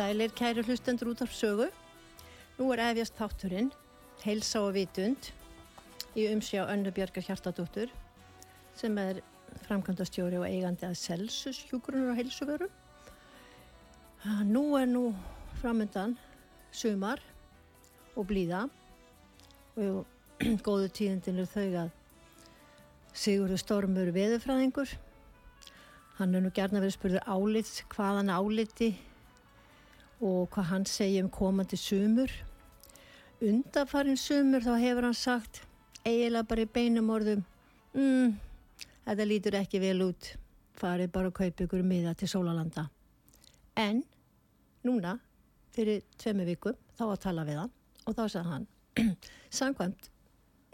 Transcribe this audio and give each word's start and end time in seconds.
Sælir 0.00 0.32
kæru 0.32 0.62
hlustendur 0.64 1.10
út 1.10 1.20
af 1.20 1.28
sögu. 1.28 1.66
Nú 2.56 2.70
er 2.72 2.80
efjast 2.80 3.18
þátturinn, 3.18 3.66
heilsa 4.24 4.62
og 4.64 4.72
vitund, 4.72 5.26
í 6.16 6.24
umsjá 6.30 6.62
Önnu 6.72 6.88
Björgar 6.96 7.26
Hjartadóttur 7.26 7.90
sem 8.80 8.96
er 8.96 9.20
framkvæmdastjóri 9.66 10.38
og 10.40 10.46
eigandi 10.48 10.86
að 10.88 10.96
Celsus 11.02 11.60
hjúgrunur 11.68 12.14
og 12.14 12.16
heilsuvöru. 12.16 12.70
Nú 14.48 14.62
er 14.80 14.88
nú 14.88 15.02
framöndan 15.60 16.16
sumar 16.72 17.20
og 18.16 18.24
blíða 18.32 18.62
og 19.76 20.06
góðu 20.66 20.88
tíðindin 20.96 21.44
er 21.44 21.52
þau 21.52 21.68
að 21.82 21.92
Sigurður 23.12 23.60
Stormur 23.66 24.14
veðurfræðingur 24.16 24.96
hann 26.16 26.34
er 26.34 26.40
nú 26.48 26.56
gerna 26.56 26.80
verið 26.80 26.96
spurður 26.96 27.28
álit 27.36 27.84
hvaðan 27.92 28.32
áliti 28.32 28.94
og 30.20 30.50
hvað 30.52 30.70
hann 30.70 30.86
segja 30.88 31.24
um 31.24 31.32
komandi 31.32 31.78
sumur. 31.80 32.30
Undarfarin 33.40 34.20
sumur 34.20 34.64
þá 34.64 34.74
hefur 34.82 35.08
hann 35.08 35.16
sagt 35.16 35.62
eiginlega 36.04 36.48
bara 36.48 36.64
í 36.64 36.70
beinum 36.70 37.10
orðum 37.12 37.42
mm, 37.96 38.38
þetta 39.08 39.28
lítur 39.28 39.58
ekki 39.60 39.82
vel 39.82 39.98
út. 40.10 40.34
Farið 40.80 41.12
bara 41.12 41.28
að 41.28 41.38
kaupa 41.42 41.66
ykkur 41.66 41.84
miða 41.84 42.14
til 42.16 42.28
sólalanda 42.30 42.86
en 43.80 44.02
núna 44.86 45.16
fyrir 45.74 46.02
tvemi 46.20 46.46
vikum 46.48 46.76
þá 46.98 47.04
að 47.10 47.22
tala 47.24 47.46
við 47.48 47.60
hann 47.62 47.72
og 48.06 48.16
þá 48.16 48.22
sagði 48.34 48.52
hann 48.54 48.66
samkvæmt 49.60 50.10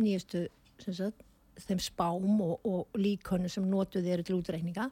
nýjastu 0.02 0.46
sagt, 0.82 1.22
þeim 1.66 1.80
spám 1.82 2.40
og, 2.44 2.60
og 2.64 2.98
líkonu 3.00 3.50
sem 3.52 3.66
notuð 3.68 4.08
eru 4.12 4.26
til 4.26 4.38
útreikninga 4.38 4.88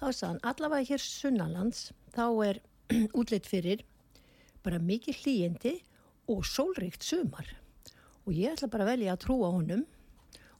þá 0.00 0.06
sagði 0.10 0.30
hann 0.30 0.42
allavega 0.52 0.90
hér 0.92 1.04
sunnanlands 1.04 1.90
þá 2.14 2.24
er 2.46 2.62
útleitt 3.18 3.48
fyrir 3.48 3.84
bara 4.64 4.80
mikið 4.80 5.20
hlýjandi 5.22 5.74
og 6.32 6.44
sólríkt 6.48 7.04
sumar 7.04 7.48
og 8.24 8.32
ég 8.32 8.54
ætla 8.54 8.70
bara 8.72 8.86
að 8.86 8.94
velja 8.94 9.14
að 9.14 9.22
trúa 9.26 9.52
honum 9.52 9.84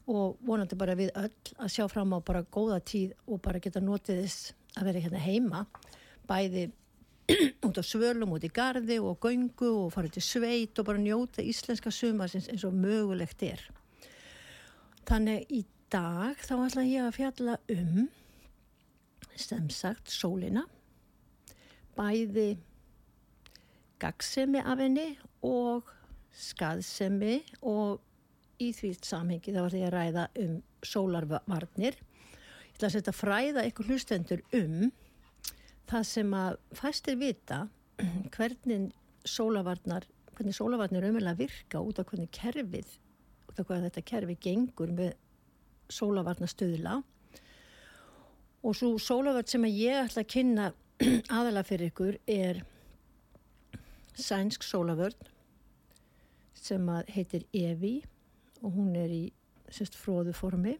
og 0.05 0.37
vonandi 0.45 0.77
bara 0.77 0.95
við 0.97 1.13
öll 1.17 1.31
að 1.57 1.71
sjá 1.73 1.85
fram 1.89 2.13
á 2.13 2.19
bara 2.21 2.45
góða 2.45 2.79
tíð 2.85 3.15
og 3.25 3.41
bara 3.45 3.61
geta 3.61 3.81
notið 3.81 4.21
þess 4.21 4.51
að 4.77 4.89
vera 4.89 5.05
hérna 5.05 5.23
heima 5.23 5.63
bæði 6.29 6.67
út 7.65 7.79
á 7.81 7.83
svölum, 7.85 8.35
út 8.37 8.45
í 8.45 8.51
gardi 8.53 8.99
og 9.01 9.17
göngu 9.23 9.71
og 9.85 9.93
fara 9.95 10.11
til 10.13 10.21
sveit 10.21 10.77
og 10.77 10.85
bara 10.91 11.01
njóta 11.01 11.41
íslenska 11.41 11.89
sumarsins 11.89 12.51
eins 12.51 12.65
og 12.67 12.75
mögulegt 12.77 13.41
er. 13.41 13.63
Þannig 15.09 15.49
í 15.49 15.63
dag 15.89 16.37
þá 16.45 16.53
ætla 16.67 16.85
ég 16.85 17.07
að 17.07 17.17
fjalla 17.17 17.57
um 17.73 18.05
sem 19.35 19.69
sagt 19.73 20.13
sólina 20.13 20.67
bæði 21.97 22.49
gagsemi 24.01 24.61
af 24.61 24.81
henni 24.81 25.07
og 25.45 25.87
skaðsemi 26.35 27.39
og 27.63 28.01
í 28.61 28.71
því 28.75 28.91
samhengi 29.03 29.53
þá 29.55 29.61
var 29.61 29.73
því 29.73 29.83
að 29.85 29.95
ræða 29.95 30.25
um 30.43 30.59
sólarvarnir. 30.85 31.95
Ég 31.95 32.75
ætla 32.75 32.89
að 32.89 32.95
setja 32.97 33.15
fræða 33.15 33.65
ykkur 33.69 33.89
hlustendur 33.91 34.43
um 34.55 34.91
það 35.89 36.07
sem 36.11 36.35
að 36.35 36.59
fæstir 36.75 37.19
vita 37.19 37.65
hvernig 38.35 38.91
sólavarnar, 39.25 40.07
hvernig 40.35 40.57
sólavarnir 40.57 41.07
umverulega 41.07 41.39
virka 41.39 41.81
út 41.81 41.99
af 41.99 42.09
hvernig 42.09 42.31
kerfið, 42.35 42.87
út 43.49 43.59
af 43.59 43.67
hvað 43.67 43.87
þetta 43.89 44.07
kerfi 44.11 44.37
gengur 44.47 44.91
með 44.95 45.13
sólavarnastöðla 45.93 47.01
og 48.65 48.73
svo 48.73 48.95
sólavart 49.01 49.51
sem 49.51 49.65
ég 49.69 50.07
ætla 50.07 50.23
að 50.23 50.31
kynna 50.33 50.71
aðala 51.37 51.63
fyrir 51.67 51.91
ykkur 51.91 52.15
er 52.31 52.61
sænsk 54.15 54.63
sólavörn 54.63 55.27
sem 56.55 56.87
heitir 57.11 57.43
Evi 57.51 57.97
og 58.61 58.77
hún 58.77 58.93
er 58.95 59.11
í 59.11 59.23
sérst 59.67 59.97
fróðu 59.99 60.31
formi 60.37 60.77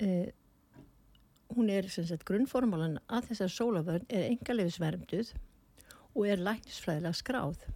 eh, 0.00 0.32
hún 1.52 1.68
er 1.68 1.90
sérst 1.92 2.24
grunnformálan 2.24 2.96
að 3.04 3.28
þessar 3.34 3.52
sólavörn 3.58 4.08
er 4.08 4.30
engalefisvermduð 4.30 5.34
og 6.16 6.24
er 6.24 6.40
læknisfræðilega 6.40 7.20
skráð. 7.20 7.68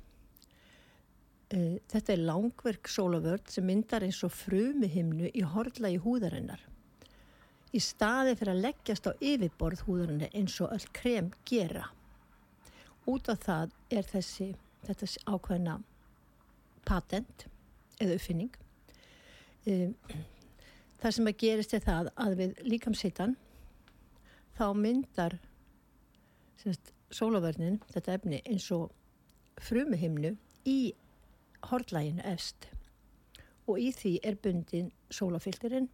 Eh, 1.52 1.76
þetta 1.92 2.16
er 2.16 2.24
langverk 2.32 2.88
sólavörn 2.88 3.44
sem 3.52 3.68
myndar 3.68 4.08
eins 4.08 4.24
og 4.24 4.32
frumi 4.32 4.88
himnu 4.88 5.28
í 5.34 5.44
horla 5.44 5.92
í 5.92 6.00
húðarinnar 6.00 6.64
í 7.70 7.80
staði 7.82 8.34
fyrir 8.38 8.54
að 8.54 8.64
leggjast 8.64 9.06
á 9.06 9.12
yfirborð 9.20 9.84
húðarinnar 9.86 10.34
eins 10.34 10.56
og 10.64 10.72
öll 10.74 10.86
krem 10.96 11.30
gera. 11.48 11.86
Út 13.10 13.30
af 13.32 13.44
það 13.46 13.76
er 13.90 14.06
þessi 14.06 14.50
þetta 14.86 15.08
ákveðna 15.30 15.76
patent 16.88 17.46
eða 18.00 18.16
uppfinning. 18.16 18.52
Um, 19.68 19.94
það 21.00 21.16
sem 21.16 21.30
að 21.30 21.38
gerist 21.44 21.76
er 21.76 21.84
það 21.84 22.10
að 22.24 22.36
við 22.40 22.64
líkamsittan 22.66 23.36
þá 24.56 24.66
myndar 24.76 25.38
sólavernin 27.10 27.80
þetta 27.92 28.16
efni 28.18 28.40
eins 28.44 28.66
og 28.74 28.90
frumuhimnu 29.60 30.34
í 30.68 30.92
hortlæginu 31.70 32.24
efst. 32.28 32.68
Og 33.68 33.80
í 33.80 33.90
því 33.94 34.16
er 34.26 34.38
bundin 34.42 34.90
sólafilterinn 35.12 35.88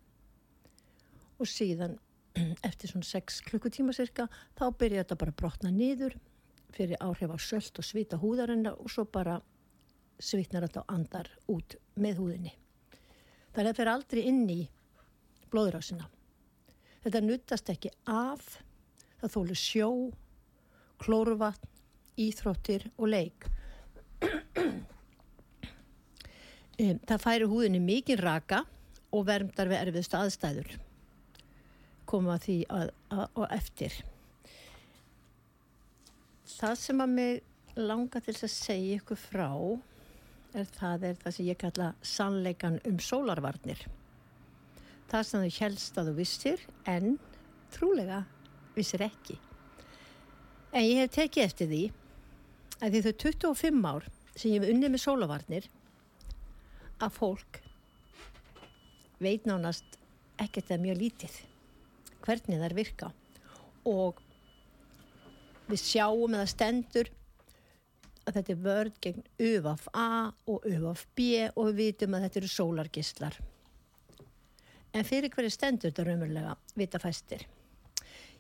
og 1.39 1.51
síðan 1.51 1.99
eftir 2.69 2.93
svona 2.93 3.09
6 3.09 3.43
klukkutíma 3.49 3.95
cirka 3.97 4.29
þá 4.59 4.71
byrjar 4.79 5.05
þetta 5.05 5.21
bara 5.21 5.35
að 5.35 5.41
brotna 5.43 5.73
niður 5.75 6.17
fyrir 6.77 7.01
áhrif 7.01 7.33
á 7.33 7.39
söllt 7.41 7.79
og 7.81 7.87
svita 7.87 8.19
húðarinnar 8.21 8.77
og 8.81 8.93
svo 8.93 9.07
bara 9.09 9.39
svitnar 10.21 10.67
þetta 10.67 10.85
á 10.85 10.91
andar 10.93 11.31
út 11.53 11.77
með 12.01 12.21
húðinni. 12.21 12.53
Það 13.53 13.63
er 13.63 13.71
að 13.71 13.79
fyrir 13.79 13.93
aldrei 13.93 14.23
inn 14.29 14.45
í 14.53 14.61
blóðrásina. 15.53 16.09
Þetta 17.05 17.23
nuttast 17.25 17.71
ekki 17.73 17.93
af, 18.11 18.45
það 19.21 19.35
þólu 19.37 19.57
sjó, 19.57 19.91
klóruvatn, 21.01 21.71
íþróttir 22.21 22.89
og 22.97 23.13
leik. 23.13 23.49
Það 26.77 27.23
færi 27.23 27.47
húðinni 27.49 27.81
mikið 27.81 28.21
raka 28.21 28.59
og 29.17 29.23
vermdar 29.29 29.69
við 29.71 29.81
erfiðst 29.81 30.17
aðstæður. 30.17 30.75
Koma 32.07 32.37
því 32.43 32.61
að, 32.71 32.91
að, 33.11 33.27
að 33.35 33.53
eftir. 33.57 33.99
Það 36.57 36.75
sem 36.81 37.03
að 37.03 37.15
mig 37.17 37.43
langa 37.77 38.23
til 38.25 38.35
að 38.37 38.53
segja 38.53 39.01
ykkur 39.01 39.19
frá 39.21 39.51
er 40.57 40.69
það 40.79 41.09
er 41.11 41.19
það 41.21 41.35
sem 41.37 41.49
ég 41.51 41.59
kalla 41.61 41.89
sannleikan 42.07 42.79
um 42.89 43.01
sólarvarnir. 43.03 43.83
Það 45.11 45.27
sem 45.29 45.45
þau 45.45 45.59
helst 45.61 45.99
að 45.99 46.11
þú 46.11 46.15
vissir 46.21 46.63
en 46.89 47.19
trúlega 47.75 48.23
vissir 48.77 49.05
ekki. 49.05 49.37
En 50.73 50.87
ég 50.87 51.03
hef 51.03 51.13
tekið 51.17 51.45
eftir 51.45 51.71
því 51.71 51.83
að 52.81 52.95
því 52.95 53.03
þau 53.05 53.13
25 53.27 53.91
ár 53.91 54.09
sem 54.37 54.51
ég 54.53 54.61
hef 54.61 54.73
unnið 54.73 54.95
með 54.95 55.05
sólarvarnir 55.05 55.69
að 57.03 57.15
fólk 57.17 57.61
veit 59.21 59.47
nánast 59.49 60.01
ekkert 60.41 60.71
eða 60.71 60.83
mjög 60.83 60.99
lítið 61.01 61.37
hvernig 62.27 62.61
þær 62.61 62.77
virka 62.77 63.13
og 63.87 64.23
við 65.71 65.83
sjáum 65.83 66.35
eða 66.37 66.51
stendur 66.51 67.11
að 68.27 68.39
þetta 68.39 68.53
er 68.53 68.63
vörd 68.65 68.97
gegn 69.03 69.27
UVF 69.39 69.87
A 69.95 70.09
og 70.51 70.67
UVF 70.67 71.05
B 71.19 71.47
og 71.49 71.69
við 71.71 71.79
vitum 71.83 72.17
að 72.17 72.27
þetta 72.27 72.41
eru 72.41 72.51
sólargistlar. 72.51 73.37
En 74.97 75.07
fyrir 75.07 75.31
hverju 75.31 75.53
stendur 75.53 75.93
þetta 75.93 76.07
raunverulega 76.09 76.57
vita 76.79 77.01
fæstir? 77.03 77.45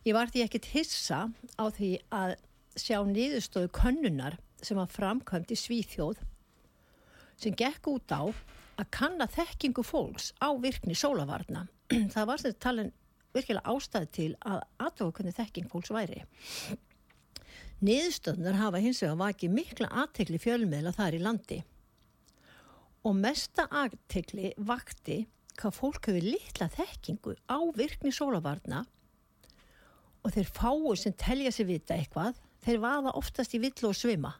Ég 0.06 0.14
var 0.16 0.30
því 0.30 0.44
ekkit 0.46 0.70
hissa 0.72 1.26
á 1.58 1.64
því 1.74 1.92
að 2.14 2.36
sjá 2.78 3.00
niðurstóðu 3.06 3.70
könnunar 3.74 4.38
sem 4.62 4.78
var 4.78 4.90
framkvæmt 4.90 5.52
í 5.52 5.58
Svíþjóð 5.58 6.20
sem 7.36 7.54
gekk 7.56 7.90
út 7.92 8.14
á 8.14 8.22
að 8.76 8.90
kanna 8.94 9.26
þekkingu 9.30 9.84
fólks 9.84 10.32
á 10.40 10.52
virkni 10.60 10.96
sólavarna. 10.96 11.66
Það 12.14 12.28
var 12.30 12.42
sem 12.42 12.56
talin 12.60 12.92
virkilega 13.36 13.72
ástæði 13.72 14.10
til 14.18 14.28
að 14.40 14.64
aðtóka 14.82 15.20
hvernig 15.20 15.38
þekking 15.38 15.70
fólks 15.72 15.92
væri. 15.94 16.24
Niðurstöðnar 17.84 18.56
hafa 18.56 18.80
hins 18.80 19.02
vegar 19.04 19.20
vakið 19.20 19.56
mikla 19.56 19.88
aðtekli 20.02 20.40
fjölmiðla 20.40 20.94
þar 20.96 21.16
í 21.18 21.22
landi 21.22 21.62
og 23.06 23.14
mesta 23.14 23.68
aðtekli 23.70 24.54
vakti 24.66 25.20
hvað 25.56 25.76
fólk 25.76 26.08
hefur 26.08 26.24
litla 26.24 26.68
þekkingu 26.72 27.36
á 27.46 27.58
virkni 27.76 28.12
sólavarna 28.12 28.82
og 30.26 30.34
þeir 30.34 30.50
fáu 30.50 30.96
sem 30.98 31.14
telja 31.14 31.52
sér 31.54 31.68
vita 31.70 31.94
eitthvað, 31.94 32.34
þeir 32.64 32.82
vaða 32.82 33.14
oftast 33.14 33.54
í 33.54 33.60
villu 33.62 33.92
og 33.92 33.94
svima. 33.94 34.32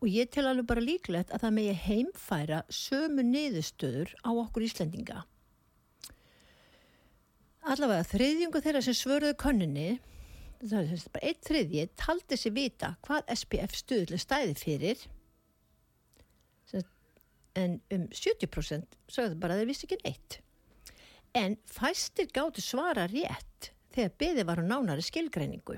Og 0.00 0.08
ég 0.08 0.30
tel 0.32 0.46
alveg 0.48 0.66
bara 0.70 0.84
líklegt 0.84 1.32
að 1.32 1.44
það 1.44 1.54
megi 1.58 1.74
heimfæra 1.84 2.62
sömu 2.72 3.24
niðurstöður 3.28 4.14
á 4.24 4.30
okkur 4.32 4.64
Íslandinga. 4.64 5.20
Allavega 7.64 8.04
þriðjungu 8.10 8.60
þeirra 8.60 8.82
sem 8.84 8.96
svörðu 8.96 9.32
konunni 9.40 9.94
það 10.64 10.92
er 10.94 11.04
bara 11.12 11.28
eitt 11.28 11.44
þriðji 11.48 11.84
taldi 12.00 12.38
sér 12.38 12.54
vita 12.56 12.90
hvað 13.04 13.30
SPF 13.34 13.76
stuðlega 13.78 14.22
stæði 14.22 14.56
fyrir. 14.60 15.04
En 17.54 17.76
um 17.94 18.08
70% 18.10 18.96
sagði 19.14 19.36
bara 19.38 19.54
að 19.54 19.60
þeir 19.62 19.68
vissi 19.68 19.86
ekki 19.86 19.98
neitt. 20.02 20.38
En 21.38 21.54
fæstir 21.70 22.26
gáttu 22.34 22.62
svara 22.64 23.04
rétt 23.10 23.70
þegar 23.94 24.16
beði 24.18 24.46
var 24.48 24.58
á 24.58 24.64
nánari 24.66 25.04
skilgreiningu. 25.06 25.76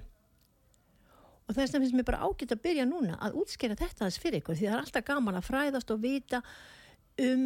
Og 1.47 1.53
þess 1.53 1.75
vegna 1.75 1.83
finnst 1.85 1.99
mér 1.99 2.09
bara 2.09 2.23
ágætt 2.25 2.55
að 2.57 2.63
byrja 2.65 2.87
núna 2.89 3.19
að 3.21 3.37
útskýra 3.43 3.77
þetta 3.77 4.07
þess 4.07 4.23
fyrir 4.23 4.41
ykkur 4.41 4.57
því 4.57 4.71
það 4.71 4.79
er 4.79 4.87
alltaf 4.87 5.07
gaman 5.11 5.39
að 5.39 5.49
fræðast 5.51 5.93
og 5.93 6.01
vita 6.03 6.41
um 7.27 7.45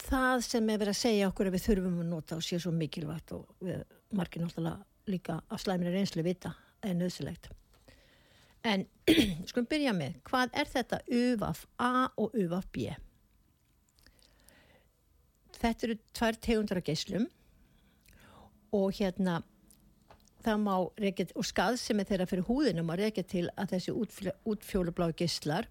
það 0.00 0.44
sem 0.46 0.70
er 0.70 0.80
verið 0.80 0.94
að 0.94 1.00
segja 1.02 1.28
okkur 1.28 1.48
að 1.50 1.56
við 1.56 1.66
þurfum 1.66 1.98
að 2.00 2.12
nota 2.12 2.38
og 2.38 2.46
sé 2.46 2.58
svo 2.60 2.72
mikilvægt 2.74 3.34
og 3.36 3.48
við 3.60 3.82
margir 4.16 4.44
náttúrulega 4.44 5.10
líka 5.12 5.40
af 5.50 5.60
slæminni 5.60 5.92
reynslu 5.92 6.24
vita 6.24 6.54
er 6.82 6.96
nöðsilegt 6.96 7.50
en 8.64 8.86
skulum 9.48 9.68
byrja 9.70 9.94
með 9.96 10.18
hvað 10.28 10.58
er 10.62 10.70
þetta 10.70 11.00
UVAF 11.10 11.64
A 11.82 12.08
og 12.16 12.36
UVAF 12.38 12.68
B? 12.74 12.92
Þetta 15.62 15.86
eru 15.86 15.96
tvær 16.16 16.38
tegundar 16.42 16.80
af 16.80 16.86
geyslum 16.86 17.26
og 18.72 18.94
hérna 18.96 19.42
það 20.42 20.64
má 20.64 20.74
reykja 20.98 21.28
og 21.38 21.46
skað 21.46 21.78
sem 21.82 22.00
er 22.00 22.08
þeirra 22.08 22.28
fyrir 22.30 22.48
húðinu 22.48 22.86
má 22.86 22.96
reykja 22.98 23.24
til 23.28 23.44
að 23.54 23.76
þessi 23.76 23.94
útfjólubláu 24.48 25.12
geyslar 25.18 25.68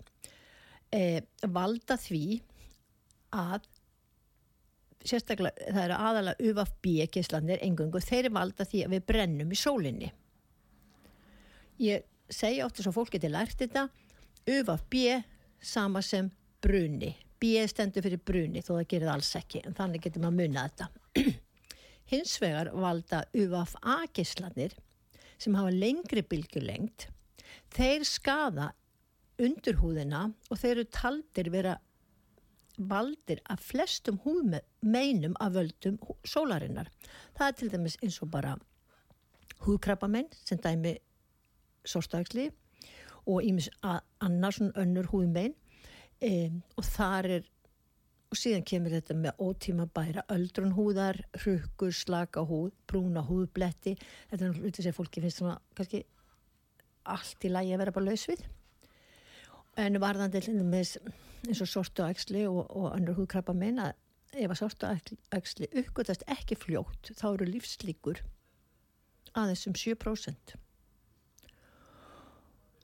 eh, 0.96 1.24
valda 1.48 1.98
því 2.00 2.42
að 3.36 3.68
sérstaklega 5.08 5.72
það 5.74 5.84
eru 5.86 5.98
aðalega 6.10 6.50
UVB 6.50 6.90
geyslanir 7.16 7.64
engungu, 7.66 8.02
þeir 8.04 8.30
valda 8.34 8.68
því 8.68 8.86
að 8.86 8.96
við 8.96 9.06
brennum 9.12 9.52
í 9.52 9.60
sólinni. 9.60 10.12
Ég 11.82 12.06
segja 12.32 12.68
óttis 12.68 12.88
að 12.88 12.98
fólk 12.98 13.16
geti 13.16 13.32
lært 13.32 13.58
þetta. 13.62 13.88
UVB 14.50 15.24
sama 15.62 16.02
sem 16.06 16.30
bruni. 16.62 17.16
B 17.42 17.58
stendur 17.70 18.06
fyrir 18.06 18.22
bruni 18.22 18.62
þó 18.62 18.76
það 18.76 18.90
gerir 18.94 19.14
alls 19.14 19.32
ekki 19.38 19.64
en 19.66 19.78
þannig 19.78 20.04
getur 20.06 20.22
maður 20.22 20.38
munna 20.42 20.68
þetta. 20.70 21.32
Hins 22.12 22.36
vegar 22.42 22.70
valda 22.76 23.24
UVA 23.34 23.98
gíslanir 24.14 24.76
sem 25.42 25.56
hafa 25.58 25.74
lengri 25.74 26.22
bylgjulengt 26.22 27.08
þeir 27.74 28.06
skada 28.08 28.72
undirhúðina 29.42 30.28
og 30.52 30.60
þeir 30.60 30.76
eru 30.76 30.88
taldir 30.94 31.50
vera 31.54 31.78
valdir 32.90 33.42
af 33.50 33.62
flestum 33.66 34.20
húðmeinum 34.26 35.38
af 35.40 35.56
völdum 35.56 36.00
sólarinnar. 36.26 36.90
Það 37.38 37.48
er 37.48 37.58
til 37.60 37.72
dæmis 37.72 37.98
eins 38.02 38.22
og 38.24 38.32
bara 38.34 38.58
húðkrabbamenn 39.66 40.30
sem 40.42 40.60
dæmi 40.62 40.98
sórstæksli 41.86 42.50
og 43.26 43.44
ímis 43.46 43.70
annars 43.84 44.62
önnur 44.62 45.10
húðmein. 45.12 45.56
Um, 46.22 46.62
og 46.78 46.86
þar 46.86 47.26
er 47.26 47.46
og 48.32 48.40
síðan 48.40 48.64
kemur 48.64 48.94
þetta 48.96 49.16
með 49.20 49.42
ótíma 49.44 49.86
bæra 49.92 50.24
öldrunhúðar, 50.32 51.18
hrukkur, 51.42 51.92
slaka 51.92 52.46
húð 52.48 52.72
brúna 52.88 53.26
húðbletti. 53.28 53.98
Þetta 54.30 54.46
er 54.46 54.54
náttúrulega 54.54 54.86
sem 54.86 54.96
fólki 54.96 55.24
finnst 55.24 55.42
svona 55.42 55.58
kannski 55.76 56.06
allt 57.12 57.44
í 57.44 57.52
lægi 57.52 57.76
að 57.76 57.84
vera 57.84 57.96
bara 57.98 58.08
laus 58.08 58.24
við. 58.30 58.46
En 59.82 60.00
varðandi 60.04 60.64
með 60.64 60.96
eins 61.48 61.62
og 61.64 61.70
sortu 61.70 62.06
ægsli 62.06 62.46
og, 62.50 62.66
og 62.70 62.92
annur 62.96 63.18
húðkrabba 63.20 63.56
meina 63.58 63.92
ef 64.32 64.52
að 64.52 64.60
sortu 64.62 64.90
ægsli 65.36 65.70
uppgötast 65.82 66.26
ekki 66.32 66.58
fljótt 66.60 67.14
þá 67.18 67.26
eru 67.34 67.48
lífslíkur 67.50 68.22
aðeins 69.38 69.66
um 69.70 69.78
7% 69.78 70.60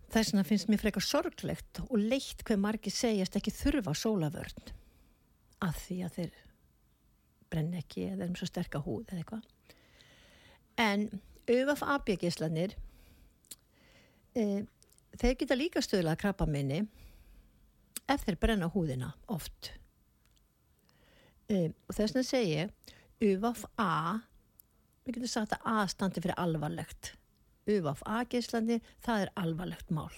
Þess 0.08 0.32
vegna 0.32 0.46
finnst 0.48 0.70
mér 0.72 0.80
frekar 0.80 1.04
sorglegt 1.04 1.82
og 1.84 1.98
leitt 2.00 2.44
hver 2.48 2.60
margi 2.64 2.92
segjast 2.94 3.36
ekki 3.36 3.52
þurfa 3.52 3.92
sólavörn 3.98 4.70
að 5.66 5.80
því 5.82 5.98
að 6.06 6.14
þeir 6.18 6.38
brenn 7.52 7.74
ekki 7.80 8.06
eða 8.14 8.24
er 8.24 8.32
um 8.32 8.38
svo 8.40 8.48
sterka 8.48 8.80
húð 8.84 9.10
eða 9.10 9.20
eitthvað. 9.24 9.44
En 10.80 11.04
auðvaf 11.48 11.84
abjögislanir 11.98 12.76
e, 14.32 14.64
þeir 15.20 15.38
geta 15.42 15.60
líka 15.60 15.84
stöðla 15.84 16.16
að 16.16 16.22
krabba 16.24 16.48
minni 16.48 16.86
ef 18.08 18.26
þeir 18.26 18.40
brenna 18.42 18.72
húðina 18.72 19.14
oft. 19.28 19.74
Og 21.52 21.94
þess 21.94 22.12
vegna 22.12 22.26
segja 22.28 22.66
auðvaf 23.22 23.64
A, 23.80 24.20
við 25.06 25.18
getum 25.18 25.32
sagt 25.32 25.56
að 25.56 25.72
A 25.72 25.88
standi 25.92 26.24
fyrir 26.24 26.40
alvarlegt 26.40 27.16
UVAF 27.68 28.02
A 28.08 28.24
geyslandi, 28.30 28.80
það 29.04 29.26
er 29.26 29.32
alvarlegt 29.42 29.92
mál. 29.92 30.14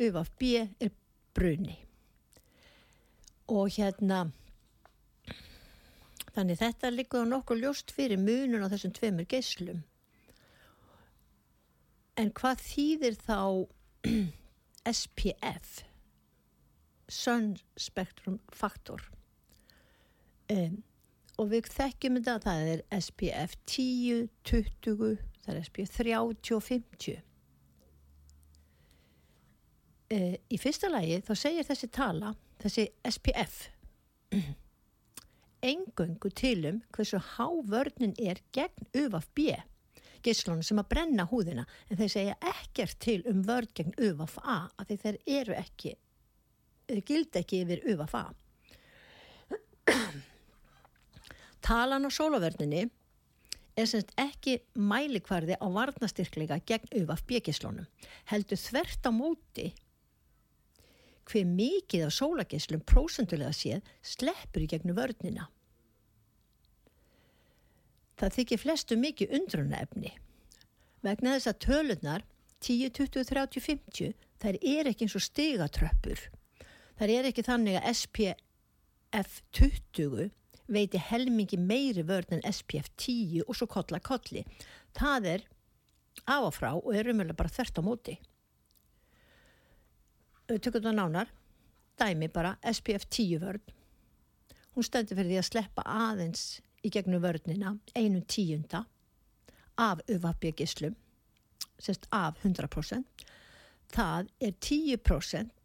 UVAF 0.00 0.30
B 0.40 0.56
er 0.64 0.92
bruni. 1.36 1.76
Og 3.50 3.68
hérna, 3.76 4.30
þannig 6.32 6.60
þetta 6.62 6.92
líkur 6.94 7.26
á 7.28 7.32
nokkuð 7.34 7.64
ljóst 7.64 7.92
fyrir 7.92 8.20
munun 8.22 8.64
á 8.64 8.72
þessum 8.72 8.94
tveimur 8.96 9.28
geyslum. 9.28 9.82
En 12.16 12.32
hvað 12.36 12.64
þýðir 12.64 13.20
þá 13.20 13.38
SPF, 15.00 15.82
Sun 17.10 17.56
Spectrum 17.76 18.38
Factor? 18.54 19.02
Um, 20.50 20.80
og 21.40 21.50
við 21.52 21.70
þekkjum 21.72 22.20
þetta 22.20 22.36
að 22.36 22.46
það 22.46 22.70
er 22.74 22.80
SPF 23.00 23.56
10, 23.70 24.28
20, 24.50 25.18
það 25.46 25.54
er 25.54 25.66
SPF 25.66 25.92
30 25.96 26.56
og 26.56 26.64
50 26.66 27.20
uh, 30.10 30.36
í 30.36 30.60
fyrsta 30.60 30.90
lagi 30.92 31.20
þá 31.26 31.32
segir 31.38 31.68
þessi 31.68 31.90
tala 31.94 32.34
þessi 32.60 32.86
SPF 33.08 33.62
engöngu 35.64 36.32
tilum 36.42 36.82
hversu 36.94 37.20
hávörnin 37.36 38.16
er 38.20 38.42
gegn 38.56 38.90
UVB 38.96 39.46
geyslunum 40.24 40.64
sem 40.66 40.80
að 40.82 40.90
brenna 40.92 41.24
húðina 41.30 41.64
en 41.88 42.00
þeir 42.02 42.12
segja 42.12 42.38
ekkert 42.52 42.98
til 43.00 43.20
um 43.30 43.40
vörn 43.46 43.70
gegn 43.76 43.96
UVA 43.96 44.28
af 44.66 44.86
því 44.88 45.00
þeir 45.06 45.20
eru 45.40 45.56
ekki 45.56 45.96
gildi 46.98 47.38
ekki 47.38 47.62
yfir 47.64 47.84
UVA 47.94 48.24
talan 51.70 52.08
á 52.08 52.10
sólavörninni 52.10 52.88
er 53.78 53.86
semst 53.88 54.10
ekki 54.18 54.58
mælikvarði 54.74 55.54
á 55.60 55.66
varnastyrkleika 55.70 56.58
gegn 56.66 56.90
auðvaf 56.98 57.22
bjögislónum. 57.28 57.86
Heldur 58.30 58.58
þvert 58.58 59.06
á 59.06 59.10
móti 59.14 59.68
hver 61.30 61.46
mikið 61.46 62.08
af 62.08 62.16
sólagislum 62.16 62.82
prósendulega 62.82 63.52
séð 63.54 63.86
sleppur 64.02 64.64
í 64.64 64.70
gegnum 64.72 64.98
vörnina. 64.98 65.46
Það 68.18 68.34
þykir 68.36 68.62
flestu 68.64 68.98
mikið 68.98 69.38
undruna 69.38 69.84
efni. 69.84 70.10
Vegna 71.06 71.36
þess 71.36 71.52
að 71.52 71.62
tölunar 71.64 72.26
10, 72.60 72.90
20, 72.98 73.24
30, 73.30 73.62
50 73.64 74.12
þær 74.42 74.58
er 74.58 74.90
ekki 74.90 75.06
eins 75.06 75.16
og 75.16 75.24
stigatröppur. 75.24 76.26
Þær 77.00 77.10
er 77.14 77.26
ekki 77.30 77.40
þannig 77.46 77.78
að 77.78 77.94
SPF 77.96 79.36
20 79.56 80.26
veiti 80.68 80.98
helmingi 81.00 81.56
meiri 81.56 82.02
vörn 82.04 82.34
en 82.36 82.42
SPF 82.44 82.90
10 83.00 83.46
og 83.46 83.56
svo 83.56 83.64
kolla 83.72 83.96
kolli. 84.04 84.42
Það 84.92 85.28
er 85.30 85.44
af 86.28 86.48
og 86.50 86.52
frá 86.52 86.74
og 86.74 86.90
er 86.92 87.08
umölu 87.08 87.32
bara 87.38 87.48
þert 87.48 87.80
á 87.80 87.82
móti. 87.86 88.18
Tökum 90.50 90.84
það 90.84 90.98
nánar, 90.98 91.30
dæmi 91.96 92.28
bara 92.28 92.58
SPF 92.68 93.06
10 93.08 93.40
vörn. 93.46 93.62
Hún 94.76 94.84
stendur 94.84 95.16
fyrir 95.16 95.30
því 95.30 95.38
að 95.40 95.48
sleppa 95.48 95.84
aðeins 95.88 96.42
í 96.84 96.90
gegnum 96.92 97.24
vörnina 97.24 97.78
einum 97.96 98.26
tíunda 98.28 98.82
af 99.80 100.04
uvabjögislum, 100.04 100.98
sérst 101.80 102.04
af 102.12 102.44
100%. 102.44 103.24
Það 103.88 104.28
er 104.36 104.52
10% 104.60 105.56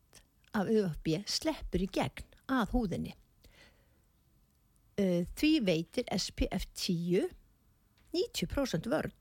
af 0.55 0.71
uvabjög 0.71 1.29
sleppur 1.29 1.83
í 1.83 1.89
gegn 1.91 2.27
að 2.51 2.73
húðinni. 2.73 3.15
Uh, 4.95 5.23
því 5.35 5.51
veitir 5.67 6.07
SPF 6.15 6.69
10 6.71 7.33
90% 8.15 8.89
vörn. 8.91 9.13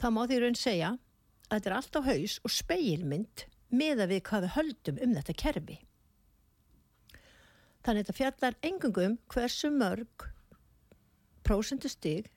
Það 0.00 0.14
má 0.14 0.20
því 0.24 0.40
raun 0.40 0.58
segja 0.58 0.90
að 1.50 1.54
þetta 1.56 1.70
er 1.70 1.76
allt 1.76 1.98
á 1.98 2.00
haus 2.06 2.34
og 2.46 2.54
speilmynd 2.54 3.46
með 3.74 4.04
að 4.04 4.12
við 4.14 4.22
hvað 4.28 4.44
við 4.44 4.54
höldum 4.56 5.00
um 5.06 5.16
þetta 5.18 5.38
kerfi. 5.42 5.78
Þannig 7.80 7.90
að 7.90 8.04
þetta 8.04 8.18
fjallar 8.18 8.58
engungum 8.68 9.16
hversu 9.32 9.70
mörg 9.72 10.26
prósentustig 11.46 12.30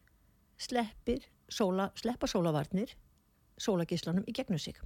sleppir 0.57 1.27
sóla, 1.51 1.91
sleppa 1.99 2.29
sólavarnir 2.29 2.95
sólagíslanum 3.61 4.25
í 4.25 4.33
gegnum 4.35 4.61
sig. 4.61 4.79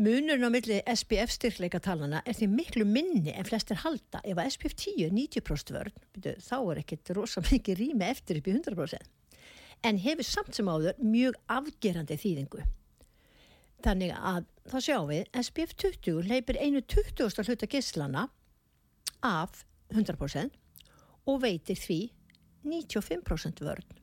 Munurinn 0.00 0.48
á 0.48 0.48
milli 0.48 0.78
SPF 0.88 1.28
styrkleika 1.34 1.76
talana 1.84 2.22
er 2.24 2.32
því 2.32 2.46
miklu 2.48 2.84
minni 2.88 3.34
en 3.36 3.44
flestir 3.44 3.82
halda. 3.82 4.22
Ef 4.24 4.38
að 4.38 4.48
SPF 4.54 4.72
10 4.78 5.02
er 5.04 5.12
90% 5.12 5.74
vörn, 5.76 5.98
þá 6.40 6.56
er 6.56 6.80
ekkert 6.80 7.12
rosa 7.18 7.42
mikið 7.44 7.82
rými 7.82 8.06
eftir 8.08 8.40
upp 8.40 8.48
í 8.48 8.54
100%. 8.54 9.10
En 9.84 10.00
hefur 10.00 10.24
samt 10.24 10.56
sem 10.56 10.72
áður 10.72 10.96
mjög 11.04 11.36
afgerandi 11.52 12.16
þýðingu. 12.22 12.64
Þannig 13.84 14.16
að 14.16 14.48
þá 14.72 14.78
sjáum 14.86 15.12
við 15.12 15.38
SPF 15.44 15.76
20 15.84 16.32
leipir 16.32 16.62
einu 16.64 16.80
20. 16.80 17.44
hluta 17.44 17.68
gislana 17.68 18.26
af 19.20 19.66
100% 19.92 20.60
og 21.28 21.42
veitir 21.44 21.76
því 21.76 22.02
95% 22.64 23.66
vörn. 23.68 23.96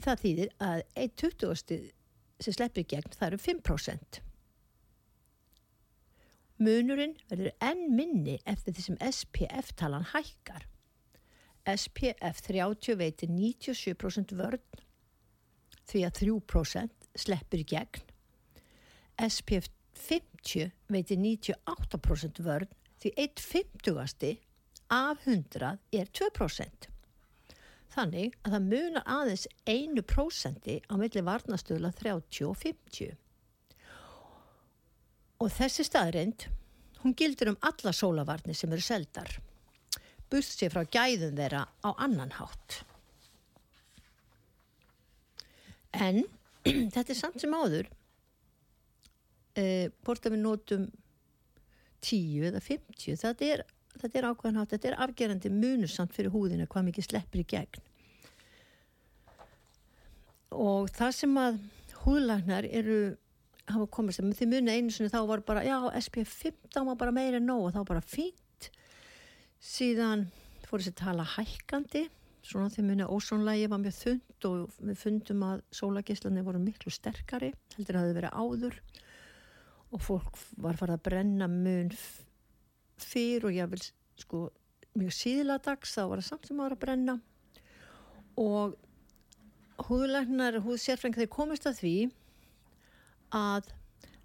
Það 0.00 0.24
þýðir 0.24 0.60
að 0.72 0.86
1.20 0.96 1.90
sem 2.40 2.62
sleppir 2.62 2.88
gegn 2.88 3.12
það 3.12 3.34
eru 3.34 3.48
5%. 3.52 4.24
Munurinn 6.62 7.16
verður 7.30 7.50
enn 7.66 7.88
minni 7.96 8.38
eftir 8.46 8.76
því 8.76 8.84
sem 8.84 8.98
SPF-talan 9.02 10.06
hækkar. 10.12 10.68
SPF 11.66 12.42
30 12.46 12.98
veitir 13.00 13.32
97% 13.32 14.34
vörn 14.38 14.62
því 15.90 16.04
að 16.06 16.20
3% 16.20 17.08
sleppir 17.18 17.64
gegn. 17.66 18.04
SPF 19.26 19.70
50 19.98 20.70
veitir 20.90 21.18
98% 21.18 22.42
vörn 22.44 22.70
því 23.02 23.14
1.50 23.26 24.38
af 24.94 25.26
100 25.26 25.76
er 25.92 26.10
2%. 26.20 26.88
Þannig 27.94 28.34
að 28.42 28.56
það 28.56 28.70
munar 28.70 29.04
aðeins 29.06 29.44
einu 29.70 30.02
prósendi 30.02 30.80
á 30.90 30.94
milli 30.98 31.22
varnastöðla 31.22 31.92
30 31.98 32.46
og 32.48 32.56
50. 32.62 33.14
Og 35.44 35.52
þessi 35.52 35.84
staðrind, 35.84 36.46
hún 37.02 37.12
gildur 37.18 37.52
um 37.52 37.58
alla 37.68 37.92
sólavarnir 37.92 38.56
sem 38.56 38.72
eru 38.72 38.84
seldar. 38.84 39.28
Bust 40.32 40.56
sér 40.56 40.72
frá 40.72 40.86
gæðum 40.88 41.36
þeirra 41.36 41.66
á 41.84 41.90
annan 42.00 42.32
hátt. 42.38 42.80
En 45.92 46.24
þetta 46.94 47.10
er 47.12 47.18
samt 47.18 47.44
sem 47.44 47.52
áður, 47.52 47.90
eh, 49.60 49.92
hvort 50.02 50.24
að 50.24 50.38
við 50.38 50.44
nótum 50.46 50.88
10 52.04 52.48
eða 52.50 52.64
50, 52.64 53.20
þetta 53.20 53.50
er 53.52 53.66
þetta 54.00 54.18
er 54.18 54.28
ákveðan 54.30 54.62
hátt, 54.62 54.72
þetta 54.74 54.90
er 54.90 55.02
afgerandi 55.04 55.52
munusamt 55.52 56.16
fyrir 56.16 56.32
húðina 56.34 56.66
hvað 56.70 56.88
mikið 56.88 57.06
sleppir 57.06 57.44
í 57.44 57.50
gegn 57.52 57.84
og 60.54 60.90
það 60.94 61.14
sem 61.18 61.38
að 61.40 61.60
húðlagnar 62.04 62.66
eru 62.68 62.98
hafa 63.70 63.86
komist, 63.92 64.20
því 64.20 64.48
muni 64.50 64.74
einu 64.74 64.92
sinni 64.92 65.12
þá 65.12 65.22
var 65.28 65.44
bara, 65.46 65.64
já, 65.64 65.78
SPF 66.00 66.34
15 66.44 66.88
var 66.90 66.98
bara 67.00 67.14
meira 67.14 67.40
en 67.40 67.48
nóg 67.48 67.68
og 67.68 67.76
þá 67.76 67.84
bara 67.88 68.04
fínt. 68.04 68.68
Síðan 69.64 70.26
fór 70.66 70.82
þessi 70.82 70.96
tala 70.98 71.24
hækkandi 71.36 72.04
svona 72.44 72.68
því 72.72 72.84
muni 72.88 73.06
ósónlægi 73.08 73.68
var 73.72 73.80
mjög 73.80 73.96
þund 73.96 74.46
og 74.48 74.78
við 74.84 74.98
fundum 75.00 75.44
að 75.46 75.62
sólagislanir 75.72 76.44
voru 76.44 76.60
miklu 76.60 76.92
sterkari 76.92 77.52
heldur 77.76 77.96
að 77.96 78.00
það 78.00 78.08
hefði 78.08 78.18
verið 78.18 78.36
áður. 78.42 78.78
Og 79.94 80.02
fólk 80.02 80.40
var 80.60 80.78
farið 80.80 80.98
að 80.98 81.04
brenna 81.08 81.48
mun 81.48 81.92
fyrr 83.00 83.48
og 83.48 83.56
ég 83.56 83.70
vil 83.72 83.80
sko 84.20 84.42
mjög 84.98 85.16
síðladags 85.16 85.94
þá 85.96 86.02
var 86.10 86.20
það 86.20 86.28
samt 86.28 86.50
sem 86.50 86.60
ára 86.60 86.76
að 86.76 86.82
brenna. 86.84 87.16
Og 88.40 88.76
húðlæknar, 89.88 90.60
húðsérfræng 90.66 91.16
þeir 91.16 91.32
komist 91.32 91.66
að 91.70 91.80
því 91.80 91.96
að 93.34 93.72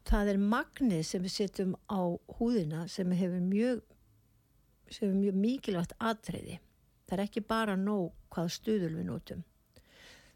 það 0.10 0.32
er 0.34 0.42
magnið 0.54 1.04
sem 1.10 1.26
við 1.26 1.36
setjum 1.36 1.76
á 1.90 2.02
húðina 2.38 2.86
sem 2.90 3.12
hefur 3.12 3.44
mjög 3.46 3.84
sem 4.90 5.08
hefur 5.08 5.20
mjög 5.20 5.42
mikilvægt 5.44 5.98
aðtreyði 6.00 6.60
það 7.10 7.18
er 7.18 7.26
ekki 7.26 7.46
bara 7.46 7.76
nóg 7.78 8.14
hvað 8.34 8.54
stuðul 8.56 8.96
við 8.96 9.10
nótum 9.10 9.44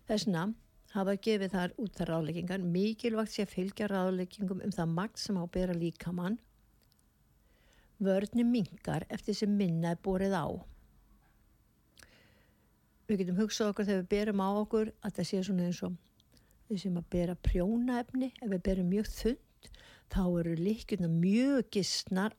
þessna 0.10 0.50
hafa 0.94 1.16
gefið 1.18 1.54
þar 1.56 1.74
út 1.82 1.96
þar 1.98 2.12
ráðleggingar. 2.14 2.66
Mikilvægt 2.76 3.34
sé 3.34 3.46
að 3.46 3.54
fylgja 3.56 3.90
ráðleggingum 3.90 4.62
um 4.66 4.74
það 4.74 4.92
magn 4.94 5.20
sem 5.20 5.40
á 5.42 5.46
bera 5.50 5.76
líkamann. 5.78 6.38
Vörnum 8.04 8.52
mingar 8.54 9.06
eftir 9.14 9.38
sem 9.38 9.58
minna 9.58 9.94
er 9.94 10.02
borið 10.06 10.36
á. 10.38 10.46
Við 13.08 13.24
getum 13.24 13.40
hugsað 13.42 13.74
okkur 13.74 13.88
þegar 13.90 14.04
við 14.04 14.12
berum 14.14 14.44
á 14.44 14.50
okkur 14.62 14.94
að 15.02 15.16
það 15.18 15.30
sé 15.30 15.42
svona 15.44 15.68
eins 15.68 15.82
og 15.86 15.98
við 16.70 16.84
sem 16.84 16.98
að 17.00 17.10
bera 17.14 17.36
prjónaefni, 17.46 18.32
ef 18.42 18.50
við 18.50 18.64
berum 18.68 18.92
mjög 18.92 19.10
þund 19.14 19.70
þá 20.14 20.24
eru 20.40 20.56
líkjuna 20.60 21.10
mjög 21.10 21.70
gistnar 21.74 22.36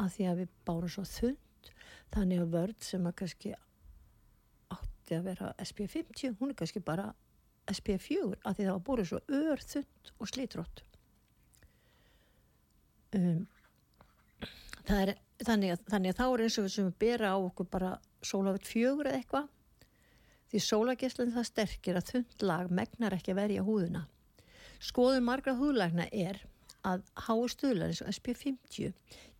að 0.00 0.12
því 0.16 0.28
að 0.30 0.42
við 0.42 0.52
bárum 0.68 0.92
svo 0.92 1.04
þund 1.08 1.72
þannig 2.14 2.42
að 2.42 2.54
vörn 2.54 2.78
sem 2.84 3.06
að 3.06 3.16
kannski 3.20 3.54
átti 4.74 5.16
að 5.16 5.26
vera 5.26 5.50
SP50, 5.64 6.36
hún 6.40 6.52
er 6.52 6.58
kannski 6.58 6.82
bara 6.84 7.10
SP4 7.70 8.40
að 8.44 8.56
því 8.56 8.66
það 8.66 8.72
var 8.72 8.84
búið 8.86 9.08
svo 9.10 9.20
ör 9.40 9.64
þund 9.72 10.12
og 10.16 10.30
slítrótt. 10.30 10.82
Um, 13.10 13.46
þannig, 14.86 15.16
þannig 15.90 16.12
að 16.12 16.18
þá 16.20 16.26
er 16.26 16.44
eins 16.44 16.58
og 16.58 16.66
við 16.66 16.74
sem 16.76 16.92
bera 17.02 17.32
á 17.34 17.38
okkur 17.38 17.70
bara 17.70 17.96
sólavitt 18.22 18.68
fjögur 18.70 19.10
eða 19.10 19.18
eitthvað 19.18 19.48
því 20.50 20.64
sólagesslinn 20.66 21.34
það 21.34 21.50
sterkir 21.50 21.98
að 22.00 22.14
þund 22.14 22.48
lag 22.50 22.72
megnar 22.74 23.16
ekki 23.16 23.34
að 23.34 23.42
verja 23.44 23.66
húðuna 23.66 24.06
skoðun 24.80 25.26
margra 25.26 25.54
húðlagna 25.58 26.08
er 26.12 26.40
að 26.86 27.04
hástuðlar 27.26 27.92
eins 27.92 28.00
og 28.04 28.10
SP50 28.14 28.94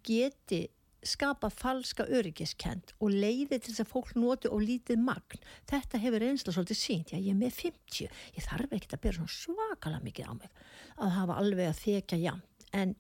geti 0.06 0.66
skapa 1.06 1.48
falska 1.48 2.04
öryggiskend 2.12 2.92
og 3.00 3.14
leiði 3.14 3.56
til 3.56 3.70
þess 3.70 3.84
að 3.86 3.92
fólk 3.94 4.10
noti 4.20 4.50
og 4.52 4.60
lítið 4.60 5.00
magn. 5.00 5.40
Þetta 5.70 6.00
hefur 6.02 6.26
einstaklega 6.26 6.56
svolítið 6.58 6.80
sínt 6.80 7.12
já 7.14 7.16
ég 7.16 7.30
er 7.32 7.38
með 7.40 7.54
50, 7.56 8.10
ég 8.36 8.44
þarf 8.44 8.74
ekkert 8.76 8.96
að 8.98 9.04
bera 9.06 9.28
svakalega 9.36 10.04
mikið 10.04 10.28
á 10.28 10.32
mig 10.36 10.66
að 11.00 11.14
hafa 11.16 11.38
alveg 11.40 11.70
að 11.70 11.80
þekja 11.86 12.20
jamt 12.26 12.68
en 12.76 12.92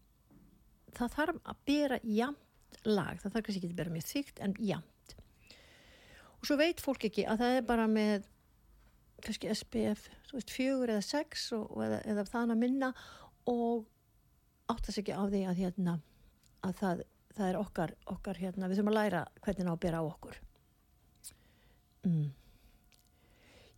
það 0.96 1.18
þarf 1.18 1.42
að 1.44 1.60
bera 1.68 2.00
jamt 2.16 2.80
lag, 2.88 3.20
það 3.20 3.34
þarf 3.34 3.44
kannski 3.44 3.60
ekki 3.60 3.74
að 3.74 3.80
bera 3.82 3.92
mjög 3.98 4.08
þygt 4.08 4.40
en 4.46 4.56
jamt 4.64 4.96
og 6.40 6.48
svo 6.48 6.56
veit 6.60 6.82
fólk 6.82 7.06
ekki 7.08 7.26
að 7.28 7.42
það 7.44 7.56
er 7.58 7.66
bara 7.68 7.86
með 7.90 8.28
kannski 9.20 9.52
SPF 9.52 10.08
veist, 10.32 10.52
fjögur 10.52 10.92
eða 10.94 11.04
sex 11.04 11.50
og, 11.56 11.66
og 11.76 11.84
eða, 11.84 12.02
eða 12.08 12.26
þann 12.28 12.54
að 12.54 12.62
minna 12.62 12.92
og 13.50 13.88
áttast 14.70 15.02
ekki 15.02 15.16
á 15.16 15.24
því 15.28 15.42
að, 15.50 15.60
hérna, 15.60 15.96
að 16.66 16.76
það, 16.80 17.02
það 17.36 17.48
er 17.48 17.58
okkar, 17.60 17.96
okkar 18.14 18.40
hérna, 18.40 18.68
við 18.70 18.80
þurfum 18.80 18.92
að 18.92 18.98
læra 19.00 19.24
hvernig 19.40 19.68
það 19.68 19.82
bera 19.84 20.00
á 20.00 20.04
okkur 20.06 20.38
mm. 22.06 22.30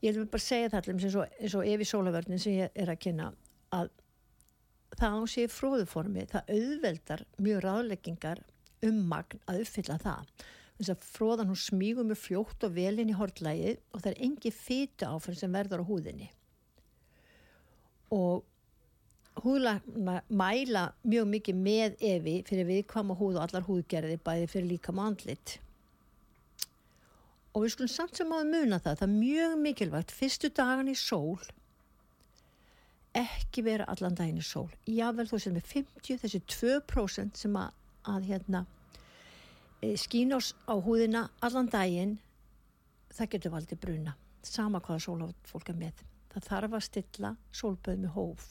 ég 0.06 0.18
vil 0.18 0.28
bara 0.36 0.46
segja 0.46 0.70
það 0.76 0.92
eins 0.94 1.18
og, 1.18 1.42
og 1.58 1.72
Evi 1.72 1.88
Sólavörnin 1.88 2.42
sem 2.42 2.60
ég 2.60 2.78
er 2.78 2.92
að 2.92 3.02
kynna 3.06 3.32
að 3.72 3.90
það 4.98 5.18
á 5.18 5.22
sig 5.32 5.52
fróðuformi, 5.52 6.26
það 6.30 6.50
auðveldar 6.52 7.22
mjög 7.42 7.62
ráðleggingar 7.64 8.42
um 8.86 8.98
magn 9.08 9.40
að 9.48 9.62
uppfylla 9.64 9.98
það. 10.02 10.26
Þess 10.82 10.96
að 10.96 11.04
fróðan 11.14 11.50
hún 11.52 11.58
smígur 11.62 12.06
mjög 12.08 12.18
fljótt 12.18 12.64
og 12.66 12.72
vel 12.74 12.96
inn 12.98 13.12
í 13.12 13.14
hortlægið 13.14 13.76
og 13.94 14.00
það 14.00 14.08
er 14.10 14.22
engi 14.26 14.50
fytu 14.50 15.06
áfram 15.06 15.36
sem 15.38 15.54
verður 15.54 15.84
á 15.86 15.88
húðinni. 15.88 16.26
Og 18.12 18.42
húðlagna 19.44 20.16
mæla 20.26 20.88
mjög 21.06 21.30
mikið 21.36 21.60
með 21.68 22.02
evi 22.10 22.34
fyrir 22.48 22.68
viðkvama 22.72 23.14
húð 23.20 23.38
og 23.38 23.46
allar 23.46 23.68
húðgerði 23.68 24.18
bæði 24.26 24.50
fyrir 24.50 24.72
líka 24.74 24.96
mandlit. 24.96 25.56
Og 27.54 27.62
við 27.62 27.76
skulum 27.76 27.94
samt 27.94 28.18
sem 28.18 28.34
áður 28.34 28.50
muna 28.50 28.82
það, 28.82 28.98
það 28.98 29.08
er 29.08 29.16
mjög 29.16 29.56
mikilvægt 29.62 30.14
fyrstu 30.18 30.50
dagan 30.56 30.90
í 30.90 30.98
sól 30.98 31.38
ekki 33.16 33.62
vera 33.66 33.86
allan 33.92 34.14
daginn 34.16 34.40
í 34.40 34.44
sól 34.46 34.70
jável 34.88 35.26
þú 35.28 35.40
sem 35.44 35.56
er 35.60 35.66
50 35.68 36.20
þessi 36.22 36.40
2% 36.48 37.40
sem 37.44 37.58
að, 37.60 37.74
að 38.08 38.28
hérna 38.30 38.62
skínós 39.98 40.52
á 40.70 40.74
húðina 40.78 41.28
allan 41.42 41.70
daginn 41.70 42.18
það 43.12 43.32
getur 43.34 43.54
valdið 43.56 43.80
bruna 43.82 44.16
sama 44.46 44.80
hvaða 44.82 45.02
sól 45.02 45.30
fólk 45.46 45.70
er 45.70 45.78
með. 45.78 46.02
Það 46.32 46.46
þarf 46.48 46.76
að 46.76 46.84
stilla 46.86 47.30
sólböð 47.52 47.98
með 48.02 48.14
hóf. 48.16 48.46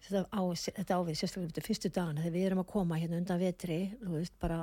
Þetta, 0.00 0.24
ávið 0.32 1.16
sérstaklega 1.18 1.50
þetta 1.50 1.64
fyrstu 1.66 1.90
dagana 1.92 2.22
þegar 2.24 2.34
við 2.34 2.46
erum 2.48 2.62
að 2.62 2.70
koma 2.72 2.98
hérna 2.98 3.18
undan 3.20 3.40
vetri 3.40 3.80
þú 4.00 4.14
veist 4.16 4.36
bara 4.40 4.62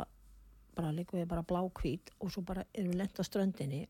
bara 0.77 0.91
líka 0.93 1.15
við 1.17 1.27
bara 1.29 1.45
blákvít 1.45 2.11
og 2.19 2.31
svo 2.33 2.43
bara 2.45 2.65
erum 2.73 2.91
við 2.91 2.99
lent 2.99 3.21
á 3.21 3.23
ströndinni 3.25 3.83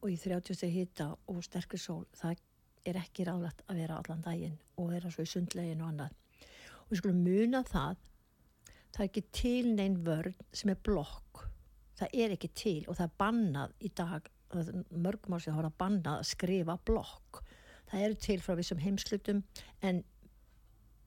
og 0.00 0.12
í 0.12 0.16
30 0.20 0.56
steg 0.56 0.72
hýta 0.72 1.08
og 1.28 1.40
sterkur 1.44 1.80
sól 1.80 2.04
það 2.16 2.40
er 2.88 2.98
ekki 3.00 3.26
ráðlagt 3.26 3.64
að 3.66 3.82
vera 3.82 3.98
allan 3.98 4.22
daginn 4.24 4.54
og 4.76 4.92
vera 4.92 5.10
svo 5.12 5.24
í 5.24 5.32
sundlegin 5.32 5.82
og 5.82 5.90
annað. 5.90 6.14
Og 6.84 6.92
við 6.92 7.02
skulum 7.02 7.24
muna 7.24 7.62
það 7.66 7.98
það 8.92 9.02
er 9.04 9.08
ekki 9.08 9.24
til 9.32 9.72
neinn 9.72 9.98
vörn 10.06 10.36
sem 10.52 10.72
er 10.72 10.80
blokk. 10.84 11.46
Það 11.98 12.16
er 12.24 12.34
ekki 12.36 12.50
til 12.56 12.78
og 12.86 12.96
það 12.98 13.08
er 13.08 13.18
bannað 13.20 13.74
í 13.80 13.90
dag 13.96 14.30
mörgum 14.92 15.36
ár 15.36 15.42
sem 15.44 15.56
það 15.56 15.68
er 15.68 15.76
bannað 15.80 16.20
að 16.20 16.30
skrifa 16.32 16.78
blokk. 16.88 17.42
Það 17.88 18.06
eru 18.06 18.18
til 18.26 18.38
frá 18.44 18.56
vissum 18.58 18.80
heimslutum 18.82 19.42
en 19.84 20.02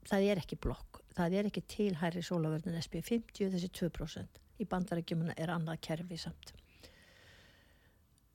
það 0.06 0.27
er 0.30 0.42
ekki 0.42 0.58
blokk, 0.62 1.01
það 1.18 1.38
er 1.39 1.50
ekki 1.50 1.63
tilhæri 1.70 2.22
sólavörnum 2.25 2.77
SPF 2.82 3.10
50 3.10 3.54
þessi 3.54 3.72
2% 3.80 4.42
í 4.62 4.68
bandarækjumuna 4.70 5.36
er 5.42 5.51
annað 5.54 5.82
kerfi 5.88 6.20
samt. 6.22 6.54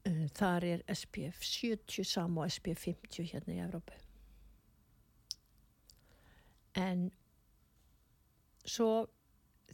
Uh, 0.07 0.27
þar 0.37 0.67
er 0.67 0.85
SPF 0.95 1.45
70 1.45 2.09
sam 2.09 2.39
og 2.41 2.51
SPF 2.51 2.87
50 2.89 3.31
hérna 3.33 3.57
í 3.57 3.63
Evrópu. 3.65 3.97
En 6.79 7.09
svo 8.65 9.09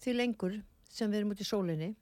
því 0.02 0.16
lengur 0.16 0.58
sem 0.90 1.10
við 1.10 1.20
erum 1.20 1.34
út 1.34 1.42
í 1.42 1.46
sólinni 1.48 1.92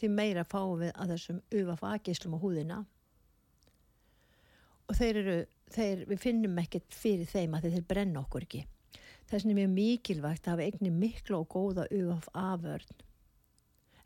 því 0.00 0.10
meira 0.12 0.44
fáum 0.48 0.80
við 0.80 0.92
að 0.94 1.14
þessum 1.14 1.40
UFA 1.60 1.94
geyslum 2.02 2.36
á 2.36 2.42
húðina. 2.42 2.78
Og 4.90 4.98
þeir 4.98 5.20
eru 5.22 5.36
þeir, 5.72 6.04
við 6.10 6.20
finnum 6.20 6.58
ekkert 6.62 6.96
fyrir 6.96 7.28
þeim 7.30 7.54
að 7.56 7.70
þeir 7.70 7.88
brenna 7.88 8.22
okkur 8.24 8.46
ekki. 8.48 8.64
Þess 9.30 9.44
vegna 9.46 9.52
er 9.52 9.60
mjög 9.60 9.74
mikilvægt 9.76 10.46
að 10.46 10.56
hafa 10.56 10.66
eigni 10.68 10.92
miklu 10.92 11.38
og 11.38 11.48
góða 11.54 11.86
UFA 11.94 12.48
vörn 12.60 13.02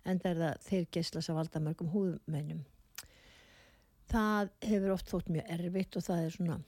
en 0.06 0.22
það 0.22 0.30
er 0.30 0.40
það 0.40 0.64
þeir 0.68 0.88
geyslas 0.94 1.28
að 1.30 1.38
valda 1.40 1.62
mörgum 1.62 1.92
húðmennum 1.92 2.64
það 4.10 4.50
hefur 4.62 4.94
oft 4.94 5.10
þótt 5.10 5.30
mjög 5.34 5.52
erfitt 5.56 5.98
og 5.98 6.06
það 6.06 6.24
er 6.24 6.34
svona 6.36 6.58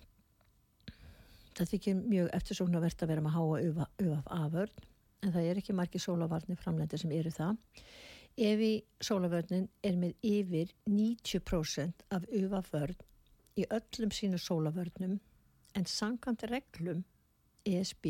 það 1.58 1.72
þykir 1.72 2.00
mjög 2.00 2.30
eftirsóknarvert 2.38 3.04
að 3.04 3.12
vera 3.12 3.24
með 3.26 3.36
háa 3.36 3.84
UFA 4.08 4.40
vörn 4.54 4.87
en 5.22 5.34
það 5.34 5.48
er 5.50 5.60
ekki 5.60 5.76
margi 5.76 6.00
sólavarnir 6.02 6.60
framlendir 6.60 7.00
sem 7.02 7.12
eru 7.12 7.32
það. 7.34 7.56
Í 8.38 8.72
sólavörnin 9.02 9.66
er 9.82 9.96
með 9.98 10.12
yfir 10.22 10.70
90% 10.86 12.04
af 12.14 12.26
UFA-vörn 12.30 13.00
í 13.58 13.64
öllum 13.74 14.12
sínu 14.14 14.38
sólavörnum 14.38 15.16
en 15.74 15.88
sangkvæmt 15.90 16.44
reglum 16.50 17.00
ESB 17.66 18.06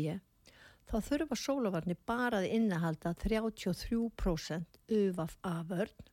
þá 0.89 0.95
þurfa 1.05 1.37
sólavarnir 1.37 1.97
bara 2.09 2.43
að 2.43 2.53
innahalda 2.59 3.15
33% 3.23 4.79
UFA-vörn 4.99 6.07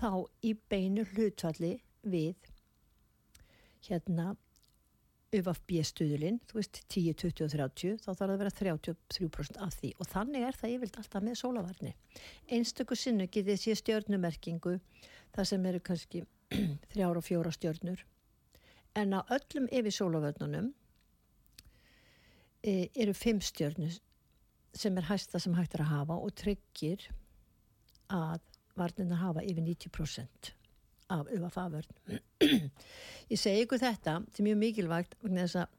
þá 0.00 0.10
í 0.48 0.54
beinu 0.72 1.04
hlutvalli 1.12 1.74
við 2.02 2.50
hérna 3.88 4.32
UFB-stuðulinn, 5.32 6.38
þú 6.48 6.58
veist 6.58 6.82
10, 6.92 7.14
20 7.22 7.46
og 7.46 7.52
30, 7.54 7.96
þá 8.02 8.08
þarf 8.08 8.18
það 8.20 8.32
að 8.34 8.42
vera 8.42 8.52
33% 8.58 9.60
af 9.64 9.74
því. 9.78 9.92
Og 9.96 10.10
þannig 10.10 10.46
er 10.48 10.58
það 10.58 10.74
yfirlt 10.76 10.98
alltaf 11.00 11.24
með 11.24 11.38
sólavarni. 11.40 11.92
Einstöku 12.52 12.98
sinnu 12.98 13.28
getið 13.32 13.60
sé 13.62 13.76
stjörnumerkingu 13.80 14.76
þar 15.32 15.48
sem 15.48 15.66
eru 15.70 15.82
kannski 15.88 16.24
þrjára 16.92 17.22
og 17.22 17.26
fjóra 17.26 17.52
stjörnur. 17.54 18.04
En 18.98 19.16
á 19.16 19.20
öllum 19.32 19.68
yfir 19.72 19.96
sólavarnunum 19.96 20.72
e, 22.60 22.88
eru 22.92 23.16
fimm 23.16 23.40
stjörnur 23.40 23.96
sem 24.76 24.96
er 25.00 25.08
hægsta 25.08 25.40
sem 25.40 25.56
hægt 25.56 25.76
er 25.76 25.86
að 25.86 25.94
hafa 25.96 26.16
og 26.20 26.34
tryggir 26.36 27.08
að 28.12 28.44
varnina 28.76 29.16
hafa 29.20 29.44
yfir 29.44 29.64
90% 29.64 30.52
af 31.12 31.30
UFA-vörn. 31.32 32.20
Ég 33.32 33.38
segi 33.40 33.62
ykkur 33.64 33.80
þetta, 33.82 34.18
þetta 34.26 34.42
er 34.42 34.48
mjög 34.48 34.60
mikilvægt 34.62 35.16
vegna 35.22 35.46
þess 35.46 35.62
að 35.62 35.78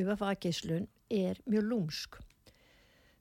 UFA-geyslun 0.00 0.88
er 1.10 1.40
mjög 1.50 1.66
lúmsk. 1.66 2.20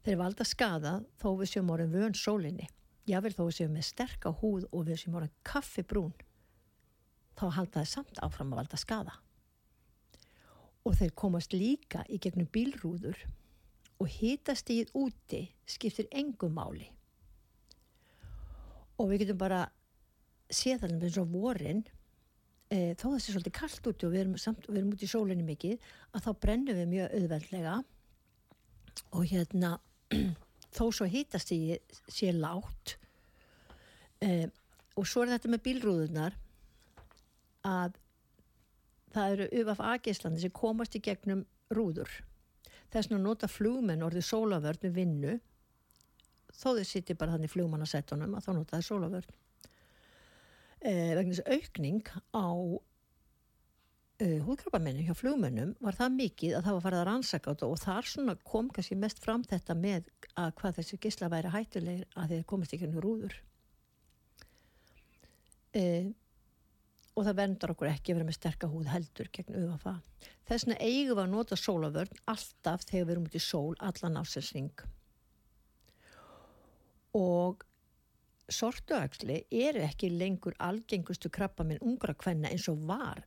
Þeir 0.05 0.19
valda 0.21 0.45
skada 0.47 0.93
þó 1.19 1.31
við 1.39 1.51
séum 1.53 1.71
orðin 1.73 1.95
vön 1.95 2.15
sólinni. 2.17 2.69
Jável 3.09 3.33
þó 3.33 3.43
við 3.47 3.55
séum 3.57 3.73
með 3.75 3.87
sterka 3.89 4.33
húð 4.41 4.67
og 4.69 4.85
við 4.87 5.01
séum 5.01 5.17
orðin 5.19 5.33
kaffibrún 5.47 6.13
þá 7.39 7.49
halda 7.55 7.81
það 7.81 7.89
samt 7.93 8.21
áfram 8.25 8.53
að 8.53 8.61
valda 8.61 8.79
skada. 8.79 9.17
Og 10.85 10.95
þeir 10.99 11.15
komast 11.17 11.53
líka 11.55 12.05
í 12.07 12.19
gegnum 12.21 12.49
bílrúður 12.53 13.19
og 13.99 14.07
hitast 14.19 14.69
í 14.71 14.83
úti 14.95 15.43
skiptir 15.67 16.07
engum 16.15 16.55
máli. 16.55 16.87
Og 18.99 19.11
við 19.11 19.25
getum 19.25 19.39
bara 19.39 19.65
séð 20.49 20.83
þannig 20.83 21.07
eins 21.07 21.19
og 21.21 21.31
vorin 21.33 21.83
e, 22.73 22.93
þó 22.97 23.05
það 23.11 23.19
sé 23.23 23.33
svolítið 23.33 23.55
kallt 23.59 23.89
úti 23.91 24.07
og 24.07 24.13
við 24.13 24.23
erum, 24.23 24.37
samt, 24.41 24.67
við 24.69 24.81
erum 24.81 24.93
út 24.95 25.05
í 25.05 25.09
sólinni 25.09 25.45
mikið 25.45 25.89
að 26.13 26.25
þá 26.25 26.29
brennum 26.45 26.79
við 26.79 26.91
mjög 26.93 27.17
auðveldlega. 27.19 27.75
Og 29.15 29.25
hérna 29.29 29.75
þó 30.77 30.83
svo 30.93 31.07
hýtast 31.09 31.53
í 31.55 31.61
sé 32.11 32.33
látt 32.35 32.97
e, 34.21 34.49
og 34.99 35.07
svo 35.07 35.23
er 35.23 35.35
þetta 35.35 35.53
með 35.53 35.65
bílrúðunar 35.67 36.37
að 37.67 37.97
það 39.13 39.35
eru 39.35 39.47
UFF 39.61 39.83
A-geislandi 39.83 40.43
sem 40.43 40.53
komast 40.55 40.97
í 40.97 41.03
gegnum 41.03 41.45
rúður. 41.73 42.09
Þess 42.89 43.11
að 43.11 43.21
nota 43.23 43.49
flugmenn 43.49 44.05
orðið 44.05 44.25
sólavörn 44.25 44.81
með 44.85 44.95
vinnu. 44.97 45.35
Þó 46.49 46.73
þau 46.79 46.85
sittir 46.87 47.17
bara 47.17 47.35
þannig 47.35 47.53
flugmannasettunum 47.53 48.35
að 48.37 48.45
þá 48.47 48.51
nota 48.57 48.77
það 48.77 48.87
sólavörn 48.87 49.29
eh, 49.29 49.48
vegna 50.81 51.35
þess 51.35 51.47
aukning 51.57 52.05
á 52.31 52.47
eh, 54.23 54.39
húðkrabbamennu 54.45 55.03
hjá 55.07 55.15
flugmennum 55.17 55.75
var 55.83 55.97
það 55.97 56.15
mikið 56.19 56.55
að 56.55 56.65
það 56.67 56.77
var 56.77 56.85
farið 56.85 57.01
að 57.01 57.07
rannsaka 57.09 57.55
og 57.67 57.81
þar 57.81 58.39
kom 58.47 58.71
kannski 58.75 58.95
mest 58.99 59.19
fram 59.23 59.43
þetta 59.43 59.75
með 59.75 60.09
að 60.39 60.55
hvað 60.61 60.79
þessi 60.79 61.01
gísla 61.03 61.31
væri 61.31 61.53
hættulegir 61.55 62.07
að 62.15 62.33
þeir 62.33 62.47
komist 62.53 62.75
ekki 62.77 62.91
nú 62.91 63.03
rúður 63.03 63.35
eh, 65.75 66.07
og 67.19 67.25
það 67.27 67.39
verndar 67.41 67.73
okkur 67.73 67.91
ekki 67.91 68.13
að 68.13 68.19
vera 68.19 68.29
með 68.29 68.37
sterka 68.37 68.69
húð 68.71 68.87
heldur 68.93 69.29
gegn 69.35 69.57
UFA. 69.65 69.97
Þess 70.47 70.65
vegna 70.65 70.77
eigum 70.79 71.17
við 71.17 71.23
að 71.25 71.33
nota 71.33 71.57
sólavörn 71.59 72.21
alltaf 72.31 72.85
þegar 72.87 73.05
við 73.05 73.13
erum 73.15 73.27
út 73.27 73.35
í 73.35 73.41
sól 73.43 73.73
allan 73.83 74.19
ásensning 74.21 74.85
og 77.17 77.65
sortuaksli 78.53 79.41
eru 79.51 79.81
ekki 79.85 80.11
lengur 80.13 80.55
algengustu 80.59 81.31
krabba 81.33 81.65
minn 81.67 81.81
ungra 81.85 82.15
kvenna 82.17 82.51
eins 82.51 82.67
og 82.71 82.81
var 82.89 83.23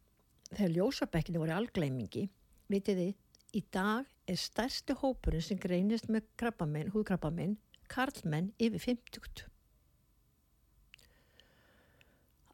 þegar 0.52 0.74
ljósabekkinu 0.76 1.42
voru 1.42 1.54
algleimingi 1.56 2.26
vitið 2.72 3.02
þið, 3.02 3.14
í 3.58 3.60
dag 3.74 4.08
er 4.28 4.40
stærsti 4.40 4.96
hópurinn 5.00 5.44
sem 5.44 5.60
greinist 5.60 6.08
með 6.12 6.28
krabba 6.40 6.66
minn, 6.68 6.92
húðkrabba 6.92 7.32
minn 7.34 7.58
karlmenn 7.92 8.52
yfir 8.62 8.80
50 8.80 9.48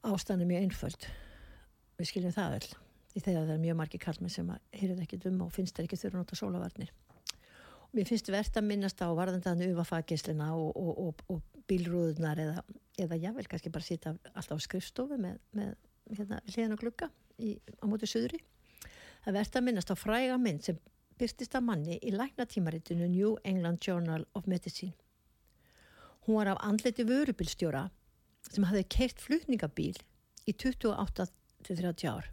ástæðan 0.09 0.45
er 0.45 0.49
mjög 0.49 0.65
einföld. 0.67 1.09
Við 1.99 2.11
skiljum 2.11 2.35
það 2.35 2.55
vel 2.55 2.69
því 3.13 3.23
þegar 3.25 3.45
það 3.45 3.55
er 3.55 3.63
mjög 3.65 3.79
margi 3.81 4.01
karlmenn 4.03 4.33
sem 4.33 4.51
heyrið 4.79 5.05
ekki 5.05 5.21
duma 5.23 5.47
og 5.49 5.55
finnst 5.55 5.77
það 5.77 5.89
ekki 5.89 6.01
þurfa 6.03 6.15
að 6.15 6.23
nota 6.23 6.39
sólavarnir 6.39 6.93
Mér 7.97 8.09
finnst 8.09 8.29
verðt 8.29 8.59
að 8.61 8.67
minnast 8.69 9.01
á 9.01 9.09
varðandaðan 9.17 9.73
ufafagislina 9.73 10.51
og, 10.57 10.77
og, 10.77 10.99
og, 11.07 11.23
og 11.33 11.65
bílrúðunar 11.71 12.41
eða, 12.43 12.65
eða 13.01 13.17
jável 13.23 13.47
kannski 13.49 13.73
bara 13.73 13.87
sýta 13.87 14.13
alltaf 14.35 14.61
á 14.61 14.67
skrifstofu 14.67 15.17
með, 15.21 15.39
með 15.57 15.73
hérna, 16.13 16.41
hliðan 16.53 16.77
og 16.77 16.83
glugga 16.83 17.09
í, 17.41 17.55
á 17.81 17.85
móti 17.89 18.09
söðri. 18.11 18.43
Það 19.25 19.39
verðt 19.39 19.59
að 19.59 19.67
minnast 19.69 19.93
á 19.93 19.97
fræga 19.97 20.37
mynd 20.41 20.67
sem 20.69 20.81
byrstist 21.19 21.57
að 21.59 21.67
manni 21.67 21.99
í 22.05 22.13
læknatímaritinu 22.15 23.09
New 23.11 23.37
England 23.49 23.81
Journal 23.85 24.27
of 24.39 24.47
Medicine. 24.47 24.95
Hún 26.27 26.39
var 26.39 26.53
af 26.53 26.61
andleti 26.69 27.07
vörubilstjóra 27.09 27.87
sem 28.53 28.67
hafði 28.69 28.85
keirt 28.93 29.25
flutningabíl 29.25 29.97
í 30.45 30.53
28-30 30.53 32.13
ár. 32.13 32.29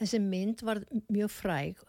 Þessi 0.00 0.20
mynd 0.24 0.64
var 0.66 0.80
mjög 1.12 1.30
fræg 1.30 1.84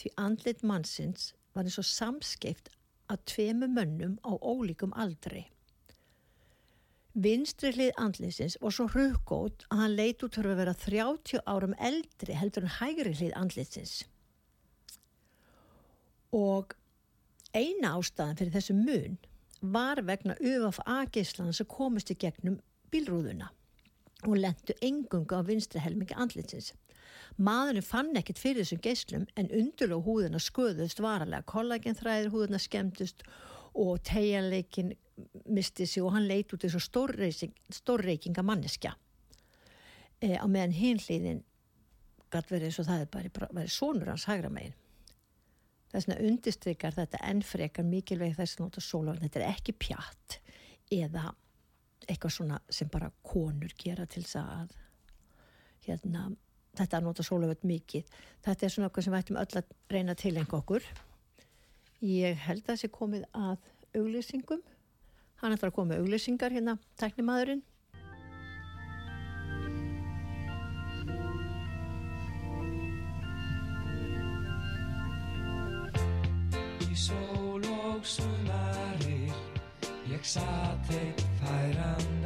því 0.00 0.14
andlit 0.22 0.62
mannsins 0.64 1.32
var 1.54 1.66
eins 1.66 1.78
og 1.80 1.88
samskeift 1.88 2.70
að 3.10 3.24
tveimu 3.32 3.68
mönnum 3.70 4.18
á 4.22 4.32
ólíkum 4.38 4.92
aldri. 4.94 5.46
Vinstri 7.14 7.72
hlið 7.74 7.96
andlisins 7.98 8.54
var 8.62 8.74
svo 8.74 8.86
röggótt 8.92 9.64
að 9.68 9.80
hann 9.82 9.96
leit 9.98 10.22
út 10.22 10.36
fyrir 10.38 10.54
að 10.54 10.60
vera 10.62 10.74
30 10.84 11.42
árum 11.50 11.74
eldri 11.90 12.36
heldur 12.38 12.66
en 12.68 12.76
hægri 12.76 13.14
hlið 13.18 13.34
andlisins. 13.40 13.94
Og 16.30 16.76
eina 17.50 17.96
ástæðan 17.98 18.38
fyrir 18.38 18.54
þessu 18.54 18.76
mun 18.78 19.18
var 19.60 20.00
vegna 20.06 20.36
UFA-gíslan 20.38 21.50
sem 21.52 21.66
komist 21.66 22.12
í 22.14 22.18
gegnum 22.20 22.60
bílrúðuna 22.94 23.50
og 24.28 24.36
lendu 24.36 24.76
engungu 24.84 25.34
á 25.34 25.42
vinstri 25.42 25.82
helmingi 25.82 26.14
andlisins. 26.14 26.72
Maðurinn 27.40 27.86
fann 27.86 28.16
ekkit 28.18 28.40
fyrir 28.40 28.64
þessum 28.64 28.82
geyslum 28.84 29.26
en 29.40 29.52
undurlóð 29.56 30.06
húðina 30.06 30.40
sköðust 30.42 31.00
varalega. 31.02 31.46
Kollagenþræðir 31.48 32.32
húðina 32.34 32.60
skemmtust 32.60 33.24
og 33.74 34.00
tegjanleikin 34.06 34.94
misti 35.52 35.86
sig 35.86 36.02
og 36.02 36.14
hann 36.16 36.28
leit 36.28 36.52
út 36.54 36.64
þessu 36.64 36.80
stórreikinga 37.76 38.44
manneskja. 38.44 38.94
E, 40.20 40.36
á 40.36 40.46
meðan 40.48 40.76
hinliðin 40.76 41.42
gæti 42.30 42.54
verið 42.54 42.68
eins 42.68 42.80
og 42.82 42.88
það 42.88 43.04
er 43.04 43.10
bara 43.14 43.50
verið 43.56 43.74
sonur 43.74 44.12
hans 44.12 44.26
hægra 44.28 44.50
megin. 44.52 44.76
Þess 45.90 46.06
vegna 46.06 46.28
undistrykar 46.28 46.94
þetta 46.94 47.22
ennfrekar 47.26 47.86
mikilvæg 47.86 48.36
þess 48.38 48.58
að 48.58 48.64
nota 48.64 48.82
sólafn. 48.84 49.24
Þetta 49.24 49.40
er 49.40 49.48
ekki 49.48 49.74
pjatt 49.74 50.36
eða 50.94 51.32
eitthvað 52.06 52.34
svona 52.36 52.60
sem 52.70 52.90
bara 52.92 53.10
konur 53.26 53.74
gera 53.78 54.06
til 54.10 54.22
þess 54.22 54.38
að 54.40 54.76
hérna 55.86 56.28
þetta 56.78 56.98
að 56.98 57.06
nota 57.06 57.26
sólavörn 57.26 57.70
mikið. 57.70 58.10
Þetta 58.44 58.66
er 58.66 58.74
svona 58.74 58.90
okkur 58.90 59.06
sem 59.06 59.14
við 59.14 59.24
ættum 59.24 59.40
öll 59.40 59.60
að 59.60 59.72
reyna 59.94 60.16
til 60.18 60.36
einhver 60.36 60.60
okkur. 60.60 60.86
Ég 62.06 62.44
held 62.46 62.62
að 62.64 62.70
það 62.70 62.80
sé 62.82 62.92
komið 62.94 63.26
að 63.36 63.56
auglýsingum. 63.98 64.62
Hann 65.40 65.56
ætlar 65.56 65.72
að 65.72 65.76
koma 65.80 65.98
auglýsingar 66.00 66.54
hérna 66.54 66.78
tæknimaðurinn. 67.00 67.64
Í 76.90 76.96
sól 76.98 77.64
og 77.64 78.04
sumarir 78.04 79.30
Ég 80.10 80.24
satt 80.26 80.90
eitt 80.90 81.22
færan 81.38 82.19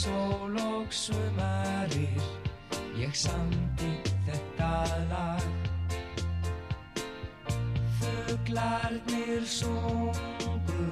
sól 0.00 0.56
og 0.56 0.86
sumarir. 0.92 2.22
Ég 2.96 3.14
samti 3.14 3.90
þetta 4.26 4.72
lag. 5.10 5.48
Fuglarnir 8.00 9.44
sungu 9.44 10.86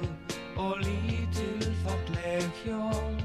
Og 0.57 0.77
lítil 0.83 1.63
falleg 1.83 2.45
hjón 2.63 3.15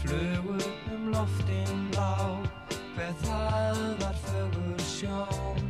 Flugu 0.00 0.56
um 0.94 1.08
loftin 1.12 1.90
lá 1.96 2.40
Hver 2.94 3.12
það 3.24 3.80
var 4.00 4.16
fögur 4.24 4.84
sjón. 4.96 5.60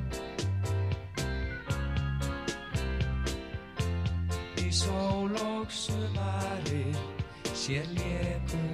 Í 4.63 4.69
sól 4.83 5.35
og 5.55 5.73
sumarir 5.75 6.99
sér 7.55 7.87
lékur 7.95 8.70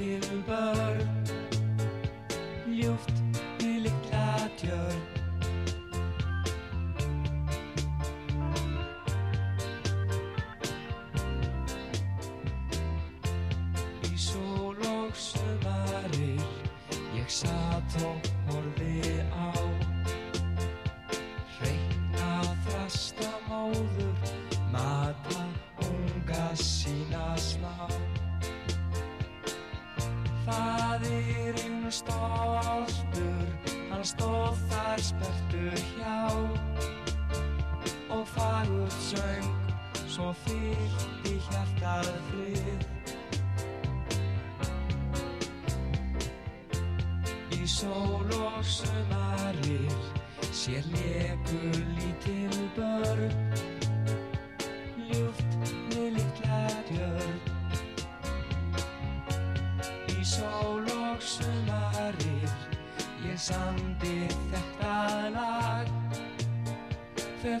lítil 0.00 0.42
börn 0.48 1.08
Ljúft 2.70 3.12
við 3.60 3.84
litla 3.84 4.48
tjörn 4.56 5.09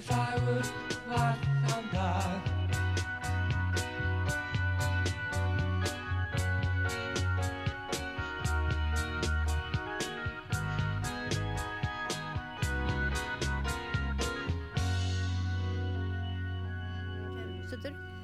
fagur 0.06 0.64
var 1.08 1.36
þann 1.66 1.88
dag 1.92 2.48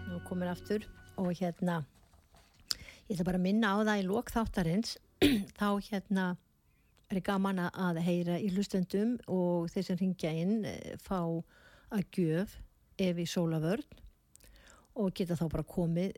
nú 0.06 0.22
komin 0.24 0.48
aftur 0.48 0.86
og 1.16 1.32
hérna 1.36 1.82
ég 3.06 3.14
ætla 3.14 3.24
bara 3.24 3.38
að 3.38 3.44
minna 3.44 3.76
á 3.76 3.76
það 3.84 4.00
í 4.00 4.08
lok 4.08 4.32
þáttarins 4.32 4.96
þá 5.58 5.68
hérna 5.90 6.24
er 7.10 7.22
gaman 7.22 7.60
að 7.68 8.00
heyra 8.02 8.40
í 8.42 8.48
hlustendum 8.50 9.14
og 9.30 9.68
þeir 9.70 9.86
sem 9.90 10.00
ringja 10.00 10.32
inn 10.34 10.64
eh, 10.66 10.96
fá 10.98 11.20
að 11.94 12.04
gjöf 12.16 12.58
ef 12.98 13.18
í 13.20 13.26
sólavörn 13.28 14.02
og 14.96 15.12
geta 15.16 15.36
þá 15.36 15.46
bara 15.52 15.68
komið 15.68 16.16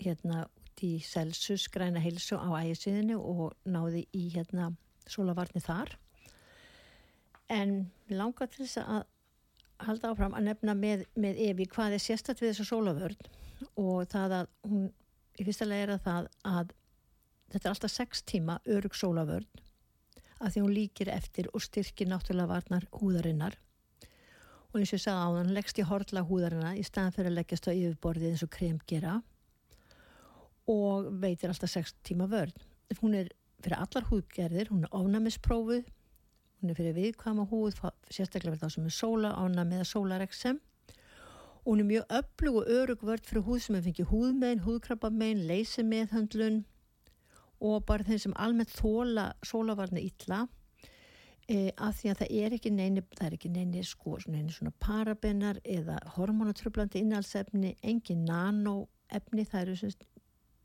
hérna 0.00 0.44
út 0.80 0.84
í 0.84 1.00
Celsius 1.04 1.68
græna 1.68 2.00
heilsu 2.00 2.36
á 2.36 2.48
ægisviðinu 2.62 3.18
og 3.20 3.54
náði 3.64 4.06
í 4.16 4.30
hérna 4.34 4.72
sólavarni 5.06 5.60
þar. 5.60 5.96
En 7.48 7.90
mig 8.08 8.16
langar 8.16 8.48
til 8.48 8.64
þess 8.64 8.78
að 8.84 9.04
halda 9.80 10.10
áfram 10.12 10.34
að 10.36 10.44
nefna 10.44 10.74
með, 10.74 11.06
með 11.16 11.40
Evi 11.40 11.66
hvað 11.66 11.96
er 11.96 12.02
sérstætt 12.04 12.40
við 12.40 12.52
þessu 12.52 12.68
sólavörn 12.68 13.16
og 13.76 14.06
það 14.08 14.36
að 14.40 14.50
hún 14.68 14.90
í 15.40 15.44
fyrsta 15.44 15.66
lega 15.66 15.86
er 15.86 15.94
að 15.94 16.04
það 16.04 16.28
að 16.44 16.74
þetta 17.50 17.64
er 17.64 17.72
alltaf 17.72 17.92
sex 17.92 18.22
tíma 18.22 18.60
örug 18.68 18.94
sólavörn 18.94 19.48
að 20.40 20.52
því 20.52 20.62
hún 20.64 20.76
líkir 20.76 21.10
eftir 21.12 21.48
og 21.52 21.64
styrkir 21.64 22.08
náttúrulega 22.08 22.52
varnar 22.52 22.86
húðarinnar 22.92 23.56
og 24.70 24.78
eins 24.78 24.92
og 24.92 24.98
ég 24.98 25.02
sagði 25.02 25.26
á 25.26 25.28
hann 25.34 25.52
leggst 25.56 25.80
í 25.82 25.86
hortla 25.86 26.22
húðarina 26.26 26.76
í 26.78 26.84
staðan 26.86 27.14
fyrir 27.16 27.32
að 27.32 27.38
leggjast 27.40 27.66
á 27.66 27.72
yfirborðið 27.74 28.30
eins 28.30 28.44
og 28.46 28.52
krem 28.54 28.78
gera. 28.86 29.16
Og 30.70 31.08
veitir 31.22 31.50
alltaf 31.50 31.72
sex 31.72 31.94
tíma 32.06 32.28
vörn. 32.30 32.54
Hún 33.00 33.16
er 33.18 33.32
fyrir 33.60 33.80
allar 33.82 34.06
húðgerðir 34.10 34.70
hún 34.70 34.86
er 34.86 34.94
ofnæmisprófuð. 34.94 35.88
Hún 36.60 36.70
er 36.70 36.78
fyrir 36.78 36.96
viðkvæma 36.98 37.48
húð 37.50 37.80
sérstaklega 38.12 38.54
fyrir 38.54 38.62
þá 38.62 38.74
sem 38.76 38.86
er 38.86 38.94
sóla 38.94 39.34
ánæmi 39.34 39.80
eða 39.80 39.90
sólareksem 39.90 40.60
og 41.60 41.74
hún 41.74 41.82
er 41.82 41.88
mjög 41.90 42.12
öflug 42.16 42.54
og 42.60 42.70
örug 42.72 43.02
vörd 43.04 43.26
fyrir 43.28 43.44
húð 43.44 43.58
sem 43.64 43.76
er 43.76 43.82
fengið 43.84 44.08
húðmein, 44.08 44.62
húðkrabbamein, 44.64 45.42
leysimeðhöndlun 45.48 46.62
og 47.60 47.84
bara 47.84 48.06
þeim 48.06 48.22
sem 48.22 48.36
almennt 48.40 48.72
þóla 48.72 49.26
sólavarni 49.44 50.06
illa 50.08 50.46
e, 51.50 51.70
af 51.76 51.98
því 51.98 52.12
að 52.12 52.20
það 52.20 52.34
er 52.42 52.56
ekki 52.56 52.72
neini, 52.74 53.02
það 53.16 53.26
er 53.26 53.36
ekki 53.36 53.50
neini 53.52 53.82
sko, 53.86 54.16
neini 54.30 54.54
svona 54.54 54.72
parabenar 54.82 55.60
eða 55.64 55.98
hormonatröflandi 56.16 57.02
innhalsefni, 57.02 57.74
engin 57.82 58.24
nanoefni, 58.28 59.46
það 59.48 59.64
eru 59.64 59.78
sem 59.80 59.96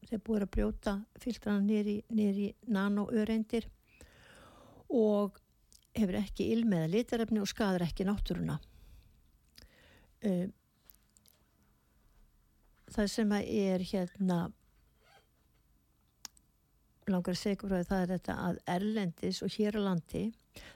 þeir 0.05 0.21
búið 0.25 0.45
að 0.45 0.51
brjóta 0.53 0.93
filtrana 1.21 1.63
nýri, 1.65 1.95
nýri 2.13 2.51
nanoöreindir 2.69 3.65
og 4.93 5.39
hefur 5.95 6.19
ekki 6.19 6.51
ilmeða 6.53 6.91
litarefni 6.91 7.41
og 7.41 7.49
skadar 7.49 7.87
ekki 7.87 8.05
náttúruna. 8.05 8.59
Uh, 10.25 10.45
það 12.93 13.11
sem 13.11 13.33
að 13.33 13.49
er 13.65 13.83
hérna 13.89 14.39
langar 17.09 17.35
að 17.35 17.41
segja 17.41 17.61
frá 17.61 17.83
það 17.85 18.01
er 18.01 18.11
þetta 18.15 18.35
að 18.47 18.59
Erlendis 18.75 19.41
og 19.45 19.53
hér 19.53 19.77
á 19.77 19.81
landi 19.89 20.25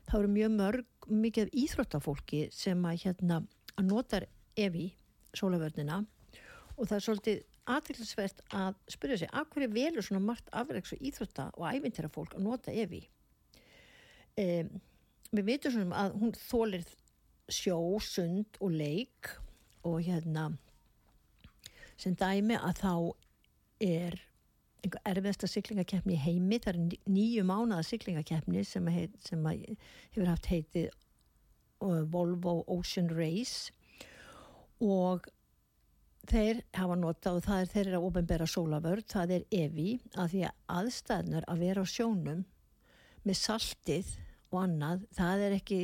þá 0.07 0.13
eru 0.19 0.31
mjög 0.33 0.55
mörg 0.55 1.09
mikið 1.09 1.47
af 1.47 1.57
íþróttafólki 1.63 2.41
sem 2.53 2.85
að 2.85 3.03
hérna 3.05 3.41
að 3.75 3.87
notar 3.89 4.27
evi 4.59 4.89
sólavörnina 5.37 6.01
og 6.75 6.87
það 6.87 6.95
er 6.97 7.05
svolítið 7.05 7.41
aðtilsvert 7.69 8.43
að 8.55 8.77
spyrja 8.89 9.17
sig 9.23 9.33
að 9.35 9.49
hverju 9.53 9.71
velur 9.75 10.05
svona 10.05 10.25
margt 10.25 10.49
afreiks 10.55 10.93
og 10.95 11.03
íþrótta 11.05 11.49
og 11.55 11.67
ævintera 11.69 12.09
fólk 12.11 12.35
að 12.37 12.45
nota 12.45 12.73
evi? 12.73 13.03
Um, 14.39 14.71
við 15.35 15.45
veitum 15.51 15.75
svona 15.75 16.05
að 16.05 16.17
hún 16.21 16.33
þólir 16.37 16.87
sjó, 17.49 17.77
sund 18.01 18.57
og 18.61 18.73
leik 18.73 19.29
og 19.85 20.01
hérna 20.05 20.49
sem 21.99 22.15
dæmi 22.17 22.57
að 22.57 22.79
þá 22.79 22.93
er 23.83 24.19
einhver 24.83 25.01
erfiðasta 25.11 25.49
syklingakeppni 25.49 26.15
í 26.15 26.21
heimi, 26.23 26.59
það 26.63 26.75
er 26.75 27.11
nýju 27.11 27.43
mánuða 27.47 27.83
syklingakeppni 27.87 28.63
sem, 28.67 28.87
heit, 28.93 29.17
sem 29.25 29.43
hefur 29.49 30.29
haft 30.29 30.49
heitið 30.51 30.87
uh, 31.83 32.05
Volvo 32.11 32.61
Ocean 32.67 33.11
Race. 33.11 33.73
Og 34.79 35.27
þeir 36.29 36.61
hafa 36.77 36.97
notað 36.99 37.39
og 37.39 37.45
það 37.47 37.61
er 37.61 37.71
þeir 37.73 37.85
eru 37.85 37.99
að 37.99 38.07
ofinbera 38.09 38.47
sólavörð, 38.49 39.05
það 39.11 39.35
er 39.37 39.45
evi 39.65 39.89
að 40.15 40.33
því 40.33 40.43
að 40.47 40.59
aðstæðnur 40.79 41.47
að 41.49 41.63
vera 41.65 41.83
á 41.83 41.87
sjónum 41.89 42.43
með 43.27 43.39
saltið 43.39 44.11
og 44.49 44.61
annað, 44.63 45.01
það 45.17 45.45
er 45.45 45.55
ekki 45.57 45.79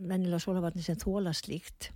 vennilega 0.00 0.42
sólavarni 0.44 0.84
sem 0.84 0.98
þóla 1.00 1.32
slíkt. 1.36 1.90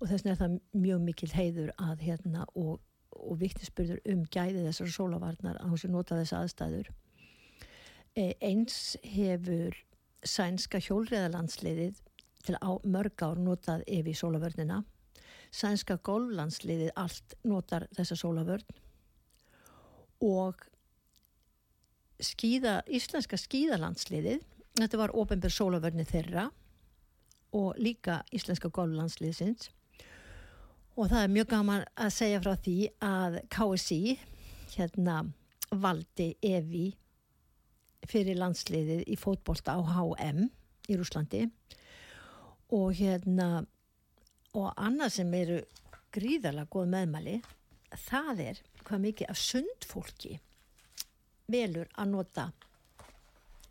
Og 0.00 0.10
þess 0.10 0.24
vegna 0.24 0.34
er 0.34 0.40
það 0.40 0.56
mjög 0.84 1.04
mikil 1.06 1.30
heiður 1.34 1.70
að 1.80 2.04
hérna 2.08 2.44
og, 2.58 2.80
og 3.14 3.40
viktispurður 3.40 4.02
um 4.12 4.26
gæði 4.26 4.66
þessar 4.66 4.92
sólavarnar 4.92 5.60
að 5.60 5.72
hún 5.72 5.80
sé 5.80 5.90
nota 5.92 6.18
þess 6.20 6.36
aðstæður 6.38 6.92
E, 8.14 8.30
eins 8.46 8.94
hefur 9.02 9.74
sænska 10.22 10.78
hjólriðalandsliðið 10.78 11.96
til 12.46 12.54
á 12.62 12.78
mörg 12.86 13.24
ár 13.26 13.40
notað 13.42 13.82
yfir 13.90 14.14
sólavörnina. 14.14 14.84
Sænska 15.50 15.96
golflandsliðið 16.06 16.92
allt 16.98 17.34
notar 17.42 17.88
þessa 17.94 18.18
sólavörn 18.18 18.78
og 20.22 20.62
skíða, 22.22 22.80
íslenska 22.86 23.38
skíðalandsliðið, 23.38 24.46
þetta 24.78 25.00
var 25.00 25.14
ofenbjörn 25.18 25.56
sólavörni 25.56 26.06
þeirra 26.06 26.46
og 27.54 27.74
líka 27.82 28.22
íslenska 28.34 28.70
golflandsliðsins 28.70 29.72
og 30.94 31.08
það 31.10 31.20
er 31.20 31.32
mjög 31.34 31.48
gaman 31.50 31.86
að 31.98 32.12
segja 32.14 32.42
frá 32.42 32.52
því 32.64 32.76
að 33.02 33.38
KSI 33.52 34.00
hérna 34.74 35.16
valdi 35.70 36.28
Evi 36.44 36.86
fyrir 38.06 38.38
landsliðið 38.38 39.06
í 39.10 39.16
fótbolta 39.18 39.74
á 39.74 39.80
HM 39.82 40.46
í 40.90 40.98
Rúslandi 40.98 41.46
og 42.74 42.92
hérna 42.98 43.48
og 44.54 44.70
annað 44.78 45.16
sem 45.16 45.34
eru 45.34 45.60
gríðarlega 46.14 46.70
góð 46.70 46.90
meðmæli 46.94 47.38
það 48.06 48.42
er 48.50 48.60
hvað 48.84 49.04
mikið 49.08 49.32
af 49.32 49.40
sundfólki 49.40 50.38
velur 51.50 51.90
að 51.98 52.10
nota 52.12 52.48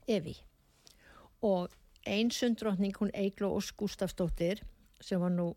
Evi. 0.08 0.36
Og 1.44 1.72
einn 2.04 2.32
sundrótning 2.32 2.96
hún 3.00 3.14
Eigló 3.16 3.54
Ós 3.56 3.72
Gustafsdóttir 3.72 4.64
sem 5.00 5.22
var 5.22 5.32
nú 5.32 5.54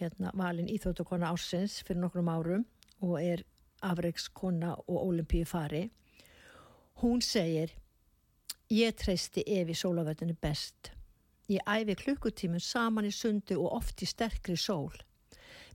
hérna 0.00 0.32
valin 0.34 0.70
íþjóttukona 0.72 1.30
ársins 1.32 1.80
fyrir 1.86 2.02
nokkrum 2.02 2.28
árum 2.32 2.66
og 3.00 3.20
er 3.20 3.44
afreikskona 3.84 4.74
og 4.86 4.98
olimpíu 5.02 5.46
fari 5.48 5.86
hún 7.02 7.20
segir 7.20 7.74
ég 8.72 8.94
treysti 8.96 9.42
Evi 9.46 9.74
sólavöldinu 9.74 10.36
best. 10.40 10.92
Ég 11.48 11.60
æfi 11.68 11.94
klukkutímun 12.00 12.62
saman 12.62 13.06
í 13.06 13.12
sundu 13.12 13.58
og 13.60 13.76
oft 13.76 14.02
í 14.02 14.08
sterkri 14.08 14.56
sól. 14.56 14.94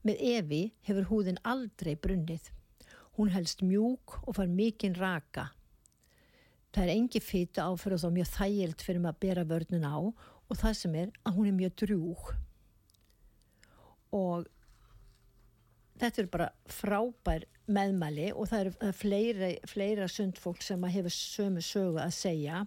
Með 0.03 0.23
Evi 0.31 0.61
hefur 0.87 1.07
húðin 1.11 1.37
aldrei 1.45 1.93
brunnið. 1.95 2.49
Hún 3.17 3.29
helst 3.29 3.61
mjúk 3.61 4.17
og 4.25 4.35
far 4.39 4.49
mikinn 4.49 4.97
raka. 4.97 5.51
Það 6.73 6.83
er 6.83 6.93
engi 6.95 7.21
fýta 7.21 7.67
áfyrir 7.69 8.01
þá 8.01 8.09
mjög 8.17 8.31
þægild 8.33 8.81
fyrir 8.81 9.03
maður 9.03 9.13
að 9.13 9.23
bera 9.27 9.47
vörnun 9.47 9.87
á 9.87 9.97
og 10.01 10.57
það 10.57 10.77
sem 10.81 10.95
er 10.95 11.11
að 11.21 11.37
hún 11.37 11.51
er 11.51 11.57
mjög 11.59 11.77
drúg 11.83 12.31
og 14.15 14.47
þetta 16.01 16.21
er 16.23 16.29
bara 16.31 16.49
frábær 16.71 17.45
meðmæli 17.71 18.31
og 18.33 18.49
það 18.51 18.65
eru 18.65 18.91
fleira, 18.97 19.51
fleira 19.69 20.07
sundfólk 20.11 20.63
sem 20.65 20.83
hefur 20.83 21.15
sömu 21.15 21.63
sögu 21.63 22.01
að 22.01 22.15
segja. 22.17 22.65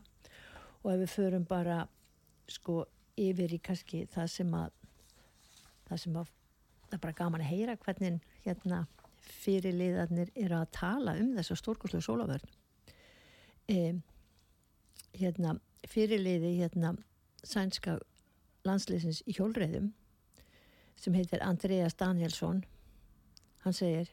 Og 0.85 0.93
ef 0.93 1.03
við 1.03 1.13
förum 1.15 1.47
bara 1.49 1.85
sko 2.51 2.85
yfir 3.21 3.55
í 3.57 3.61
kannski 3.63 4.05
það 4.13 4.31
sem 4.33 4.57
að 4.59 4.73
það 5.89 6.01
sem 6.03 6.19
að 6.19 6.33
það 6.89 6.97
er 6.97 7.03
bara 7.05 7.19
gaman 7.19 7.45
að 7.45 7.53
heyra 7.53 7.77
hvernig 7.81 8.35
hérna 8.45 8.85
fyrirliðarnir 9.25 10.33
eru 10.37 10.59
að 10.59 10.73
tala 10.77 11.15
um 11.21 11.33
þessa 11.37 11.57
stórkoslu 11.59 12.01
sólavörn 12.05 12.51
e, 13.73 13.95
hérna 15.17 15.57
fyrirliði 15.89 16.55
hérna 16.61 16.95
sænska 17.45 17.99
landsleysins 18.69 19.23
í 19.29 19.37
hjólreðum 19.37 19.93
sem 21.01 21.15
heitir 21.15 21.43
Andreas 21.43 21.97
Danielsson. 21.99 22.65
Hann 23.65 23.77
segir 23.77 24.11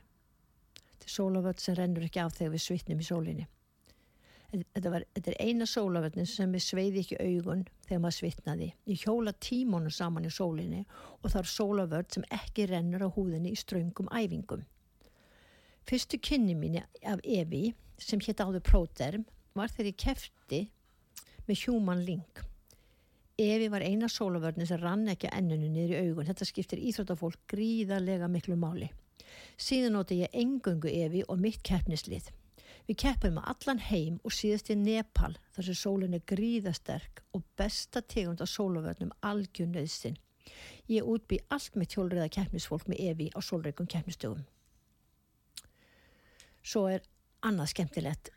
þetta 0.76 1.08
er 1.08 1.16
sólavöld 1.16 1.62
sem 1.62 1.76
rennur 1.78 2.06
ekki 2.06 2.22
af 2.24 2.38
þegar 2.38 2.54
við 2.56 2.64
svitnum 2.66 3.02
í 3.02 3.08
sólinni. 3.08 3.48
Þetta, 4.52 4.92
var, 4.92 5.06
þetta 5.16 5.32
er 5.32 5.48
eina 5.48 5.66
sólavöldin 5.70 6.28
sem 6.28 6.52
við 6.52 6.64
sveiði 6.66 7.04
ekki 7.06 7.18
augun 7.24 7.64
þegar 7.86 8.02
maður 8.04 8.18
svitnaði. 8.18 8.68
Ég 8.92 9.06
hjóla 9.06 9.32
tímónu 9.40 9.92
saman 9.96 10.28
í 10.28 10.32
sólinni 10.34 10.82
og 11.22 11.30
það 11.30 11.40
er 11.42 11.52
sólavöld 11.54 12.12
sem 12.12 12.28
ekki 12.36 12.68
rennur 12.68 13.08
á 13.08 13.10
húðinni 13.16 13.54
í 13.56 13.60
ströngum 13.60 14.12
æfingum. 14.12 14.66
Fyrstu 15.88 16.20
kynni 16.20 16.58
mín 16.60 16.82
af 16.82 17.24
Evi 17.24 17.72
sem 18.02 18.20
hétt 18.28 18.44
áður 18.44 18.66
Próterm 18.68 19.26
var 19.56 19.72
þegar 19.72 19.94
ég 19.94 20.02
kefti 20.04 20.62
með 21.48 21.66
Human 21.66 22.04
Link 22.06 22.44
Evi 23.42 23.70
var 23.72 23.84
eina 23.86 24.10
sólavörni 24.12 24.66
sem 24.68 24.80
rann 24.82 25.08
ekki 25.12 25.30
að 25.30 25.38
ennunu 25.40 25.70
niður 25.72 25.96
í 25.96 26.02
augun. 26.08 26.28
Þetta 26.30 26.48
skiptir 26.48 26.82
íþróttafólk 26.90 27.42
gríðarlega 27.52 28.30
miklu 28.32 28.58
máli. 28.60 28.90
Síðan 29.62 29.98
noti 29.98 30.22
ég 30.22 30.38
engöngu 30.38 30.92
Evi 30.92 31.24
og 31.28 31.40
mitt 31.42 31.62
keppnislið. 31.68 32.32
Við 32.88 32.98
keppum 33.04 33.38
með 33.38 33.48
allan 33.54 33.84
heim 33.88 34.18
og 34.26 34.34
síðast 34.36 34.72
í 34.74 34.76
Nepal 34.80 35.36
þar 35.56 35.68
sem 35.68 35.78
sólun 35.78 36.18
er 36.18 36.26
gríðasterk 36.28 37.22
og 37.38 37.46
besta 37.60 38.02
tegund 38.02 38.42
af 38.42 38.50
sólavörnum 38.52 39.14
algjörnöðsinn. 39.22 40.18
Ég 40.90 41.08
útbý 41.08 41.40
allt 41.54 41.78
með 41.78 41.94
tjólriða 41.94 42.28
keppnisfólk 42.34 42.90
með 42.90 43.04
Evi 43.12 43.30
á 43.32 43.40
sólreikum 43.40 43.88
keppnistögum. 43.88 44.44
Svo 46.62 46.88
er 46.92 47.06
annað 47.46 47.72
skemmtilegt 47.74 48.34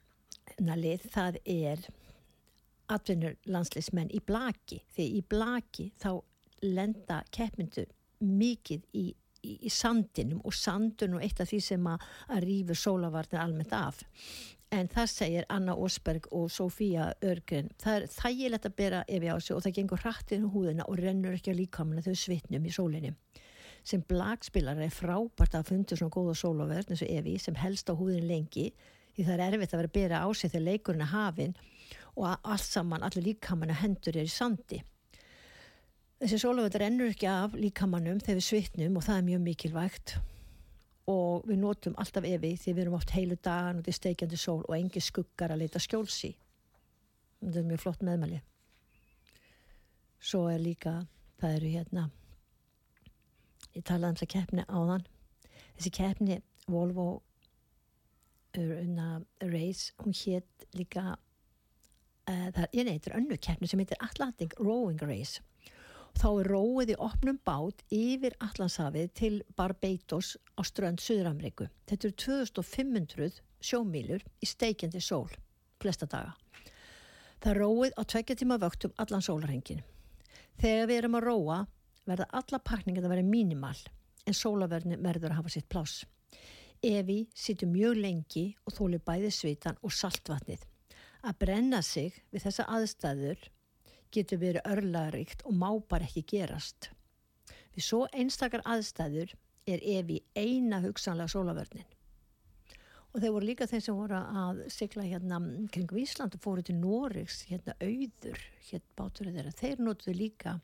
nalið, 0.63 1.09
það 1.13 1.41
er 1.45 1.89
atvinnur 2.93 3.37
landsleismenn 3.49 4.13
í 4.13 4.21
blaki 4.25 4.83
því 4.95 5.11
í 5.19 5.21
blaki 5.29 5.91
þá 6.01 6.11
lenda 6.65 7.21
keppmyndu 7.35 7.85
mikið 8.25 8.85
í, 8.97 9.05
í, 9.45 9.55
í 9.69 9.71
sandinum 9.73 10.43
og 10.45 10.57
sandun 10.57 11.19
og 11.19 11.25
eitt 11.25 11.41
af 11.43 11.51
því 11.51 11.61
sem 11.65 11.89
að, 11.91 12.05
að 12.33 12.47
rýfur 12.49 12.81
sólavarnir 12.81 13.43
almennt 13.43 13.75
af. 13.77 14.03
En 14.75 14.89
það 14.91 15.11
segir 15.13 15.49
Anna 15.53 15.77
Osberg 15.79 16.27
og 16.35 16.49
Sofía 16.51 17.13
Örgren 17.23 17.69
það 17.83 17.99
er 17.99 18.07
þægilegt 18.15 18.69
að 18.69 18.77
bera 18.81 19.03
efi 19.07 19.31
á 19.31 19.37
sig 19.39 19.57
og 19.57 19.63
það 19.65 19.77
gengur 19.79 20.03
hrattinn 20.03 20.49
í 20.49 20.53
húðina 20.55 20.89
og 20.89 20.99
rennur 20.99 21.37
ekki 21.37 21.55
á 21.55 21.61
líkamuna 21.61 22.03
þau 22.05 22.17
svitnum 22.19 22.67
í 22.67 22.73
sólinni. 22.75 23.15
Sem 23.85 24.03
blagspilar 24.09 24.81
er 24.81 24.93
frábært 24.93 25.55
að 25.59 25.69
fundi 25.69 25.99
svona 25.99 26.15
góða 26.15 26.35
sólaverð 26.41 26.95
eins 26.95 27.05
og 27.05 27.13
evi 27.13 27.37
sem 27.39 27.57
helst 27.61 27.93
á 27.93 27.95
húðin 27.95 28.27
lengi 28.31 28.71
því 29.15 29.27
það 29.27 29.35
er 29.35 29.45
erfitt 29.47 29.75
að 29.75 29.81
vera 29.83 29.91
að 29.91 29.97
bera 29.99 30.23
á 30.25 30.29
sig 30.35 30.51
þegar 30.51 30.67
leikurinn 30.71 31.05
er 31.05 31.13
hafinn 31.13 31.57
og 32.15 32.29
allt 32.31 32.67
saman, 32.67 33.03
allir 33.03 33.27
líkamannu 33.33 33.75
hendur 33.81 34.17
er 34.17 34.29
í 34.29 34.33
sandi. 34.33 34.81
Þessi 36.23 36.39
sólavöld 36.41 36.77
rennur 36.79 37.11
ekki 37.11 37.27
af 37.29 37.57
líkamannum 37.59 38.21
þegar 38.23 38.39
við 38.39 38.47
svitnum 38.47 38.97
og 38.97 39.05
það 39.05 39.19
er 39.19 39.27
mjög 39.27 39.43
mikilvægt 39.45 40.15
og 41.11 41.45
við 41.45 41.59
notum 41.61 41.97
alltaf 42.01 42.25
evi 42.25 42.55
því 42.57 42.73
við 42.73 42.83
erum 42.85 42.97
oft 42.97 43.13
heilu 43.13 43.37
dagan 43.37 43.81
þetta 43.81 43.93
er 43.93 43.99
steikjandi 43.99 44.39
sól 44.41 44.63
og 44.63 44.77
engi 44.79 45.03
skuggar 45.05 45.53
að 45.53 45.65
leita 45.65 45.83
skjólsi. 45.83 46.31
Þetta 47.43 47.61
er 47.61 47.69
mjög 47.69 47.83
flott 47.83 48.05
meðmæli. 48.07 48.41
Svo 50.25 50.47
er 50.49 50.63
líka, 50.63 50.95
það 51.43 51.59
eru 51.59 51.73
hérna, 51.75 52.07
ég 53.75 53.85
talaði 53.85 54.15
um 54.15 54.17
þessa 54.17 54.33
keppni 54.33 54.65
áðan, 54.71 55.05
þessi 55.77 55.93
keppni 55.99 56.41
Volvo 56.71 57.09
Race, 58.55 59.93
hún 60.01 60.15
hétt 60.17 60.65
líka 60.79 61.19
uh, 62.31 62.49
það 62.55 62.65
er 62.65 62.91
einnig 62.91 63.09
önnu 63.19 63.39
keppni 63.39 63.71
sem 63.71 63.83
heitir 63.83 64.01
Atlantic 64.05 64.57
Rowing 64.61 65.03
Race. 65.03 65.43
Þá 66.15 66.29
er 66.31 66.51
róið 66.53 66.93
í 66.95 66.99
opnum 67.03 67.41
bát 67.43 67.83
yfir 67.95 68.37
Allandshafið 68.45 69.09
til 69.19 69.41
Barbados 69.59 70.37
á 70.55 70.63
strönd 70.63 71.03
Suður-Ameríku. 71.03 71.67
Þetta 71.91 72.09
eru 72.09 72.19
2500 72.23 73.41
sjómílur 73.65 74.23
í 74.39 74.47
steikjandi 74.47 75.03
sól 75.03 75.33
flesta 75.83 76.07
daga. 76.07 76.37
Það 77.43 77.51
er 77.51 77.61
róið 77.61 77.99
á 77.99 78.03
tveggja 78.09 78.39
tíma 78.41 78.61
vöktum 78.63 78.95
allan 79.03 79.25
sólarhengin 79.25 79.83
þegar 80.61 80.89
við 80.89 81.01
erum 81.01 81.19
að 81.19 81.27
róa 81.29 81.59
verða 82.09 82.27
alla 82.41 82.61
pakningar 82.65 83.05
að 83.05 83.15
vera 83.17 83.27
mínimal 83.27 83.77
en 84.25 84.37
sólaverðin 84.37 85.03
verður 85.05 85.35
að 85.35 85.41
hafa 85.41 85.53
sitt 85.53 85.69
plás 85.69 86.03
Evi 86.85 87.25
sittur 87.35 87.71
mjög 87.73 87.99
lengi 88.01 88.45
og 88.65 88.75
þóli 88.77 89.01
bæði 89.01 89.31
svitan 89.33 89.79
og 89.83 89.93
saltvatnið 89.95 90.65
Að 91.25 91.39
brenna 91.41 91.81
sig 91.81 92.19
við 92.35 92.45
þessa 92.45 92.67
aðstæður 92.69 93.47
getur 94.13 94.41
verið 94.43 94.67
örlaríkt 94.69 95.45
og 95.49 95.57
má 95.57 95.71
bara 95.89 96.05
ekki 96.05 96.25
gerast. 96.35 96.91
Við 97.75 97.87
svo 97.87 98.05
einstakar 98.13 98.63
aðstæður 98.69 99.33
er 99.67 99.81
evi 99.81 100.21
eina 100.37 100.83
hugsanlega 100.85 101.33
sólavörnin. 101.33 101.89
Og 103.15 103.23
þeir 103.23 103.33
voru 103.33 103.47
líka 103.47 103.69
þeir 103.71 103.83
sem 103.87 103.97
voru 103.97 104.19
að 104.19 104.61
sigla 104.75 105.07
hérna 105.07 105.41
kring 105.73 105.97
Ísland 106.03 106.35
og 106.35 106.43
fóru 106.43 106.65
til 106.67 106.77
Nóriks, 106.77 107.45
hérna 107.49 107.77
auður, 107.79 108.41
hérna 108.69 108.97
báturinn 108.99 109.39
þeirra. 109.39 109.57
Þeir 109.63 109.83
notuðu 109.87 110.17
líka 110.19 110.55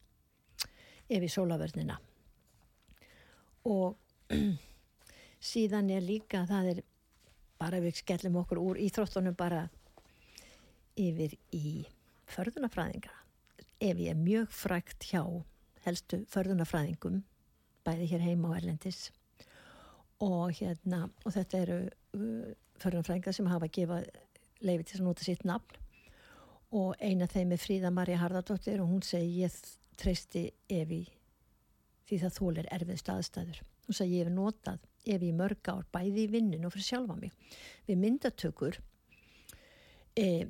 evi 1.09 1.31
sólavörnina. 1.31 1.97
Og 3.71 3.97
síðan 5.53 5.93
er 5.95 6.05
líka, 6.05 6.45
það 6.51 6.73
er 6.75 6.83
bara 7.61 7.81
við 7.81 8.03
skellum 8.03 8.41
okkur 8.43 8.61
úr 8.61 8.81
íþróttunum 8.83 9.39
bara 9.39 9.69
yfir 11.01 11.37
í 11.57 11.87
förðunafræðinga 12.31 13.17
ef 13.81 14.01
ég 14.01 14.13
er 14.13 14.21
mjög 14.21 14.51
frækt 14.53 15.09
hjá 15.11 15.23
helstu 15.87 16.23
förðunafræðingum 16.31 17.23
bæði 17.87 18.11
hér 18.13 18.27
heima 18.29 18.53
á 18.53 18.59
Erlendis 18.61 19.09
og 20.21 20.53
hérna 20.61 21.07
og 21.25 21.37
þetta 21.37 21.63
eru 21.65 21.79
uh, 21.89 22.51
förðunafræðinga 22.83 23.35
sem 23.37 23.49
hafa 23.51 23.69
að 23.69 23.77
gefa 23.79 24.03
leiði 24.61 24.91
til 24.91 25.01
að 25.01 25.07
nota 25.09 25.27
sitt 25.27 25.47
nafn 25.49 25.81
og 26.77 26.95
eina 27.03 27.27
þeim 27.31 27.55
er 27.55 27.63
Fríða 27.63 27.91
Marja 27.95 28.21
Harðardóttir 28.21 28.83
og 28.83 28.93
hún 28.93 29.03
segi 29.03 29.41
ég 29.43 29.57
treysti 29.99 30.47
Evi 30.71 31.03
því 32.09 32.19
það 32.23 32.37
þólir 32.37 32.69
erfið 32.75 33.01
staðstæður. 33.01 33.59
Hún 33.87 33.97
segi 33.97 34.21
ég 34.21 34.29
hef 34.29 34.35
notað 34.35 34.87
Evi 35.11 35.31
í 35.31 35.37
mörg 35.37 35.71
ár 35.73 35.85
bæði 35.95 36.27
í 36.27 36.31
vinnun 36.31 36.67
og 36.69 36.75
fyrir 36.75 36.87
sjálfa 36.87 37.17
mig. 37.19 37.35
Við 37.89 38.01
myndatökur 38.05 38.79
e, 40.19 40.47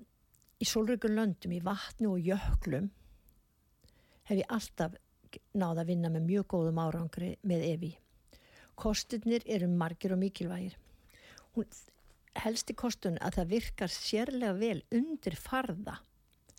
í 0.60 0.68
sólryggun 0.68 1.16
löndum, 1.16 1.54
í 1.56 1.62
vatnu 1.64 2.14
og 2.14 2.26
jöklum 2.26 2.90
hef 4.28 4.36
ég 4.42 4.52
alltaf 4.52 4.96
náða 5.56 5.84
að 5.84 5.90
vinna 5.92 6.10
með 6.12 6.26
mjög 6.26 6.46
góðum 6.52 6.80
árangri 6.82 7.30
með 7.46 7.64
Evi. 7.70 7.90
Kostinir 8.80 9.44
eru 9.46 9.68
margir 9.70 10.14
og 10.14 10.20
mikilvægir. 10.20 10.76
Hún 11.54 11.66
helsti 12.38 12.76
kostun 12.78 13.18
að 13.20 13.40
það 13.40 13.52
virkar 13.54 13.92
sérlega 13.94 14.54
vel 14.58 14.78
undir 14.94 15.36
farða 15.38 15.98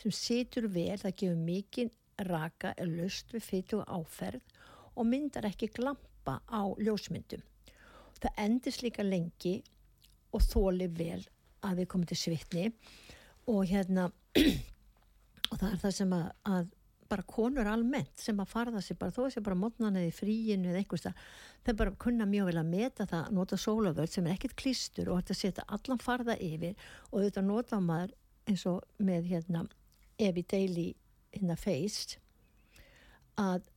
sem 0.01 0.13
situr 0.15 0.67
vel, 0.73 0.97
það 0.97 1.17
gefur 1.21 1.41
mikið 1.45 1.91
raka 2.27 2.73
er 2.77 2.89
löst 2.89 3.31
við 3.33 3.45
fytu 3.45 3.81
og 3.81 4.01
áferð 4.01 4.41
og 4.95 5.07
myndar 5.07 5.45
ekki 5.47 5.69
glampa 5.75 6.39
á 6.49 6.61
ljósmyndum. 6.81 7.43
Það 8.21 8.41
endist 8.43 8.83
líka 8.83 9.05
lengi 9.05 9.59
og 10.33 10.43
þóli 10.45 10.89
vel 10.97 11.21
að 11.65 11.81
við 11.81 11.89
komum 11.93 12.09
til 12.09 12.17
svitni 12.17 12.67
og 13.49 13.65
hérna 13.69 14.10
og 15.51 15.58
það 15.58 15.67
er 15.71 15.82
það 15.82 15.97
sem 15.97 16.13
að, 16.15 16.30
að 16.45 16.69
bara 17.12 17.27
konur 17.27 17.67
almennt 17.67 18.21
sem 18.21 18.39
að 18.39 18.51
farða 18.54 18.82
sig 18.84 18.97
bara 18.99 19.12
þó 19.12 19.25
að 19.25 19.34
sé 19.36 19.43
bara 19.43 19.60
mótnan 19.60 19.97
eða 19.99 20.12
í 20.12 20.15
fríinu 20.15 20.71
eða 20.71 20.82
einhversta 20.82 21.12
þeir 21.65 21.77
bara 21.82 21.95
kunna 22.06 22.27
mjög 22.30 22.47
vel 22.51 22.62
að 22.62 22.71
meta 22.71 23.08
það 23.10 23.25
að 23.25 23.36
nota 23.38 23.60
sólavörð 23.60 24.13
sem 24.13 24.27
er 24.27 24.38
ekkert 24.38 24.58
klístur 24.62 25.12
og 25.12 25.19
að 25.19 25.39
setja 25.41 25.65
allan 25.67 26.01
farða 26.01 26.38
yfir 26.39 26.77
og 27.10 27.25
þetta 27.25 27.43
nota 27.45 27.82
maður 27.84 28.15
eins 28.47 28.65
og 28.69 29.04
með 29.04 29.27
hérna 29.34 29.65
Evi 30.21 30.45
Daily 30.54 30.88
hérna 31.34 31.58
face 31.60 32.19
að 33.39 33.67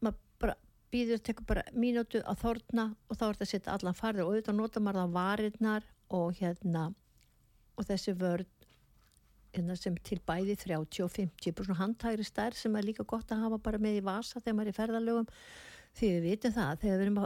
maður 0.00 0.18
bara 0.40 0.56
býður, 0.92 1.22
tekur 1.26 1.48
bara 1.48 1.66
mínútu 1.74 2.22
að 2.24 2.42
þórna 2.44 2.88
og 3.08 3.20
þá 3.20 3.26
er 3.28 3.36
þetta 3.36 3.50
setja 3.52 3.76
allan 3.76 3.98
farða 3.98 4.24
og 4.24 4.32
auðvitað 4.32 4.60
nota 4.62 4.84
maður 4.84 5.02
það 5.04 5.16
varirnar 5.18 5.88
og 6.16 6.40
hérna 6.40 6.88
og 7.80 7.88
þessi 7.88 8.14
vörð 8.20 8.48
hérna, 9.54 9.76
sem 9.78 9.96
til 10.06 10.20
bæði 10.26 10.56
30 10.60 11.04
og 11.04 11.12
50 11.16 11.74
handhægri 11.80 12.26
stær 12.26 12.56
sem 12.56 12.76
er 12.76 12.86
líka 12.86 13.06
gott 13.08 13.32
að 13.32 13.46
hafa 13.46 13.58
bara 13.64 13.80
með 13.82 14.00
í 14.00 14.06
vasa 14.06 14.40
þegar 14.40 14.58
maður 14.58 14.70
er 14.70 14.74
í 14.74 14.78
ferðalögum. 14.78 15.30
Því 15.98 16.10
við 16.14 16.26
vitum 16.28 16.54
það 16.54 16.82
þegar 16.84 17.00
við 17.00 17.06
erum 17.06 17.20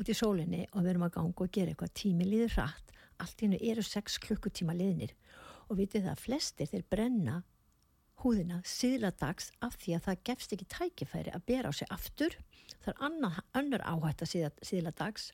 út 0.00 0.10
í 0.10 0.16
sólinni 0.18 0.64
og 0.72 0.80
við 0.82 0.92
erum 0.92 1.06
að 1.06 1.14
ganga 1.18 1.44
og 1.44 1.52
gera 1.54 1.74
eitthvað 1.74 1.94
tími 2.00 2.26
líður 2.26 2.56
hratt. 2.56 2.94
Allt 3.20 3.42
í 3.42 3.46
hennu 3.46 3.60
eru 3.70 3.84
6 3.86 4.18
klukkutíma 4.24 4.74
liðnir. 4.74 5.14
Og 5.70 5.78
vitið 5.78 6.08
það 6.08 6.14
að 6.16 6.24
flestir 6.24 6.70
þeir 6.72 6.86
brenna 6.90 7.36
húðina 8.20 8.58
síðladags 8.66 9.52
af 9.64 9.76
því 9.80 9.94
að 9.96 10.06
það 10.08 10.24
gefst 10.28 10.56
ekki 10.56 10.66
tækifæri 10.74 11.34
að 11.36 11.46
bera 11.46 11.70
á 11.70 11.72
sig 11.76 11.92
aftur. 11.94 12.34
Það 12.80 12.90
er 12.92 13.04
annar, 13.06 13.38
annar 13.56 13.86
áhætt 13.86 14.24
að 14.24 14.32
síðladags 14.66 15.30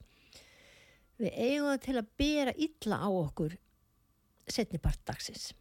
við 1.17 1.33
eigum 1.33 1.71
það 1.71 1.83
til 1.87 1.97
að 1.97 2.11
bera 2.21 2.53
illa 2.67 2.99
á 3.01 3.09
okkur 3.09 3.57
setnipart 4.51 5.01
dagsins. 5.09 5.53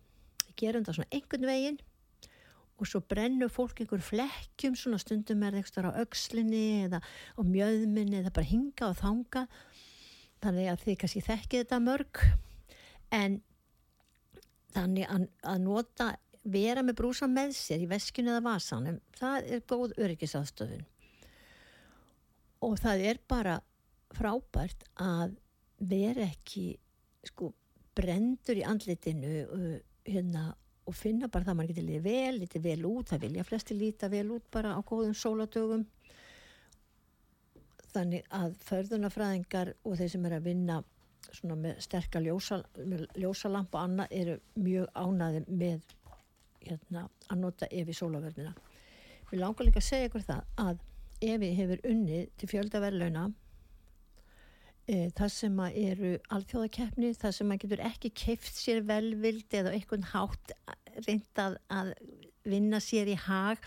Gerum 0.55 0.85
það 0.85 0.99
svona 0.99 1.13
einhvern 1.15 1.49
veginn 1.49 1.81
og 2.75 2.89
svo 2.89 2.99
brennur 3.07 3.51
fólk 3.51 3.79
einhver 3.79 4.03
flekkjum 4.03 4.75
svona 4.75 4.99
stundum 4.99 5.43
er 5.43 5.55
það 5.55 5.61
eitthvað 5.61 5.89
á 5.95 5.99
aukslinni 6.03 6.65
eða 6.87 6.99
á 7.01 7.41
mjöðminni 7.47 8.19
eða 8.19 8.33
bara 8.35 8.49
hinga 8.49 8.89
og 8.89 8.97
þanga 8.99 9.45
þannig 10.43 10.69
að 10.71 10.83
þið 10.83 10.97
kannski 11.01 11.23
þekkið 11.25 11.63
þetta 11.63 11.81
mörg. 11.83 12.23
En 13.15 13.39
þannig 14.75 15.07
að, 15.07 15.27
að 15.47 15.61
nota 15.63 16.09
vera 16.45 16.83
með 16.85 16.99
brúsa 16.99 17.29
með 17.31 17.55
sér 17.57 17.85
í 17.85 17.89
veskinu 17.89 18.33
eða 18.33 18.43
vasanum 18.45 18.99
það 19.17 19.49
er 19.55 19.63
góð 19.69 19.95
öryggisaðstöðun. 19.95 20.83
Og 22.65 22.75
það 22.81 23.05
er 23.09 23.21
bara 23.29 23.59
frábært 24.15 24.85
að 25.01 25.37
vera 25.79 26.27
ekki 26.27 26.73
sko 27.25 27.53
brendur 27.95 28.59
í 28.59 28.65
andlitinu 28.67 29.33
uh, 29.45 29.75
hérna, 30.05 30.47
og 30.85 30.95
finna 30.97 31.29
bara 31.31 31.47
það 31.47 31.53
að 31.53 31.59
maður 31.59 31.71
getur 31.73 31.87
litið 31.89 32.05
vel, 32.05 32.39
litið 32.41 32.65
vel 32.67 32.79
út, 32.91 33.09
það 33.09 33.23
vilja 33.25 33.45
flesti 33.47 33.77
líta 33.77 34.09
vel 34.11 34.27
út 34.35 34.49
bara 34.53 34.75
á 34.77 34.79
góðum 34.85 35.15
sóladögum 35.17 35.85
þannig 37.95 38.27
að 38.35 38.57
förðunafræðingar 38.67 39.71
og 39.87 39.97
þeir 39.99 40.11
sem 40.11 40.27
er 40.27 40.37
að 40.37 40.49
vinna 40.49 40.81
svona 41.31 41.55
með 41.57 41.79
sterkar 41.83 42.23
ljósa, 42.23 42.59
ljósalamp 43.17 43.73
og 43.73 43.81
annað 43.81 44.13
eru 44.19 44.35
mjög 44.61 44.89
ánaði 44.93 45.41
með 45.47 45.95
hérna, 46.65 47.07
að 47.29 47.41
nota 47.41 47.69
Evi 47.71 47.95
sólaverðina 47.95 48.53
við 49.31 49.41
langar 49.41 49.67
líka 49.67 49.81
að 49.81 49.87
segja 49.89 50.09
ykkur 50.09 50.27
það 50.27 50.61
að 50.65 50.83
Evi 51.25 51.49
hefur 51.57 51.81
unnið 51.89 52.29
til 52.37 52.51
fjöldaverðlauna 52.51 53.25
e, 54.87 55.09
það 55.17 55.31
sem 55.33 55.59
eru 55.69 56.11
alþjóðakeppni, 56.35 57.13
það 57.19 57.35
sem 57.37 57.49
maður 57.49 57.63
getur 57.65 57.83
ekki 57.89 58.13
keift 58.25 58.59
sér 58.59 58.83
velvild 58.87 59.57
eða 59.57 59.73
einhvern 59.75 60.07
hátt 60.11 60.55
reyndað 61.07 61.59
að 61.73 61.93
vinna 62.45 62.79
sér 62.83 63.09
í 63.11 63.17
hag 63.19 63.61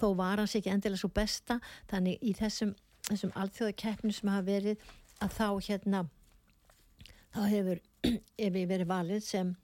þó 0.00 0.12
var 0.16 0.40
hans 0.40 0.56
ekki 0.56 0.72
endilega 0.72 1.02
svo 1.02 1.10
besta. 1.12 1.58
Þannig 1.90 2.22
í 2.24 2.34
þessum, 2.38 2.74
þessum 3.08 3.34
alþjóðakeppni 3.40 4.14
sem 4.16 4.32
hafa 4.32 4.48
verið 4.48 4.88
að 5.20 5.36
þá 5.36 5.48
hérna 5.68 6.04
þá 7.34 7.42
hefur 7.46 7.82
ef 8.44 8.54
við 8.54 8.70
verið 8.70 8.90
valið 8.90 9.24
sem 9.26 9.56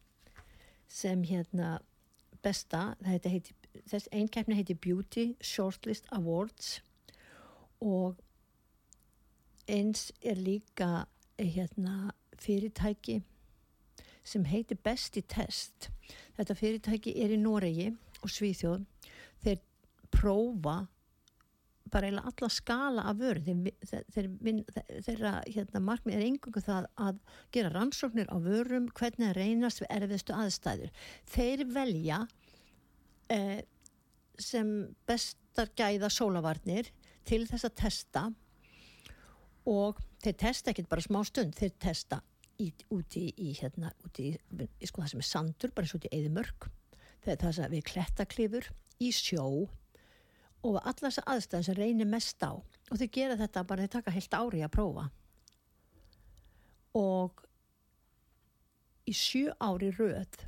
sem 0.86 1.22
hérna 1.26 1.78
besta. 2.44 2.94
Heiti, 3.04 3.54
þess 3.90 4.10
einkeppni 4.14 4.58
heiti 4.58 4.76
Beauty 4.78 5.32
Shortlist 5.42 6.06
Awards 6.14 6.78
og 7.82 8.20
eins 9.68 10.10
er 10.22 10.38
líka 10.40 11.06
eh, 11.38 11.48
hérna, 11.56 12.12
fyrirtæki 12.40 13.20
sem 14.26 14.44
heitir 14.44 14.78
Besti 14.82 15.22
Test. 15.22 15.90
Þetta 16.36 16.56
fyrirtæki 16.58 17.14
er 17.22 17.32
í 17.34 17.38
Noregi 17.40 17.92
og 18.22 18.32
Svíþjóð. 18.32 18.84
Þeir 19.44 19.62
prófa 20.14 20.80
bara 21.90 22.08
eiginlega 22.08 22.32
alla 22.32 22.48
skala 22.50 23.04
af 23.06 23.20
vörð 23.20 23.46
þeir, 23.86 24.00
þeir, 24.14 24.30
þeirra 25.06 25.32
hérna, 25.46 25.82
markmið 25.86 26.16
er 26.16 26.24
engungu 26.26 26.62
það 26.64 26.88
að 26.98 27.20
gera 27.54 27.70
rannsóknir 27.76 28.30
á 28.32 28.36
vörum 28.42 28.88
hvernig 28.90 29.28
það 29.28 29.36
reynast 29.38 29.82
við 29.82 29.92
erfiðstu 29.94 30.34
aðstæður. 30.34 31.04
Þeir 31.30 31.62
velja 31.76 32.18
eh, 33.30 33.60
sem 34.38 34.72
bestar 35.06 35.70
gæða 35.78 36.10
sólavarnir 36.12 36.90
til 37.26 37.44
þess 37.46 37.68
að 37.70 37.78
testa 37.78 38.24
og 39.66 40.00
þeir 40.22 40.36
testa 40.40 40.72
ekkert 40.72 40.90
bara 40.90 41.04
smá 41.04 41.20
stund, 41.26 41.56
þeir 41.58 41.74
testa 41.82 42.20
í, 42.62 42.70
úti 42.94 43.28
í 43.42 43.52
hérna, 43.58 43.90
úti 44.06 44.32
í, 44.32 44.36
sko 44.86 45.02
það 45.02 45.12
sem 45.12 45.22
er 45.22 45.28
sandur, 45.30 45.74
bara 45.74 45.88
eins 45.88 45.96
út 45.98 46.08
í 46.08 46.14
eðimörk 46.14 46.68
er 47.26 47.40
það 47.40 47.56
sem 47.56 47.72
við 47.72 47.84
klettaklifur 47.90 48.68
í 49.02 49.10
sjó 49.14 49.46
og 50.66 50.76
allar 50.78 51.10
þessar 51.10 51.28
aðstæðan 51.32 51.66
sem 51.66 51.78
reynir 51.78 52.08
mest 52.10 52.42
á. 52.42 52.54
Og 52.54 53.00
þeir 53.00 53.10
gera 53.14 53.38
þetta 53.40 53.64
bara, 53.66 53.82
þeir 53.82 53.94
taka 53.96 54.14
heilt 54.14 54.36
ári 54.38 54.62
að 54.62 54.72
prófa. 54.76 55.08
Og 56.96 57.42
í 59.06 59.14
sjö 59.14 59.54
ári 59.62 59.90
röð 59.94 60.40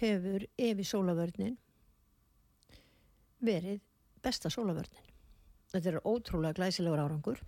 hefur 0.00 0.44
Evi 0.60 0.84
sólavörnin 0.84 1.56
verið 3.44 3.80
besta 4.24 4.50
sólavörnin 4.52 5.12
þetta 5.72 5.90
er 5.90 5.98
ótrúlega 6.04 6.56
glæsilegur 6.56 7.02
árangur 7.02 7.40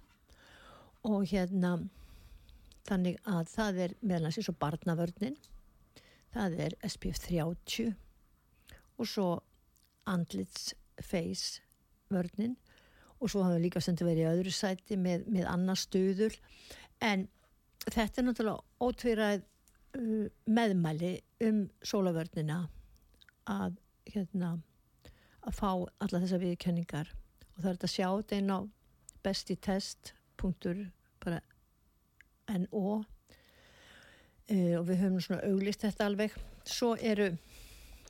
og 1.07 1.27
hérna 1.31 1.77
þannig 2.89 3.19
að 3.29 3.51
það 3.53 3.81
er 3.85 3.95
meðlans 4.01 4.39
eins 4.41 4.51
og 4.51 4.59
barnavörnin 4.61 5.37
það 6.35 6.59
er 6.67 6.77
SPF 6.89 7.21
30 7.29 7.93
og 8.99 9.09
svo 9.09 9.29
andlits 10.09 10.73
face 11.05 11.63
vörnin 12.13 12.57
og 13.19 13.31
svo 13.31 13.43
hafum 13.45 13.59
við 13.59 13.67
líka 13.67 13.83
sendið 13.85 14.11
verið 14.11 14.25
í 14.25 14.31
öðru 14.33 14.55
sæti 14.55 14.99
með, 14.99 15.27
með 15.29 15.49
annar 15.51 15.79
stuður 15.79 16.37
en 17.05 17.27
þetta 17.89 18.21
er 18.21 18.27
náttúrulega 18.27 18.89
ótvíræð 18.89 19.45
uh, 19.99 20.27
meðmæli 20.47 21.13
um 21.47 21.65
sólavörnina 21.83 22.65
að 23.49 23.79
hérna 24.09 24.57
að 25.47 25.57
fá 25.57 25.71
alla 25.73 26.23
þessa 26.23 26.41
viðkenningar 26.43 27.13
og 27.13 27.61
það 27.63 27.71
er 27.71 27.77
þetta 27.79 27.89
að 27.89 27.95
sjá 27.95 28.09
þetta 28.09 28.39
einn 28.39 28.55
á 28.55 28.61
besti 29.25 29.57
test 29.57 30.13
punktur 30.39 30.87
bara 31.23 31.41
NO 32.55 32.85
uh, 32.99 34.75
og 34.79 34.85
við 34.89 35.01
höfum 35.03 35.21
svona 35.23 35.45
auglist 35.49 35.85
þetta 35.85 36.09
alveg. 36.09 36.37
Svo 36.69 36.95
eru 36.97 37.33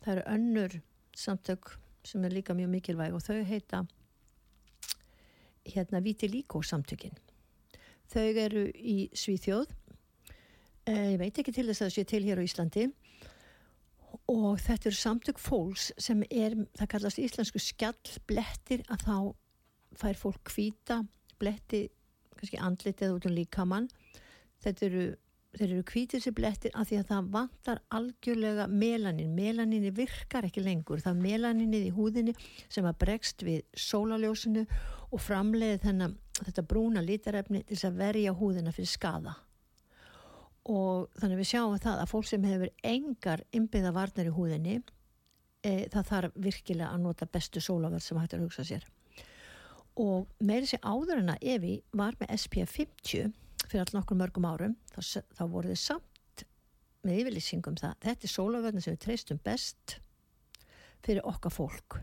það 0.03 0.13
eru 0.15 0.27
önnur 0.35 0.77
samtök 1.19 1.73
sem 2.07 2.25
er 2.25 2.35
líka 2.37 2.55
mjög 2.57 2.71
mikilvæg 2.77 3.17
og 3.17 3.25
þau 3.25 3.41
heita 3.45 3.83
hérna 5.69 6.01
Viti 6.05 6.29
Líkó 6.31 6.63
samtökin. 6.65 7.17
Þau 8.09 8.25
eru 8.41 8.69
í 8.73 9.11
Svíþjóð. 9.13 9.69
Uh, 10.89 11.13
ég 11.13 11.19
veit 11.21 11.37
ekki 11.37 11.53
til 11.53 11.67
þess 11.69 11.83
að 11.83 11.89
það 11.89 11.97
sé 11.97 12.07
til 12.09 12.25
hér 12.25 12.41
á 12.41 12.47
Íslandi. 12.47 12.87
Og 14.33 14.61
þetta 14.61 14.89
eru 14.89 14.97
samtök 14.97 15.41
fólks 15.41 15.91
sem 16.01 16.23
er, 16.31 16.57
það 16.77 16.91
kallast 16.95 17.21
íslensku 17.21 17.61
skjallblettir 17.61 18.85
að 18.93 19.05
þá 19.05 19.17
fær 19.99 20.21
fólk 20.21 20.53
hvita 20.55 21.03
bletti, 21.41 21.87
kannski 22.39 22.61
andlitið 22.63 23.17
út 23.17 23.27
um 23.29 23.35
líkamann. 23.37 23.89
Þetta 24.65 24.87
eru 24.91 25.09
eru 25.59 25.81
kvítið 25.83 26.23
sér 26.23 26.35
blettir 26.37 26.75
af 26.77 26.91
því 26.91 26.99
að 27.01 27.07
það 27.09 27.29
vantar 27.33 27.79
algjörlega 27.97 28.67
melanin 28.69 29.33
melaninni 29.35 29.91
virkar 29.97 30.45
ekki 30.47 30.63
lengur. 30.63 31.01
Það 31.01 31.15
er 31.17 31.23
melaninni 31.25 31.81
í 31.89 31.95
húðinni 31.97 32.35
sem 32.69 32.87
að 32.87 32.99
bregst 33.01 33.43
við 33.47 33.65
sólaljósinu 33.73 34.67
og 35.09 35.23
framleiði 35.25 35.81
þennan 35.87 36.17
þetta 36.39 36.67
brúna 36.69 37.03
lítarefni 37.03 37.65
til 37.67 37.81
að 37.89 38.01
verja 38.03 38.35
húðina 38.37 38.75
fyrir 38.77 38.91
skada 38.93 39.35
og 40.69 41.09
þannig 41.17 41.41
við 41.41 41.51
sjáum 41.51 41.79
það 41.81 42.03
að 42.03 42.11
fólk 42.11 42.29
sem 42.29 42.45
hefur 42.45 42.73
engar 42.85 43.43
innbyggða 43.57 43.93
varnar 43.97 44.29
í 44.29 44.35
húðinni 44.37 44.77
e, 45.65 45.89
það 45.89 46.11
þarf 46.13 46.39
virkilega 46.49 46.91
að 46.93 47.05
nota 47.07 47.29
bestu 47.33 47.63
sólaverð 47.65 48.05
sem 48.05 48.21
hættir 48.21 48.43
að 48.43 48.49
hugsa 48.49 48.67
sér 48.69 48.85
og 49.99 50.29
meiri 50.39 50.69
sér 50.71 50.85
áður 50.87 51.23
en 51.23 51.33
að 51.35 51.45
Evi 51.55 51.75
var 51.97 52.17
með 52.21 52.35
SPF 52.39 52.77
50 52.79 53.33
fyrir 53.69 53.83
all 53.83 53.97
nokkur 53.99 54.19
mörgum 54.19 54.47
árum 54.49 54.77
þá, 54.93 55.25
þá 55.35 55.43
voru 55.51 55.73
þið 55.73 55.81
samt 55.83 56.45
með 57.07 57.23
yfirlýsingum 57.23 57.79
það. 57.79 57.97
Þetta 58.05 58.27
er 58.27 58.33
sólaverðin 58.33 58.85
sem 58.85 58.95
við 58.95 59.03
treystum 59.05 59.41
best 59.45 59.99
fyrir 61.07 61.27
okkar 61.29 61.55
fólk. 61.55 61.99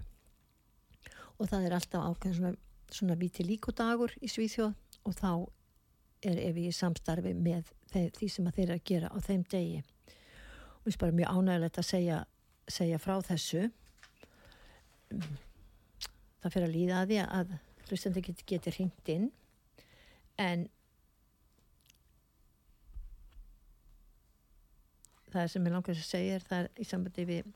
Og 1.40 1.50
það 1.52 1.68
er 1.68 1.76
alltaf 1.78 2.06
ákveðin 2.10 2.38
svona, 2.40 2.54
svona 2.92 3.18
viti 3.20 3.46
líkodagur 3.46 4.14
í 4.24 4.30
Svíþjóð 4.32 4.76
og 5.06 5.18
þá 5.18 5.32
er 6.26 6.40
ef 6.42 6.60
ég 6.60 6.76
samstarfi 6.76 7.36
með 7.38 7.72
þeir, 7.92 8.14
því 8.16 8.30
sem 8.32 8.48
þeir 8.52 8.66
eru 8.66 8.78
að 8.78 8.88
gera 8.92 9.12
á 9.12 9.18
þeim 9.24 9.44
degi. 9.52 9.84
Og 10.80 10.88
mér 10.88 10.96
er 10.96 11.02
bara 11.04 11.18
mjög 11.20 11.36
ánægilegt 11.36 11.82
að 11.82 11.90
segja, 11.90 12.20
segja 12.72 13.02
frá 13.02 13.16
þessu. 13.26 13.68
Það 16.42 16.54
fyrir 16.54 16.68
að 16.68 16.76
líða 16.76 17.02
að 17.02 17.12
því 17.12 17.22
að 17.26 17.56
hlustandi 17.90 18.24
geti, 18.26 18.46
geti 18.50 18.74
hringt 18.76 19.12
inn. 19.12 19.30
En 20.42 20.68
það 25.32 25.52
sem 25.52 25.68
ég 25.68 25.76
langast 25.76 26.04
að 26.04 26.10
segja 26.10 26.38
er 26.40 26.48
það 26.48 26.64
er 26.64 26.82
í 26.82 26.88
sambandi 26.90 27.28
við 27.30 27.54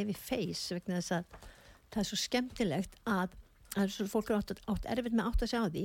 Evi 0.00 0.14
Face 0.14 0.76
vegna 0.76 1.00
þess 1.00 1.16
að 1.18 1.36
það 1.90 2.00
er 2.02 2.08
svo 2.08 2.18
skemmtilegt 2.20 2.96
að, 3.10 3.36
að 3.78 3.98
fólk 4.10 4.30
er 4.30 4.40
átt, 4.40 4.64
átt 4.70 4.88
erfitt 4.94 5.16
með 5.16 5.30
átt 5.30 5.44
að 5.46 5.52
sjá 5.52 5.62
því 5.66 5.84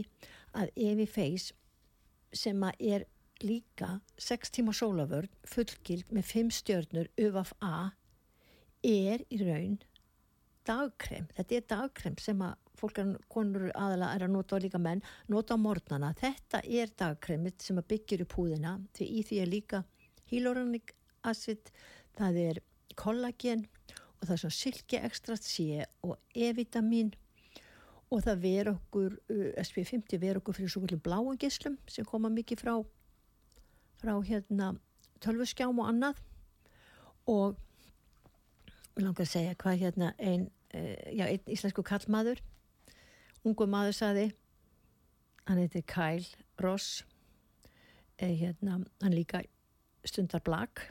að 0.62 0.74
Evi 0.90 1.08
Face 1.10 1.56
sem 2.36 2.66
að 2.66 2.88
er 2.94 3.08
líka 3.44 4.00
6 4.22 4.54
tíma 4.56 4.74
sólaförn 4.76 5.32
fullgild 5.50 6.12
með 6.16 6.30
5 6.32 6.54
stjörnur 6.60 7.10
UFA 7.20 7.74
er 8.86 9.26
í 9.34 9.40
raun 9.42 9.80
dagkrem, 10.66 11.28
þetta 11.36 11.58
er 11.58 11.66
dagkrem 11.70 12.16
sem 12.22 12.42
að 12.42 12.56
fólk 12.80 13.02
er, 13.02 13.12
konur 13.32 13.70
aðalega 13.72 14.14
er 14.16 14.26
að 14.28 14.34
nota 14.36 14.60
líka 14.62 14.82
menn, 14.82 15.04
nota 15.32 15.56
á 15.56 15.60
mornana 15.60 16.14
þetta 16.20 16.62
er 16.64 16.94
dagkremit 16.98 17.66
sem 17.66 17.80
að 17.82 17.90
byggjur 17.94 18.26
upp 18.26 18.38
húðina 18.40 18.78
því 18.98 19.10
í 19.20 19.26
því 19.28 19.42
er 19.42 19.52
líka 19.52 19.84
hyaluronic 20.32 20.96
acid 21.26 21.72
það 22.18 22.42
er 22.46 22.64
kollagen 22.96 23.66
og 23.92 24.26
það 24.28 24.36
er 24.36 24.44
svona 24.44 24.60
silki 24.60 25.00
ekstrat 25.02 25.46
C 25.46 25.84
og 26.06 26.18
E-vitamin 26.36 27.14
og 28.14 28.22
það 28.24 28.44
ver 28.44 28.70
okkur, 28.72 29.16
uh, 29.34 29.48
SP50 29.60 30.22
ver 30.22 30.40
okkur 30.40 30.60
fyrir 30.60 30.72
svo 30.72 30.84
kvöldu 30.84 31.02
bláum 31.04 31.40
gislum 31.42 31.80
sem 31.90 32.06
koma 32.08 32.30
mikið 32.32 32.62
frá 32.62 32.76
frá 34.00 34.14
hérna 34.28 34.76
tölvuskjám 35.24 35.80
og 35.82 35.90
annað. 35.90 36.20
Og 37.32 37.56
langar 39.02 39.26
að 39.26 39.32
segja 39.32 39.56
hvað 39.60 39.80
hérna 39.82 40.12
já, 41.16 41.26
einn 41.28 41.52
íslensku 41.52 41.84
kallmaður 41.86 42.42
ungu 43.46 43.68
maður 43.70 43.98
saði 44.00 44.28
hann 45.46 45.62
heiti 45.62 45.84
Kyle 45.86 46.26
Ross. 46.64 47.04
Eh, 48.18 48.34
hérna, 48.40 48.80
hann 49.02 49.14
líka 49.14 49.44
stundar 50.06 50.42
blag 50.46 50.88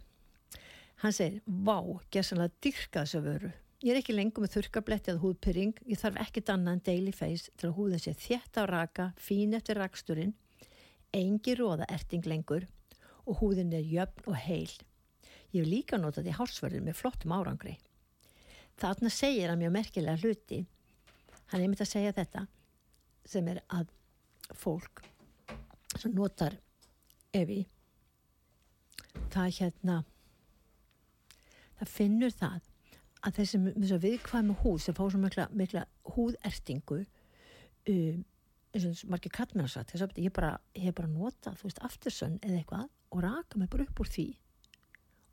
hann 1.05 1.15
segir, 1.15 1.43
vá, 1.45 1.79
gerðsanlega 2.13 2.55
dyrka 2.65 3.05
þessu 3.05 3.21
vöru. 3.25 3.51
Ég 3.85 3.93
er 3.93 4.01
ekki 4.01 4.15
lengur 4.15 4.45
með 4.45 4.55
þurkabletti 4.57 5.13
eða 5.13 5.21
húðpyrring, 5.21 5.81
ég 5.91 6.01
þarf 6.01 6.21
ekkit 6.23 6.53
annað 6.55 6.77
en 6.77 6.85
daily 6.87 7.13
face 7.13 7.53
til 7.61 7.69
að 7.69 7.77
húðin 7.79 8.01
sé 8.01 8.15
þétt 8.17 8.61
á 8.61 8.63
raka, 8.71 9.11
fín 9.21 9.53
eftir 9.57 9.77
raksturinn, 9.81 10.33
engi 11.15 11.57
róða 11.59 11.89
erting 11.93 12.25
lengur 12.31 12.65
og 13.29 13.43
húðin 13.43 13.75
er 13.77 13.85
jöfn 13.85 14.31
og 14.31 14.39
heil. 14.47 14.73
Ég 15.53 15.61
hef 15.61 15.69
líka 15.69 16.01
notað 16.01 16.31
í 16.33 16.37
hálsverðin 16.39 16.89
með 16.89 16.99
flottum 17.03 17.35
árangri. 17.37 17.77
Þarna 18.81 19.13
segir 19.13 19.53
hann 19.53 19.61
mjög 19.61 19.77
merkilega 19.77 20.23
hluti, 20.25 20.65
hann 21.55 21.63
er 21.63 21.71
myndið 21.71 21.87
að 21.87 21.93
segja 21.93 22.15
þetta, 22.17 22.47
sem 23.31 23.49
er 23.53 23.63
að 23.71 23.93
fólk 24.59 25.05
sem 25.95 26.11
notar 26.15 26.57
evi, 27.35 27.61
það 29.31 29.51
hérna, 29.61 29.99
það 31.79 31.93
finnur 31.95 32.35
það 32.35 32.71
að 33.25 33.39
þessi 33.39 33.99
viðkvæmi 34.03 34.57
húð 34.65 34.81
sem 34.83 34.97
fá 34.97 35.05
svo 35.07 35.21
mikla, 35.23 35.47
mikla 35.55 35.85
húðertingu 36.17 37.05
um, 37.05 38.25
eins 38.75 38.87
og 38.91 39.13
margir 39.13 39.33
kattmennar 39.33 39.71
satt 39.71 39.95
ég 39.95 40.27
hef 40.27 40.35
bara, 40.35 40.57
bara 40.99 41.11
notað, 41.11 41.61
þú 41.61 41.71
veist, 41.71 41.85
aftursönn 41.87 42.41
eða 42.43 42.59
eitthvað 42.59 42.89
og 43.15 43.23
raka 43.23 43.61
mig 43.61 43.71
bara 43.71 43.87
upp 43.87 44.03
úr 44.03 44.11
því. 44.11 44.27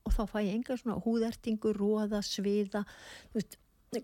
Og 0.05 0.13
þá 0.13 0.21
fæ 0.29 0.37
ég 0.45 0.53
enga 0.53 0.77
svona 0.77 1.01
húðertingu, 1.01 1.73
róða, 1.77 2.21
sviða 2.25 2.83
þú 3.31 3.39
veist, 3.39 3.57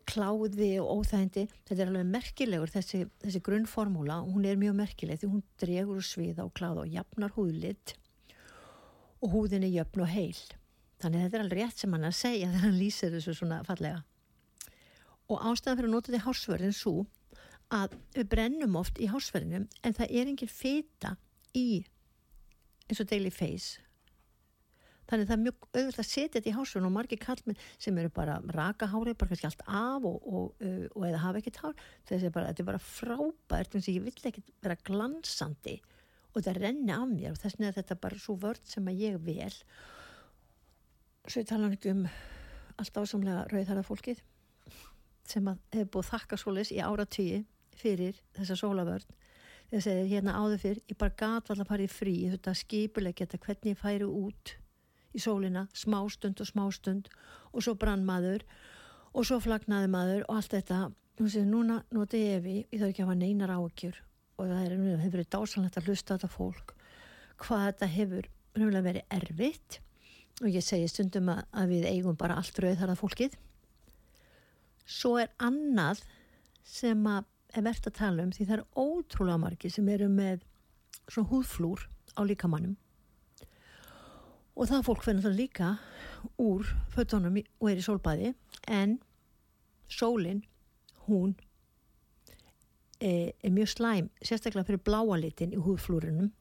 kláði 0.09 0.73
og 0.81 0.99
óþægindi 0.99 1.45
þetta 1.67 1.79
er 1.79 1.89
alveg 1.91 2.09
merkilegur 2.11 2.71
þessi, 2.73 3.05
þessi 3.23 3.41
grunnformúla, 3.45 4.19
hún 4.27 4.45
er 4.45 4.59
mjög 4.59 4.75
merkileg 4.81 5.21
því 5.21 5.31
hún 5.31 5.43
dregur 5.61 6.03
sviða 6.03 6.43
og 6.43 6.53
kláða 6.57 6.83
og 6.83 6.91
jafnar 6.91 7.35
húðlitt 7.37 7.95
og 9.23 9.31
húðin 9.31 9.63
er 9.63 9.71
jöfn 9.71 10.03
og 10.03 10.11
heil 10.11 10.41
Þannig 10.97 11.27
þetta 11.27 11.37
er 11.37 11.43
alveg 11.43 11.59
rétt 11.61 11.81
sem 11.81 11.93
hann 11.93 12.07
að 12.07 12.15
segja 12.17 12.47
þegar 12.49 12.63
hann 12.65 12.79
lýsir 12.79 13.11
þessu 13.13 13.33
svona 13.37 13.59
fallega. 13.67 13.99
Og 15.29 15.43
ástæðan 15.45 15.77
fyrir 15.77 15.89
að 15.89 15.93
nota 15.93 16.09
þetta 16.09 16.21
í 16.21 16.25
hásverðin 16.25 16.73
svo 16.73 16.93
að 17.77 17.97
við 18.15 18.29
brennum 18.31 18.77
oft 18.79 19.01
í 19.03 19.09
hásverðinum 19.11 19.67
en 19.85 19.97
það 19.97 20.13
er 20.15 20.31
engin 20.31 20.49
feta 20.49 21.13
í 21.53 21.67
eins 22.87 23.03
og 23.03 23.09
daily 23.11 23.33
face. 23.33 23.83
Þannig 25.07 25.23
að 25.23 25.29
það 25.29 25.35
er 25.37 25.43
mjög 25.43 25.67
auðvitað 25.71 26.01
að 26.03 26.09
setja 26.11 26.33
þetta 26.35 26.49
í 26.49 26.55
hásverðin 26.57 26.87
og 26.89 26.95
margir 26.97 27.21
kallmenn 27.23 27.61
sem 27.79 27.99
eru 28.01 28.09
bara 28.11 28.39
raka 28.55 28.89
hárið, 28.91 29.17
bara 29.19 29.31
kannski 29.31 29.47
allt 29.47 29.63
af 29.67 30.07
og, 30.07 30.17
og, 30.27 30.49
og, 30.59 30.87
og 30.93 31.05
eða 31.07 31.21
hafa 31.23 31.41
ekkert 31.41 31.61
hár. 31.63 31.85
Er 32.11 32.33
bara, 32.33 32.49
þetta 32.51 32.63
er 32.65 32.71
bara 32.71 32.81
frábært, 32.83 33.71
þannig 33.71 33.87
að 33.87 33.99
ég 33.99 34.07
vill 34.09 34.31
ekkert 34.31 34.51
vera 34.65 34.79
glansandi 34.89 35.77
og 36.37 36.41
þetta 36.43 36.59
renni 36.59 36.93
af 36.93 37.05
mér 37.09 37.33
og 37.33 37.39
þess 37.41 37.61
er 37.63 37.77
þetta 37.77 37.99
bara 38.03 38.19
svo 38.21 38.35
vörd 38.37 38.65
sem 38.67 38.87
að 38.87 38.99
ég 39.01 39.15
og 41.27 41.31
svo 41.31 41.41
ég 41.41 41.47
tala 41.49 41.69
ekki 41.73 41.91
um 41.91 42.03
allt 42.77 42.99
ásamlega 43.01 43.47
rauðhæra 43.51 43.83
fólkið 43.83 44.21
sem 45.27 45.47
hefur 45.73 45.89
búið 45.95 46.11
þakka 46.11 46.37
solis 46.39 46.71
í 46.71 46.77
áratíi 46.79 47.41
fyrir 47.77 48.19
þessa 48.37 48.55
sólavörn 48.59 49.17
þegar 49.71 49.83
segir 49.83 50.11
hérna 50.13 50.37
áður 50.37 50.61
fyrr 50.61 50.79
ég 50.87 50.99
bara 51.01 51.17
gat 51.19 51.51
að 51.51 51.65
fara 51.67 51.83
í 51.83 51.91
frí 51.91 52.15
þetta 52.31 52.53
skipuleg 52.55 53.17
geta 53.17 53.41
hvernig 53.41 53.73
ég 53.73 53.81
færi 53.81 54.07
út 54.07 54.53
í 55.17 55.23
sólina, 55.23 55.65
smástund 55.73 56.41
og 56.43 56.49
smástund 56.49 57.09
og 57.51 57.65
svo 57.65 57.73
brann 57.79 58.05
maður 58.05 58.45
og 59.13 59.25
svo 59.25 59.39
flagnaði 59.41 59.89
maður 59.91 60.25
og 60.27 60.39
allt 60.39 60.53
þetta. 60.53 60.81
Og 61.17 61.31
segir 61.33 61.47
núna 61.49 61.79
noti 61.95 62.21
ég 62.21 62.43
við 62.45 62.59
ég 62.61 62.77
þarf 62.77 62.91
ekki 62.91 63.03
að 63.03 63.07
hafa 63.07 63.19
neinar 63.23 63.53
áökjur 63.57 64.01
og 64.37 64.51
það 64.51 64.59
hefur 64.61 65.15
verið 65.15 65.29
dásanlegt 65.33 65.79
að 65.79 65.89
hlusta 65.89 66.17
þetta 66.17 66.29
fólk 66.29 66.73
hvað 67.41 67.63
þetta 67.65 67.89
hefur 67.93 68.29
verið 68.57 69.03
erfitt. 69.13 69.79
Og 70.41 70.53
ég 70.53 70.65
segi 70.65 70.89
stundum 70.89 71.31
að, 71.33 71.43
að 71.49 71.71
við 71.73 71.87
eigum 71.89 72.17
bara 72.17 72.37
allt 72.37 72.59
rauð 72.61 72.77
þar 72.77 72.93
að 72.93 72.99
fólkið. 73.01 73.37
Svo 74.85 75.15
er 75.21 75.31
annað 75.41 76.03
sem 76.67 77.01
er 77.09 77.63
verðt 77.65 77.89
að 77.89 77.97
tala 77.97 78.25
um 78.25 78.33
því 78.35 78.45
það 78.45 78.57
er 78.59 78.65
ótrúlega 78.77 79.41
margi 79.41 79.71
sem 79.73 79.89
eru 79.89 80.09
með 80.11 80.43
svona 81.07 81.31
húðflúr 81.31 81.85
á 82.17 82.21
líkamannum 82.27 82.75
og 84.57 84.69
það 84.69 84.85
fólk 84.87 85.03
finnur 85.05 85.27
það 85.27 85.37
líka 85.37 85.73
úr 86.41 86.65
fötunum 86.93 87.37
og 87.37 87.69
er 87.69 87.79
í 87.79 87.85
sólbæði 87.85 88.33
en 88.73 88.97
sólinn 89.87 90.41
hún 91.05 91.35
er, 92.99 93.33
er 93.37 93.53
mjög 93.53 93.69
slæm 93.75 94.09
sérstaklega 94.21 94.65
fyrir 94.67 94.83
bláalitin 94.83 95.53
í 95.53 95.61
húðflúrinum. 95.61 96.31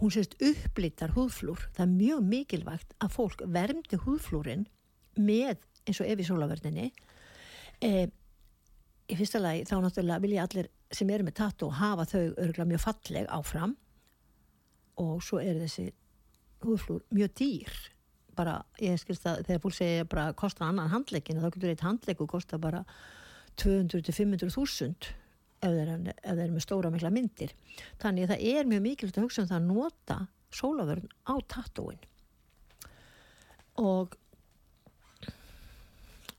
Hún 0.00 0.12
sést 0.12 0.36
upplittar 0.44 1.14
húðflúr. 1.16 1.68
Það 1.76 1.84
er 1.84 1.92
mjög 1.92 2.24
mikilvægt 2.30 2.96
að 3.00 3.14
fólk 3.14 3.44
vermdi 3.52 4.00
húðflúrin 4.00 4.66
með 5.16 5.60
eins 5.86 6.00
og 6.02 6.08
ef 6.08 6.20
í 6.20 6.26
sólaverninni 6.26 6.88
e, 7.84 8.08
í 9.06 9.16
fyrsta 9.16 9.40
lagi 9.40 9.64
þá 9.68 9.76
náttúrulega 9.84 10.24
vilja 10.24 10.48
allir 10.48 10.72
sem 10.92 11.10
eru 11.12 11.26
með 11.26 11.38
tattu 11.38 11.68
hafa 11.72 12.08
þau 12.08 12.24
örgulega 12.24 12.68
mjög 12.72 12.84
falleg 12.84 13.30
áfram. 13.32 13.76
Og 15.00 15.20
svo 15.24 15.40
er 15.44 15.60
þessi 15.60 15.90
húðflúr 16.64 17.04
mjög 17.14 17.36
dýr. 17.40 17.76
Bara, 18.36 18.56
ég 18.82 18.98
skilst 19.00 19.26
að 19.28 19.44
þegar 19.46 19.62
fólk 19.64 19.76
segja 19.76 20.08
bara 20.08 20.32
kostar 20.36 20.68
annan 20.68 20.92
handleikin 20.92 21.40
þá 21.40 21.48
getur 21.54 21.72
eitt 21.72 21.84
handleiku 21.86 22.26
kosta 22.28 22.58
bara 22.60 22.82
200-500 23.60 24.52
þúsund 24.52 25.08
ef 25.64 25.72
þeir 25.72 25.92
eru 26.36 26.52
með 26.52 26.64
stóra 26.64 26.92
mikla 26.92 27.10
myndir. 27.12 27.54
Þannig 28.02 28.26
að 28.26 28.34
það 28.34 28.50
er 28.52 28.68
mjög 28.68 28.84
mikilvægt 28.84 29.20
að 29.20 29.26
hugsa 29.26 29.44
um 29.44 29.50
það 29.50 29.60
að 29.60 29.70
nota 29.70 30.18
sólavörn 30.56 31.08
á 31.26 31.34
tattúin 31.48 32.04
og 33.76 34.14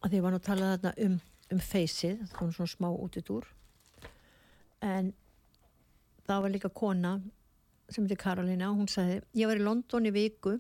að 0.02 0.14
því 0.14 0.22
var 0.24 0.34
nú 0.34 0.40
að 0.40 0.48
tala 0.48 0.72
þarna 0.74 0.94
um, 1.06 1.18
um 1.54 1.62
feysið, 1.62 2.22
það 2.24 2.36
kom 2.40 2.54
svona 2.56 2.74
smá 2.74 2.88
út 2.90 3.18
í 3.20 3.24
dúr 3.26 3.48
en 4.86 5.12
það 6.28 6.44
var 6.44 6.54
líka 6.54 6.74
kona 6.74 7.18
sem 7.90 8.04
heitir 8.04 8.20
Karolina 8.22 8.72
og 8.72 8.82
hún 8.82 8.92
sagði 8.92 9.22
ég 9.38 9.50
var 9.50 9.60
í 9.60 9.66
London 9.66 10.10
í 10.10 10.14
viku 10.16 10.58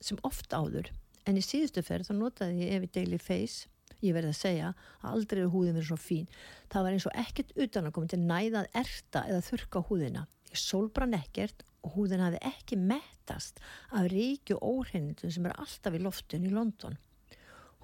sem 0.00 0.20
oft 0.26 0.52
áður 0.54 0.90
en 1.28 1.38
í 1.38 1.44
síðustu 1.44 1.82
ferð 1.84 2.10
þá 2.10 2.14
notaði 2.18 2.64
ég 2.64 2.76
Evi 2.78 2.90
Daily 2.94 3.18
Face. 3.20 3.68
Ég 4.00 4.14
verði 4.16 4.32
að 4.32 4.38
segja 4.38 4.68
að 5.02 5.10
aldrei 5.10 5.42
er 5.42 5.50
húðin 5.52 5.76
verið 5.76 5.90
svo 5.90 5.98
fín. 6.00 6.28
Það 6.72 6.86
var 6.86 6.96
eins 6.96 7.06
og 7.10 7.18
ekkert 7.20 7.50
utan 7.60 7.88
að 7.88 7.94
koma 7.96 8.10
til 8.10 8.20
næðað 8.22 8.70
erta 8.80 9.24
eða 9.28 9.42
þurka 9.44 9.82
húðina. 9.90 10.24
Ég 10.50 10.62
sólbrann 10.62 11.16
ekkert 11.18 11.64
og 11.84 11.94
húðin 11.96 12.24
hafi 12.24 12.40
ekki 12.48 12.78
mettast 12.80 13.60
af 13.92 14.08
ríkju 14.12 14.56
óhreinindum 14.64 15.32
sem 15.34 15.46
er 15.46 15.56
alltaf 15.60 15.96
í 15.96 16.02
loftun 16.02 16.48
í 16.48 16.54
London. 16.54 16.96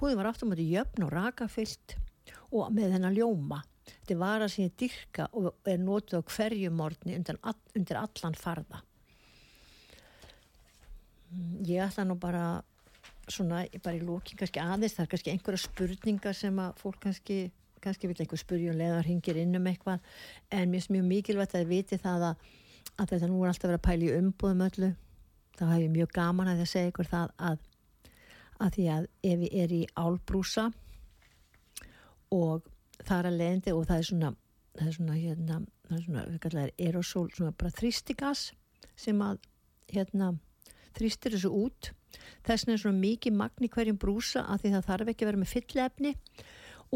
Húðin 0.01 0.21
var 0.21 0.31
aftur 0.33 0.51
mjög 0.51 0.65
jöfn 0.73 1.07
og 1.07 1.13
rakafyllt 1.13 1.97
og 2.51 2.73
með 2.75 2.97
hennar 2.97 3.17
ljóma 3.17 3.63
þetta 3.87 4.19
var 4.21 4.45
að 4.45 4.53
síðan 4.55 4.77
dyrka 4.83 5.29
og 5.33 5.51
er 5.69 5.83
nótuð 5.83 6.23
á 6.23 6.29
hverju 6.35 6.73
morgni 6.75 7.17
undir, 7.19 7.39
undir 7.77 8.01
allan 8.01 8.39
farða. 8.39 8.83
Ég 11.67 11.83
ætla 11.85 12.07
nú 12.07 12.17
bara 12.21 12.63
svona 13.27 13.65
bara 13.83 13.99
í 13.99 14.05
lókin 14.07 14.39
kannski 14.39 14.63
aðeins, 14.63 14.95
það 14.95 15.05
er 15.05 15.13
kannski 15.13 15.33
einhverja 15.33 15.63
spurningar 15.65 16.37
sem 16.39 16.59
að 16.63 16.77
fólk 16.79 17.01
kannski 17.03 17.39
kannski 17.83 18.11
vil 18.11 18.19
einhver 18.23 18.41
spurja 18.41 18.73
og 18.73 18.79
leðar 18.81 19.07
hingir 19.07 19.39
inn 19.41 19.57
um 19.59 19.67
eitthvað. 19.71 20.03
En 20.51 20.71
mér 20.71 20.81
finnst 20.81 20.93
mjög 20.95 21.09
mikilvægt 21.11 21.57
að 21.59 21.71
viti 21.71 21.99
það 22.03 22.31
að, 22.31 22.47
að 22.97 23.11
þetta 23.13 23.31
nú 23.31 23.43
er 23.43 23.53
alltaf 23.53 23.69
verið 23.69 23.81
að 23.81 23.87
pæla 23.87 24.07
í 24.07 24.15
umbúðum 24.21 24.65
öllu. 24.67 24.93
Þá 25.57 25.65
hef 25.71 25.83
ég 25.83 25.93
mjög 25.95 26.15
gaman 26.17 26.51
að 26.53 26.63
það 26.63 26.73
segja 26.73 26.93
ykkur 26.93 27.11
það 27.13 27.35
að, 27.51 27.61
að 28.67 28.73
því 28.77 28.89
að 28.97 29.09
ef 29.31 29.45
ég 29.47 29.59
er 29.63 29.77
í 29.77 29.83
álbrúsa 30.03 30.67
og 32.37 32.67
það 33.05 33.19
er 33.19 33.29
að 33.31 33.39
leðindi 33.41 33.75
og 33.77 33.87
það 33.89 33.99
er 33.99 34.09
svona 34.11 34.33
það 34.77 34.87
er 34.87 34.97
svona 34.97 35.17
hérna 35.17 35.61
það 35.87 35.97
er 35.99 36.05
svona, 36.05 36.25
við 36.31 36.41
kallar 36.45 36.73
aerosol, 36.77 37.29
svona 37.35 37.55
bara 37.57 37.77
þrýstigas 37.77 38.51
sem 38.97 39.23
að 39.25 39.41
hérna 39.93 40.35
þrýstir 40.97 41.37
þessu 41.37 41.53
út. 41.53 41.91
Þess 42.47 42.65
vegna 42.65 42.77
er 42.77 42.83
svona 42.83 43.01
mikið 43.03 43.37
magni 43.37 43.71
hverjum 43.73 43.99
brúsa 44.01 44.45
að 44.49 44.65
því 44.65 44.73
það 44.75 44.87
þarf 44.91 45.11
ekki 45.13 45.25
að 45.25 45.31
vera 45.31 45.43
með 45.43 45.53
fyllefni 45.53 46.13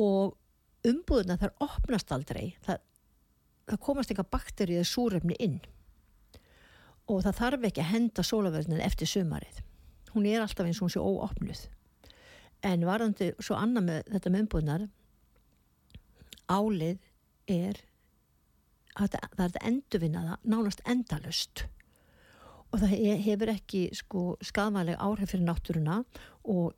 og 0.01 0.37
umbúðuna 0.91 1.37
þar 1.41 1.57
opnast 1.67 2.15
aldrei. 2.15 2.55
Það, 2.65 2.81
það 3.69 3.83
komast 3.87 4.13
eitthvað 4.13 4.33
bakteri 4.37 4.79
eða 4.79 4.89
súrefni 4.89 5.37
inn 5.43 5.59
og 7.11 7.25
það 7.27 7.41
þarf 7.41 7.67
ekki 7.67 7.83
að 7.83 7.91
henda 7.91 8.23
sólaverðin 8.23 8.83
eftir 8.87 9.11
sumarið. 9.11 9.61
Hún 10.15 10.27
er 10.31 10.45
alltaf 10.45 10.67
eins 10.67 10.79
og 10.79 10.87
hún 10.87 10.95
sé 10.95 11.03
óopnuð. 11.03 11.65
En 12.67 12.85
varðandi 12.87 13.33
svo 13.43 13.57
annað 13.59 13.87
með 13.89 14.11
þetta 14.15 14.31
með 14.31 14.45
umbúðunar 14.45 14.85
álið 16.51 16.99
er 17.51 17.79
að 18.99 19.15
það 19.15 19.45
er 19.45 19.47
að 19.47 19.61
endurvinna 19.71 20.25
það 20.27 20.51
nánast 20.53 20.83
endalust 20.91 21.65
og 22.71 22.83
það 22.83 22.95
hefur 23.25 23.53
ekki 23.55 23.81
sko 23.97 24.25
skadvaleg 24.47 25.01
áhrif 25.03 25.33
fyrir 25.33 25.47
náttúruna 25.47 26.03
og 26.51 26.75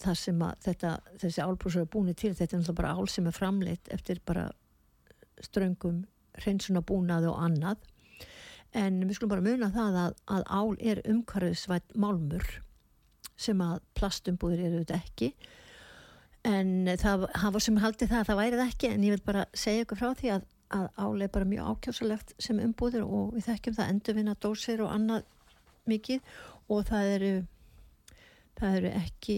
það 0.00 0.18
sem 0.20 0.42
að 0.44 0.66
þetta, 0.66 0.92
þessi 1.22 1.44
álbrúsur 1.44 1.84
er 1.84 1.90
búin 1.92 2.12
til 2.18 2.34
þetta 2.34 2.56
er 2.56 2.62
náttúrulega 2.62 2.80
bara 2.82 2.94
ál 2.98 3.10
sem 3.10 3.28
er 3.30 3.36
framleitt 3.36 3.90
eftir 3.94 4.20
bara 4.26 4.48
ströngum 5.44 6.04
hreinsunabúnaði 6.42 7.30
og 7.30 7.40
annað. 7.46 7.82
En 8.74 8.98
við 9.04 9.16
skulum 9.16 9.34
bara 9.36 9.46
muna 9.46 9.70
það 9.74 9.98
að, 10.02 10.16
að 10.34 10.46
ál 10.50 10.78
er 10.82 11.02
umhverfisvætt 11.06 11.94
málmur 11.94 12.48
sem 13.38 13.60
að 13.62 13.82
plastumbúðir 13.98 14.64
eru 14.66 14.82
þetta 14.82 14.98
ekki 14.98 15.30
en 16.44 16.72
það 17.00 17.28
hafa 17.40 17.62
sem 17.62 17.78
haldi 17.80 18.08
það 18.10 18.20
að 18.20 18.28
það 18.30 18.40
væri 18.42 18.58
það 18.60 18.72
ekki 18.72 18.90
en 18.90 19.06
ég 19.06 19.16
vil 19.16 19.24
bara 19.24 19.46
segja 19.56 19.86
ykkur 19.86 20.00
frá 20.00 20.10
því 20.18 20.34
að 20.36 20.50
að 20.74 20.86
álega 20.98 21.30
bara 21.30 21.46
mjög 21.46 21.66
ákjásalegt 21.70 22.32
sem 22.42 22.58
umbúðir 22.58 23.04
og 23.04 23.34
við 23.34 23.46
þekkjum 23.46 23.76
það 23.76 23.90
endurvinna 23.92 24.34
dósir 24.42 24.80
og 24.82 24.90
annað 24.90 25.26
mikið 25.86 26.32
og 26.72 26.86
það 26.88 27.10
eru 27.16 27.32
það 28.58 28.78
eru 28.78 28.92
ekki 29.02 29.36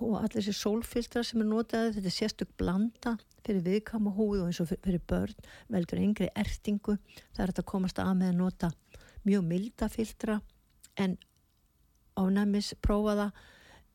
og 0.00 0.14
allir 0.18 0.40
þessi 0.40 0.56
sólfiltra 0.56 1.22
sem 1.26 1.42
er 1.44 1.50
notaði 1.50 1.94
þetta 1.96 2.10
er 2.10 2.16
sérstök 2.16 2.54
blanda 2.58 3.14
fyrir 3.46 3.64
viðkama 3.64 4.12
húð 4.16 4.42
og 4.42 4.50
eins 4.50 4.60
og 4.62 4.70
fyrir 4.72 5.02
börn 5.08 5.48
veldur 5.72 6.00
yngri 6.02 6.28
ertingu. 6.36 6.96
Það 7.36 7.44
er 7.44 7.52
að 7.54 7.68
komast 7.70 8.00
að 8.02 8.14
með 8.18 8.32
að 8.32 8.40
nota 8.40 8.70
mjög 9.28 9.44
milda 9.48 9.88
filtra 9.92 10.38
en 10.98 11.16
ánæmis 12.18 12.72
prófaða 12.82 13.30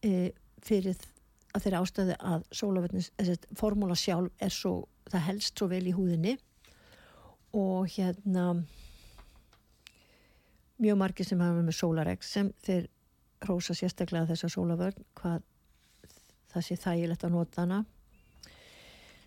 e, 0.06 0.32
fyrir 0.64 0.98
að 1.54 1.66
þeirra 1.66 1.82
ástöði 1.84 2.16
að 2.34 2.46
sólavetnis, 2.56 3.12
formúla 3.58 3.98
sjálf 3.98 4.34
er 4.42 4.54
svo, 4.54 4.88
það 5.12 5.26
helst 5.28 5.60
svo 5.60 5.70
vel 5.72 5.84
í 5.86 5.94
húðinni. 5.96 6.38
Og 7.54 7.86
hérna 7.94 8.48
mjög 10.82 11.00
margir 11.00 11.28
sem 11.28 11.42
hafa 11.44 11.62
með 11.62 11.78
sólaregs 11.78 12.32
sem 12.34 12.50
þeir 12.66 12.90
rosa 13.46 13.76
sérstaklega 13.78 14.32
þessa 14.32 14.50
sólavörn 14.50 15.06
hvað 15.20 15.44
það 16.54 16.66
sé 16.66 16.78
þægilegt 16.82 17.26
að 17.28 17.36
nota 17.36 17.62
hana. 17.62 17.80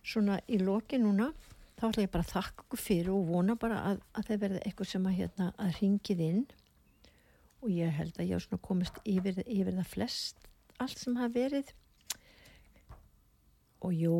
Svona 0.06 0.40
í 0.50 0.58
loki 0.62 0.98
núna 1.02 1.30
þá 1.76 1.88
ætla 1.90 2.06
ég 2.06 2.12
bara 2.12 2.26
að 2.26 2.34
þakka 2.34 2.66
okkur 2.66 2.82
fyrir 2.82 3.14
og 3.14 3.30
vona 3.30 3.56
bara 3.60 3.80
að, 3.92 4.04
að 4.16 4.28
það 4.28 4.44
verði 4.44 4.62
eitthvað 4.64 4.92
sem 4.92 5.08
að 5.08 5.18
hérna 5.20 5.48
að 5.62 5.80
ringið 5.80 6.22
inn. 6.26 6.44
Og 7.62 7.72
ég 7.72 7.96
held 7.98 8.18
að 8.18 8.30
ég 8.30 8.46
hef 8.50 8.62
komist 8.62 9.00
yfir, 9.04 9.42
yfir 9.46 9.74
það 9.78 9.90
flest 9.94 10.48
allt 10.82 11.00
sem 11.00 11.16
hafa 11.18 11.34
verið 11.34 11.72
og 13.84 13.94
jú 13.94 14.18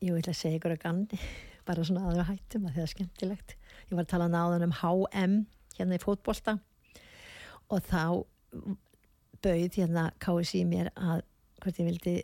ég 0.00 0.16
vil 0.16 0.24
að 0.24 0.36
segja 0.36 0.58
ykkur 0.58 0.74
að 0.76 0.84
ganni 0.84 1.20
bara 1.68 1.84
svona 1.86 2.06
aðra 2.08 2.28
hættum 2.30 2.66
að 2.66 2.76
það 2.76 2.84
er 2.84 2.92
skemmtilegt. 2.94 3.56
Ég 3.90 3.96
var 3.96 4.06
að 4.06 4.12
tala 4.14 4.28
náðan 4.32 4.66
um 4.68 4.76
HM 4.80 5.38
hérna 5.76 5.98
í 5.98 6.02
fótbolta. 6.02 6.58
Og 7.70 7.84
þá 7.86 8.04
bauð 9.40 9.76
hérna 9.78 10.10
KSI 10.20 10.64
mér 10.68 10.90
að 10.96 11.22
hvort 11.60 11.80
ég 11.80 11.86
vildi 11.86 12.14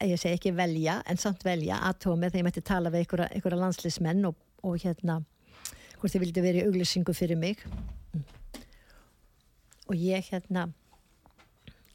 ég 0.00 0.20
segi 0.20 0.38
ekki 0.38 0.52
velja 0.56 1.00
en 1.08 1.18
samt 1.20 1.42
velja 1.44 1.80
aðtómi 1.90 2.28
þegar 2.28 2.40
ég 2.40 2.46
mætti 2.46 2.62
tala 2.64 2.92
við 2.92 3.04
einhverja 3.04 3.58
landslismenn 3.60 4.28
og, 4.28 4.36
og 4.64 4.78
hérna 4.80 5.20
hvort 6.00 6.14
ég 6.16 6.22
vildi 6.22 6.44
verið 6.44 6.62
í 6.62 6.68
auglýsingu 6.70 7.14
fyrir 7.16 7.40
mig. 7.40 7.64
Og 9.90 9.96
ég 9.98 10.30
hérna 10.30 10.68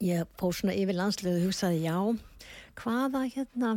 ég 0.04 0.28
fór 0.38 0.54
svona 0.54 0.76
yfir 0.76 0.98
landslið 0.98 1.38
og 1.38 1.46
hugsaði 1.48 1.82
já 1.86 1.96
hvaða 2.76 3.24
hérna 3.32 3.72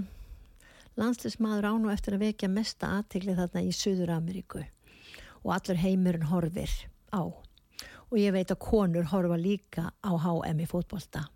landslismadur 0.99 1.67
án 1.69 1.85
og 1.87 1.93
eftir 1.93 2.17
að 2.17 2.25
vekja 2.27 2.49
mesta 2.51 2.91
aðtikli 2.99 3.35
þarna 3.37 3.63
í 3.63 3.73
Suður 3.75 4.13
Ameríku 4.17 4.63
og 5.43 5.51
allur 5.55 5.79
heimurinn 5.79 6.27
horfir 6.29 6.71
á. 7.15 7.23
Og 8.09 8.15
ég 8.17 8.33
veit 8.35 8.51
að 8.51 8.61
konur 8.63 9.07
horfa 9.11 9.37
líka 9.39 9.91
á 10.01 10.11
HM 10.11 10.63
í 10.63 10.67
fótbolta. 10.67 11.27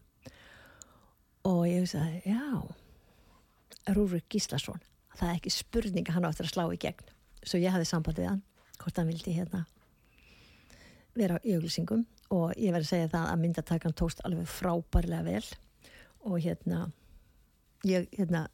Og 1.47 1.67
ég 1.69 1.85
sagði, 1.87 2.23
já 2.25 3.93
Rúrik 3.93 4.25
Gíslason 4.31 4.81
það 5.17 5.29
er 5.29 5.37
ekki 5.37 5.53
spurning 5.53 6.09
að 6.09 6.17
hann 6.17 6.27
áttur 6.27 6.47
að 6.47 6.55
slá 6.55 6.65
í 6.73 6.79
gegn. 6.81 7.13
Svo 7.43 7.59
ég 7.61 7.73
hafði 7.73 7.89
sambandið 7.89 8.29
hann 8.31 8.43
hvort 8.79 8.99
hann 8.99 9.11
vildi 9.11 9.35
hérna 9.35 9.63
vera 11.15 11.39
í 11.43 11.55
auglýsingum. 11.55 12.05
Og 12.33 12.55
ég 12.57 12.73
verði 12.73 12.87
að 12.87 12.89
segja 12.89 13.11
það 13.13 13.29
að 13.29 13.41
myndatakkan 13.43 13.95
tókst 13.99 14.23
alveg 14.25 14.49
frábærlega 14.49 15.23
vel. 15.27 15.45
Og 16.25 16.39
hérna 16.41 16.87
ég 17.87 18.07
hérna 18.17 18.47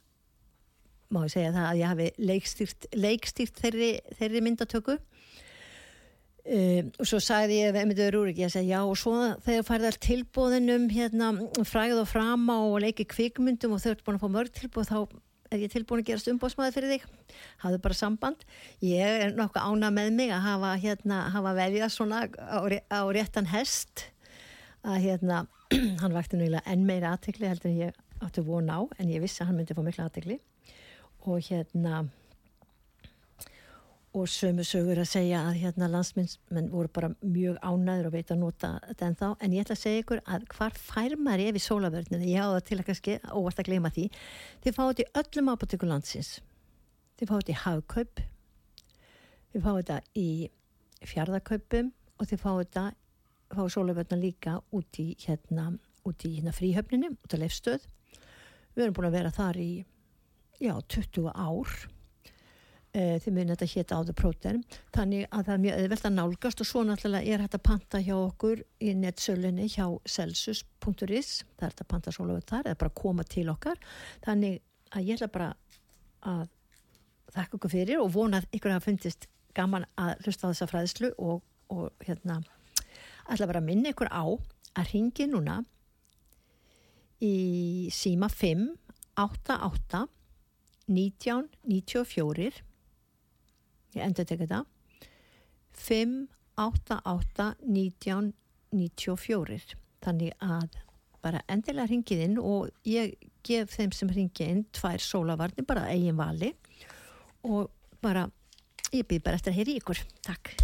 má 1.10 1.24
ég 1.26 1.32
segja 1.34 1.52
það 1.54 1.68
að 1.68 1.78
ég 1.80 1.90
hafi 1.90 2.08
leikstýrt, 2.22 2.90
leikstýrt 2.94 3.62
þeirri, 3.62 3.92
þeirri 4.18 4.42
myndatöku. 4.46 4.98
Um, 6.50 6.86
og 6.96 7.06
svo 7.06 7.18
sagði 7.20 7.58
ég 7.60 7.74
við 7.74 7.82
Emiður 7.84 8.14
Rúrik, 8.14 8.38
ég 8.40 8.52
segi 8.52 8.70
já 8.72 8.78
og 8.80 8.94
svo 8.96 9.12
þegar 9.44 9.66
færðar 9.66 9.98
tilbóðinum 10.00 10.86
hérna, 10.90 11.34
fræð 11.68 12.00
og 12.00 12.08
frama 12.08 12.56
og 12.64 12.78
leiki 12.86 13.04
kvikmyndum 13.10 13.74
og 13.76 13.82
þau 13.82 13.90
ert 13.92 14.06
búin 14.06 14.16
að 14.16 14.24
fá 14.24 14.32
mörg 14.38 14.54
tilbóð 14.56 14.88
þá 14.88 14.96
er 15.50 15.64
ég 15.66 15.72
tilbúin 15.74 16.00
að 16.00 16.08
gerast 16.08 16.30
umbóðsmaður 16.32 16.76
fyrir 16.76 16.94
þig. 16.94 17.06
Hafðu 17.60 17.80
bara 17.84 17.98
samband. 17.98 18.44
Ég 18.86 19.24
er 19.26 19.34
nokkuð 19.36 19.66
ána 19.66 19.90
með 19.94 20.12
mig 20.16 20.32
að 20.32 20.44
hafa, 20.46 20.74
hérna, 20.80 21.22
hafa 21.34 21.54
veðjað 21.58 21.94
svona 21.96 22.22
á, 22.38 22.58
á 22.70 23.00
réttan 23.12 23.50
hest. 23.50 24.06
Að 24.86 25.02
hérna 25.08 25.42
hann 26.02 26.14
vakti 26.14 26.38
náttúrulega 26.38 26.64
enn 26.70 26.86
meira 26.88 27.12
aðtekli 27.16 27.50
heldur 27.50 27.74
en 27.74 27.82
ég 27.82 27.98
átti 28.24 28.44
von 28.46 28.70
á 28.70 28.78
en 28.98 29.12
ég 29.12 29.22
vissi 29.22 29.42
að 29.42 29.50
hann 29.50 29.60
myndi 29.60 29.76
fá 29.76 29.82
mikla 29.84 30.08
aðtekli 30.08 30.40
og 31.28 31.44
hérna 31.48 32.04
og 34.10 34.26
sömu 34.26 34.64
sögur 34.66 34.98
að 34.98 35.06
segja 35.06 35.44
að 35.46 35.60
hérna 35.60 35.88
landsmyndsmenn 35.92 36.70
voru 36.72 36.90
bara 36.90 37.12
mjög 37.22 37.60
ánæður 37.62 38.08
og 38.08 38.14
veit 38.16 38.32
að 38.34 38.40
nota 38.40 38.70
þetta 38.88 39.06
en 39.06 39.18
þá 39.20 39.26
en 39.30 39.52
ég 39.54 39.62
ætla 39.62 39.76
að 39.76 39.82
segja 39.84 40.02
ykkur 40.02 40.22
að 40.24 40.46
hvar 40.56 40.74
fær 40.74 41.14
maður 41.14 41.44
ef 41.44 41.60
í 41.60 41.62
sólavörninu, 41.62 42.26
ég 42.26 42.42
á 42.42 42.50
það 42.50 42.64
til 42.66 42.78
að 42.80 42.86
kannski 42.88 43.14
óvart 43.30 43.62
að 43.62 43.68
gleyma 43.70 43.92
því, 43.94 44.08
þið 44.64 44.76
fáið 44.78 44.90
þetta 44.90 45.04
í 45.04 45.22
öllum 45.22 45.52
apoteku 45.52 45.90
landsins. 45.90 46.32
Þið 47.20 47.30
fáið 47.30 47.44
þetta 47.44 47.54
í 47.54 47.60
hagkaup 47.62 48.24
þið 49.52 49.64
fáið 49.66 49.78
þetta 49.80 50.00
í 50.18 50.28
fjárðakaupum 51.10 51.92
og 52.18 52.30
þið 52.30 52.42
fáið 52.42 52.60
þetta 52.64 52.84
fáið 53.54 53.72
sólavörnina 53.76 54.22
líka 54.24 54.58
út 54.74 55.00
í 55.02 55.08
hérna, 55.22 55.70
út 56.06 56.26
í 56.26 56.34
hérna 56.36 56.54
fríhöfninu 56.54 57.14
út 57.14 57.34
af 57.34 57.42
leifstöð 57.44 57.86
við 58.74 58.84
erum 58.84 58.98
búin 58.98 59.08
að 59.10 59.16
vera 59.18 59.32
þar 59.34 59.58
í 59.60 59.70
já, 60.60 60.74
20 60.92 61.32
ár. 61.32 61.74
Eh, 62.90 63.20
þið 63.22 63.34
munið 63.36 63.52
þetta 63.54 63.66
hétta 63.70 63.96
á 63.96 64.00
The 64.02 64.14
Protein 64.18 64.62
þannig 64.90 65.26
að 65.30 65.44
það 65.46 65.52
er 65.54 65.60
mjög 65.62 65.76
auðvelt 65.78 66.06
að 66.08 66.14
nálgast 66.16 66.62
og 66.64 66.66
svo 66.66 66.80
náttúrulega 66.82 67.34
er 67.36 67.44
þetta 67.44 67.60
panta 67.62 68.00
hjá 68.02 68.16
okkur 68.16 68.62
í 68.82 68.94
nettsölunni 68.98 69.68
hjá 69.70 69.84
celsus.is 70.10 71.28
það 71.54 71.68
er 71.68 71.76
þetta 71.76 71.86
panta 71.92 72.14
svolítið 72.16 72.48
þar 72.50 72.70
eða 72.72 72.80
bara 72.80 72.96
koma 72.98 73.26
til 73.30 73.46
okkar. 73.52 73.78
Þannig 74.26 74.58
að 74.90 75.06
ég 75.06 75.20
ætla 75.20 75.30
bara 75.36 75.52
að 76.26 76.48
þakka 77.36 77.60
okkur 77.60 77.74
fyrir 77.76 78.02
og 78.02 78.10
vona 78.16 78.40
að 78.42 78.58
ykkur 78.58 78.74
hafa 78.74 78.88
fundist 78.88 79.28
gaman 79.54 79.86
að 79.94 80.24
hlusta 80.24 80.50
á 80.50 80.50
þessa 80.50 80.70
fræðslu 80.72 81.12
og, 81.22 81.44
og 81.70 81.94
hérna 82.02 82.40
ætla 83.30 83.46
bara 83.52 83.62
að 83.62 83.70
minna 83.70 83.94
ykkur 83.94 84.10
á 84.10 84.26
að 84.26 84.90
ringi 84.90 85.30
núna 85.30 85.60
í 87.24 87.88
síma 87.94 88.30
5 88.32 88.66
88 89.20 90.06
19 90.90 91.48
94 91.68 92.50
ég 93.94 94.04
endur 94.04 94.26
tekja 94.26 94.46
þetta 94.46 94.62
5, 95.80 96.16
8, 96.60 97.00
8 97.06 97.48
19, 97.66 98.32
94 98.74 99.76
þannig 100.04 100.34
að 100.44 100.80
bara 101.20 101.44
endilega 101.52 101.90
ringið 101.90 102.24
inn 102.24 102.40
og 102.40 102.70
ég 102.88 103.14
gef 103.46 103.76
þeim 103.76 103.92
sem 103.96 104.10
ringið 104.12 104.52
inn 104.54 104.66
tvær 104.76 105.02
sólavarnir 105.04 105.68
bara 105.68 105.88
eigin 105.92 106.18
vali 106.18 106.54
og 107.44 107.70
bara 108.00 108.26
ég 108.90 109.06
býð 109.06 109.24
bara 109.26 109.40
eftir 109.40 109.52
að 109.52 109.60
heyri 109.60 109.80
ykkur. 109.80 110.04
Takk 110.24 110.54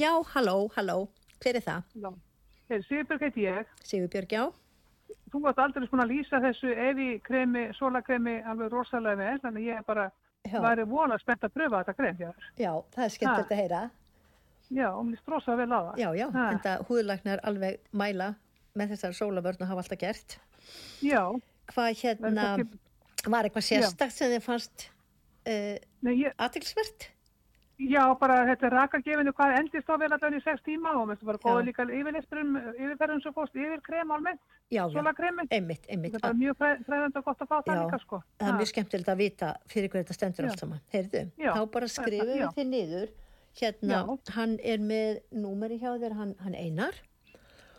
Já, 0.00 0.12
halló, 0.34 0.56
halló, 0.76 0.96
hver 1.42 1.58
er 1.60 1.64
það? 1.66 1.82
Já. 2.04 2.10
Hey, 2.68 2.82
Sigurbjörg 2.84 3.26
heiti 3.26 3.46
ég. 3.46 3.76
Sigurbjörg, 3.84 4.32
já 4.32 4.46
Þú 5.28 5.40
varst 5.44 5.60
aldrei 5.60 5.88
búin 5.88 6.02
að 6.04 6.12
lýsa 6.14 6.40
þessu 6.40 6.72
evi 6.72 7.08
kremi, 7.24 7.66
sólakremi 7.76 8.38
alveg 8.48 8.72
rosalega 8.72 9.16
vel, 9.20 9.38
þannig 9.44 9.66
ég 9.68 9.86
bara 9.88 10.10
Já, 10.48 10.60
væri 10.64 10.84
vona 10.88 11.18
spennt 11.20 11.44
að 11.44 11.52
pröfa 11.56 11.82
þetta 11.82 11.94
krem 11.98 12.16
hjá 12.16 12.28
þér. 12.28 12.50
já 12.56 12.70
það 12.94 13.04
er 13.04 13.14
skemmt 13.16 13.52
að 13.52 13.58
heyra 13.60 13.80
Já, 14.68 14.88
og 14.92 15.04
mér 15.06 15.16
líst 15.16 15.28
rosa 15.32 15.54
vel 15.56 15.68
á 15.72 15.80
það. 15.80 15.94
Já, 16.02 16.08
já, 16.18 16.26
en 16.28 16.58
það 16.64 16.82
húðlæknar 16.90 17.40
alveg 17.48 17.78
mæla 17.96 18.26
með 18.76 18.90
þessar 18.92 19.14
sólavörn 19.16 19.62
og 19.64 19.70
hafa 19.70 19.84
alltaf 19.84 20.00
gert. 20.02 20.36
Já, 21.00 21.22
Hvað 21.68 21.88
hérna, 22.00 22.44
var 23.28 23.44
eitthvað 23.48 23.66
sérstakt 23.66 24.16
sem 24.16 24.32
þið 24.32 24.44
fannst 24.44 24.86
uh, 25.48 25.76
ég, 26.08 26.32
aðtilsvert? 26.40 27.08
Já, 27.78 28.02
bara 28.18 28.40
þetta 28.48 28.70
rakagefinu 28.74 29.32
hvað 29.32 29.56
endist 29.60 29.86
á 29.90 29.94
vel 30.00 30.08
allavega 30.10 30.38
í 30.40 30.42
sex 30.44 30.62
tíma 30.66 30.94
og 30.98 31.06
mér 31.08 31.16
finnst 31.18 31.28
bara 31.28 31.38
Já. 31.38 31.44
góða 31.46 31.64
líka 31.68 31.84
yfirferðum 31.86 33.20
svo 33.22 33.32
fórst, 33.36 33.54
yfir 33.54 33.80
krem 33.86 34.10
almennt, 34.10 34.40
Já, 34.70 34.82
já, 34.82 34.92
sólakremi. 34.96 35.46
einmitt, 35.50 35.86
einmitt. 35.88 36.12
Þetta 36.12 36.18
er 36.18 36.32
bara 36.32 36.40
mjög 36.42 36.56
fræ- 36.58 36.84
fræðandi 36.88 37.16
og 37.16 37.24
gott 37.24 37.38
að 37.44 37.48
fá 37.52 37.56
það 37.62 37.74
Já. 37.76 37.84
líka, 37.84 38.00
sko. 38.02 38.22
Það 38.40 38.48
er 38.48 38.58
mjög 38.58 38.70
skemmtilegt 38.72 39.08
að 39.14 39.16
vita 39.22 39.52
fyrir 39.68 39.88
hvað 39.92 40.02
þetta 40.04 40.16
stendur 40.18 40.44
Já. 40.44 40.50
allt 40.50 40.58
saman. 40.64 40.80
Heyrðu, 40.92 41.22
Já, 41.38 41.52
þá 41.54 41.70
bara 41.70 41.86
skrifum 41.88 42.34
já. 42.34 42.48
við 42.48 42.54
þið 42.58 42.68
niður. 42.74 43.08
Hérna, 43.58 43.94
Já. 44.06 44.32
hann 44.34 44.58
er 44.62 44.78
með 44.78 45.20
númeri 45.32 45.78
hjá 45.80 45.94
þér, 45.98 46.12
hann, 46.18 46.34
hann 46.42 46.54
einar 46.54 46.94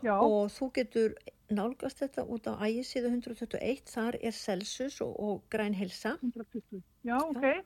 Já, 0.04 0.16
og 0.20 0.50
þú 0.50 0.72
getur 0.74 1.14
nálgast 1.52 2.00
þetta 2.00 2.24
út 2.28 2.48
á 2.48 2.56
ægisíðu 2.64 3.10
121, 3.12 3.84
þar 3.86 4.16
er 4.22 4.32
Celsius 4.32 5.02
og, 5.02 5.16
og 5.20 5.42
græn 5.50 5.74
helsa 5.76 6.18
120. 6.24 6.82
Já, 7.04 7.18
ok. 7.20 7.64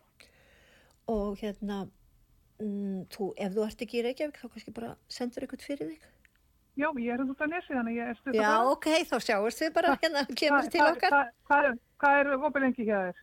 og 1.08 1.38
hérna, 1.38 1.88
mm, 2.64 3.06
þú, 3.14 3.28
ef 3.46 3.54
þú 3.58 3.66
ert 3.68 3.84
ekki 3.86 4.00
í 4.00 4.04
Reykjavík 4.08 4.40
þá 4.42 4.48
kannski 4.54 4.74
bara 4.80 4.92
sendur 5.12 5.46
eitthvað 5.46 5.66
fyrir 5.68 5.92
þig. 5.94 6.10
Já, 6.74 6.88
ég 6.98 7.12
er 7.14 7.22
út 7.22 7.42
á 7.44 7.46
nesi, 7.46 7.70
þannig 7.70 7.98
ég 8.00 8.08
er 8.10 8.18
stutt 8.18 8.34
Já, 8.40 8.52
ok, 8.72 8.88
þá 9.12 9.16
sjáumst 9.22 9.60
við 9.62 9.74
bara 9.76 9.92
hérna, 10.02 10.24
kemur 10.34 10.70
til 10.74 10.82
okkar. 10.88 11.18
Hvað, 11.46 11.68
er- 11.70 12.32
er 12.32 12.32
opið 12.48 12.66
lengi 12.66 12.88
hjá 12.88 12.98
þér? 13.10 13.20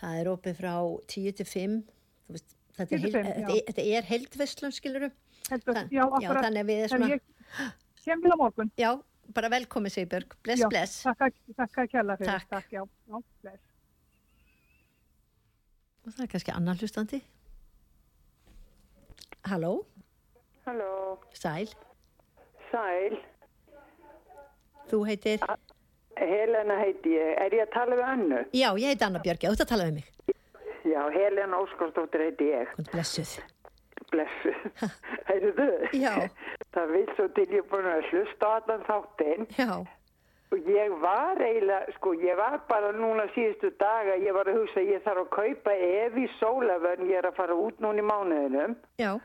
Það 0.00 0.18
er 0.20 0.28
opið 0.34 0.58
frá 0.58 0.74
10 1.14 1.32
til 1.38 1.46
5, 1.48 1.78
þú 2.28 2.36
veist, 2.36 2.54
þetta 2.76 2.90
10 2.90 2.94
er, 2.98 3.00
til 3.00 3.14
heil, 3.14 3.24
5, 3.24 3.32
þetta, 3.38 3.54
er- 3.56 4.04
þetta 4.04 4.10
heildveslun, 4.10 4.74
skilurum. 4.76 5.14
Þann- 5.48 5.90
já, 5.92 6.04
já, 6.20 6.28
þannig 6.40 6.60
að 6.60 6.68
við 6.68 6.82
erum 6.84 6.92
svona, 6.94 7.08
ég 7.08 7.20
kem 8.04 8.22
til 8.22 8.32
á 8.32 8.36
morgun. 8.36 8.70
já, 8.76 8.90
bara 9.32 9.48
velkomin 9.48 9.92
Sigurbjörg, 9.94 10.36
bless, 10.44 10.60
Já, 10.60 10.68
bless. 10.68 11.02
Takk, 11.08 11.40
takk 11.56 11.78
að 11.78 11.88
kjalla 11.94 12.16
fyrir. 12.20 12.32
Takk. 12.34 12.48
Takk, 12.52 12.68
já, 12.72 12.82
já, 12.84 13.22
bless. 13.42 13.62
Og 16.04 16.12
það 16.12 16.24
er 16.26 16.32
kannski 16.34 16.52
annar 16.52 16.76
hlustandi. 16.76 17.22
Halló, 19.44 19.84
Halló, 20.66 21.18
sæl, 21.36 21.68
sæl, 22.70 23.16
þú 24.88 25.00
heitir, 25.08 25.42
Helena 26.16 26.78
heiti 26.80 27.12
ég, 27.18 27.34
er 27.44 27.52
ég 27.58 27.64
að 27.66 27.72
tala 27.74 27.98
við 27.98 28.06
Önnu? 28.14 28.38
já, 28.56 28.68
ég 28.80 28.92
heiti 28.94 29.04
Anna 29.04 29.20
Björg, 29.24 29.44
þú 29.44 29.52
ert 29.56 29.64
að 29.66 29.72
tala 29.74 29.88
við 29.90 29.98
mig. 29.98 30.38
Já, 30.84 31.02
Helena 31.12 31.58
Óskarsdóttir 31.64 32.24
heiti 32.28 32.48
ég, 32.54 32.70
Hvað 32.78 32.88
blessuð. 32.94 33.34
blessu, 34.14 34.54
heyrðu? 35.28 35.68
Þau? 35.90 35.98
Já. 36.00 36.14
Það 36.74 36.94
vil 36.94 37.04
svo 37.18 37.28
til 37.36 37.46
ég 37.58 37.68
búin 37.70 37.90
að 37.90 38.08
hlusta 38.12 38.50
allan 38.60 38.82
þáttinn. 38.88 39.46
Já, 39.58 39.68
og 40.54 40.68
ég 40.70 40.96
var 41.02 41.40
eiginlega, 41.42 41.92
sko, 41.98 42.12
ég 42.22 42.36
var 42.38 42.60
bara 42.68 42.92
núna 42.96 43.24
síðustu 43.34 43.72
daga, 43.80 44.16
ég 44.22 44.32
var 44.36 44.48
að 44.48 44.60
hugsa, 44.62 44.80
ég 44.86 45.02
þarf 45.04 45.24
að 45.26 45.30
kaupa 45.36 45.74
evi 45.74 46.28
sólavörn, 46.38 47.08
ég 47.10 47.20
er 47.20 47.28
að 47.32 47.36
fara 47.42 47.56
út 47.58 47.80
núna 47.82 48.00
í 48.04 48.06
mánuðinum. 48.06 48.76
Já, 49.02 49.16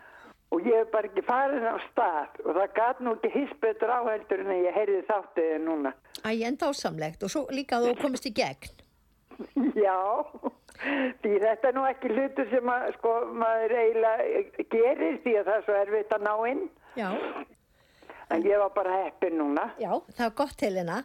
og 0.51 0.65
ég 0.65 0.75
hef 0.81 0.91
bara 0.91 1.07
ekki 1.11 1.23
farin 1.27 1.65
á 1.69 1.77
stað 1.89 2.39
og 2.45 2.55
það 2.57 2.73
gat 2.79 3.01
nú 3.05 3.13
ekki 3.17 3.29
hiss 3.35 3.53
betur 3.61 3.91
á 3.93 3.99
heldur 4.07 4.41
en 4.45 4.53
ég 4.65 4.73
heyrði 4.77 5.01
þáttuðið 5.09 5.59
núna. 5.67 5.91
æ, 6.25 6.29
en 6.47 6.57
dásamlegt 6.57 7.23
og 7.23 7.29
svo 7.33 7.45
líka 7.53 7.79
þú 7.83 7.95
komist 8.01 8.25
í 8.25 8.33
gegn. 8.33 8.73
Já, 9.77 9.95
því 11.23 11.35
þetta 11.43 11.69
er 11.69 11.75
nú 11.77 11.85
ekki 11.87 12.09
hlutur 12.11 12.49
sem 12.51 12.71
að, 12.73 12.89
sko, 12.97 13.13
maður 13.39 13.75
eiginlega 13.83 14.65
gerir 14.73 15.19
því 15.23 15.33
að 15.39 15.45
það 15.49 15.55
er 15.59 15.63
svo 15.67 15.77
erfitt 15.83 16.13
að 16.17 16.25
ná 16.27 16.33
inn. 16.51 16.65
Já, 16.99 17.09
En 18.29 18.43
ég 18.45 18.59
var 18.61 18.69
bara 18.75 18.97
heppin 19.05 19.39
núna. 19.39 19.63
já, 19.81 19.89
það 20.13 20.19
var 20.27 20.33
gott 20.37 20.61
Helena. 20.61 20.97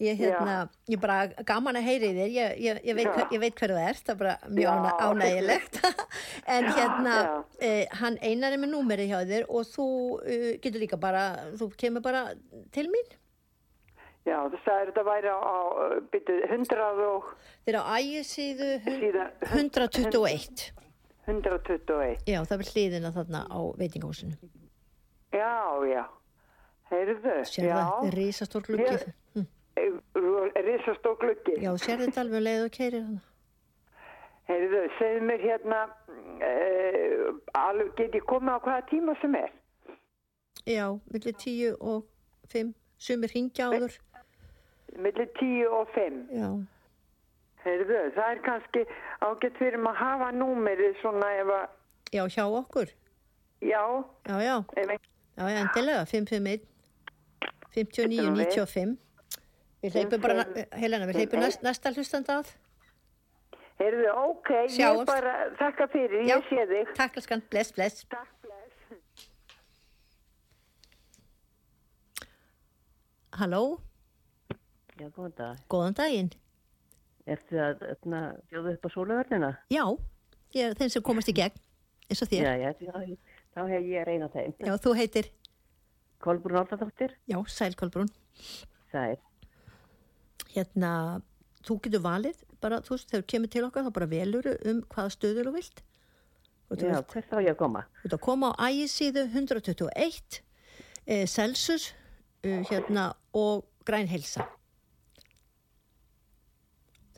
Ég, 0.00 0.16
hérna, 0.16 0.62
ég 0.88 0.96
bara 0.96 1.26
gaman 1.44 1.76
að 1.76 1.84
heyri 1.90 2.08
þér, 2.16 2.28
ég, 2.32 2.52
ég, 2.64 2.78
ég, 2.88 2.94
veit, 2.96 3.08
hver, 3.12 3.26
ég 3.34 3.40
veit 3.42 3.58
hver 3.58 3.74
þú 3.74 3.80
ert, 3.82 4.04
það 4.06 4.14
er 4.14 4.20
bara 4.22 4.36
mjög 4.48 4.86
Já. 4.86 4.94
ánægilegt. 5.04 5.76
en 6.54 6.68
Já, 6.68 6.72
hérna, 6.78 7.16
eh, 7.60 7.98
hann 8.00 8.16
einar 8.24 8.56
er 8.56 8.62
með 8.62 8.72
númeri 8.72 9.10
hjá 9.10 9.18
þér 9.28 9.44
og 9.52 9.68
þú 9.68 9.88
uh, 10.22 10.46
getur 10.64 10.80
líka 10.80 10.96
bara, 11.02 11.26
þú 11.60 11.68
kemur 11.76 12.04
bara 12.06 12.24
til 12.72 12.86
mín. 12.88 13.12
Já, 14.24 14.38
það 14.38 14.56
sagði 14.64 14.88
þetta 14.88 15.06
væri 15.10 15.36
á, 15.36 15.38
á 15.40 15.58
byrju, 16.16 16.40
100 16.48 16.88
og 17.10 17.30
Þeir 17.68 17.80
á 17.80 17.82
ægisíðu 18.00 18.72
síðan 18.88 19.30
121. 19.52 20.66
121. 21.28 22.24
Já, 22.24 22.40
það 22.40 22.56
er 22.56 22.72
hliðina 22.72 23.12
þarna 23.20 23.46
á 23.52 23.60
veitingahúsinu. 23.76 24.40
Já, 25.36 25.52
já. 25.92 26.04
Heyrðu, 26.90 27.40
Sér 27.46 27.68
já. 27.68 27.74
það, 27.76 28.14
risastór 28.16 28.64
gluggi. 28.64 29.18
Ég- 29.80 30.00
Hm. 30.14 30.50
Rísastó 30.66 31.14
gluggi. 31.20 31.54
Já, 31.62 31.72
sér 31.78 31.98
þetta 32.04 32.20
alveg 32.20 32.38
um 32.40 32.44
leið 32.44 32.64
og 32.64 32.70
keirir 32.76 33.02
hann. 33.06 33.20
Heyrðu, 34.48 34.80
segðu 34.98 35.20
mér 35.28 35.40
hérna, 35.44 35.80
uh, 36.48 37.26
alveg, 37.54 37.92
get 37.96 38.14
ég 38.18 38.24
komið 38.26 38.56
á 38.56 38.58
hvaða 38.64 38.82
tíma 38.90 39.14
sem 39.20 39.34
er? 39.38 39.50
Já, 40.66 40.86
millir 41.12 41.34
10 41.38 41.76
og 41.80 42.04
5, 42.52 42.74
sumir 42.98 43.30
hringja 43.32 43.68
áður. 43.70 43.94
Millir 44.98 45.28
10 45.38 45.66
og 45.70 45.88
5. 45.94 46.18
Já, 46.34 46.50
Heyrðu, 47.64 48.00
það 48.16 48.30
er 48.34 48.40
kannski 48.48 48.82
ágætt 49.20 49.58
fyrir 49.60 49.78
maður 49.78 49.94
að 49.94 50.02
hafa 50.02 50.30
númerið 50.32 50.94
svona 51.02 51.28
ef 51.40 51.46
að, 51.46 51.68
já, 52.16 52.24
hjá 52.26 52.44
okkur. 52.60 52.88
já, 53.60 53.82
Já, 54.26 54.36
já, 54.40 54.64
já, 54.76 54.98
já, 55.36 55.60
endilega, 55.60 56.04
551, 56.04 56.66
59, 57.70 58.08
Bíddu 58.08 58.30
nú 58.30 58.96
við. 59.82 59.92
95. 59.92 59.92
Við 59.92 59.94
hleypum 59.96 60.20
bara, 60.20 60.44
Helena, 60.80 61.06
við 61.08 61.14
hleypum 61.20 61.40
næst, 61.40 61.62
næsta 61.64 61.92
hlustanda 61.94 62.38
að. 62.40 62.50
heyrðu, 63.80 64.08
ok, 64.28 64.50
ég 64.50 64.74
Sjáumst. 64.76 65.06
bara 65.08 65.34
þakka 65.56 65.86
fyrir, 65.92 66.26
Já. 66.28 66.36
ég 66.36 66.48
sé 66.50 66.66
þig. 66.68 66.94
Takk, 66.98 67.16
elskan, 67.16 67.42
bless, 67.50 67.72
bless. 67.72 68.04
Takk, 68.12 68.28
bless. 68.42 69.28
Halló, 73.38 73.80
Já, 75.00 75.08
góðan 75.16 75.32
dag. 75.38 75.60
Góðan 75.72 75.94
daginn. 75.96 76.30
Ertu 77.30 77.56
að 77.62 77.84
öfna, 77.94 78.18
bjóða 78.50 78.72
upp 78.76 78.84
á 78.84 78.88
sólaverðina? 78.92 79.50
Já, 79.72 79.84
ég 80.56 80.66
er 80.66 80.74
þeim 80.76 80.90
sem 80.92 81.02
komast 81.06 81.30
í 81.30 81.34
gegn, 81.38 81.56
eins 82.10 82.20
og 82.24 82.28
þér. 82.28 82.44
Já, 82.44 82.54
já, 82.66 83.16
þá 83.54 83.60
hef 83.70 83.86
ég 83.88 84.04
reyna 84.08 84.28
þeim. 84.34 84.52
Já, 84.66 84.74
þú 84.76 84.92
heitir, 84.98 85.30
Kolbrún 86.20 86.58
Aldardóttir, 86.60 87.14
já, 87.30 87.38
Sæl 87.48 87.72
Kolbrún. 87.80 88.10
er, 88.92 89.16
Hérna, 90.54 90.92
þú 91.66 91.76
getur 91.84 92.02
valið, 92.04 92.42
bara, 92.62 92.80
þú 92.82 92.96
veist, 92.96 93.08
þegar 93.10 93.22
þú 93.24 93.30
kemur 93.34 93.52
til 93.54 93.64
okkar, 93.68 93.86
þá 93.86 93.92
bara 93.98 94.10
velur 94.10 94.48
um 94.70 94.82
hvaða 94.90 95.14
stöður 95.14 95.50
þú 95.50 95.54
vilt. 95.58 95.82
Og 96.70 96.78
þú 96.78 96.90
vilt, 96.90 97.12
hvert 97.14 97.30
þá 97.30 97.36
ég 97.44 97.52
að 97.54 97.58
koma? 97.60 97.84
þú 97.98 98.06
vilt 98.06 98.16
að 98.16 98.24
koma 98.26 98.50
á 98.54 98.62
ægisíðu 98.70 99.26
121, 99.30 100.40
eh, 101.06 101.26
Celsius, 101.26 101.90
uh, 102.44 102.60
hérna, 102.70 103.12
og 103.34 103.64
Græn 103.86 104.08
Helsa. 104.10 104.46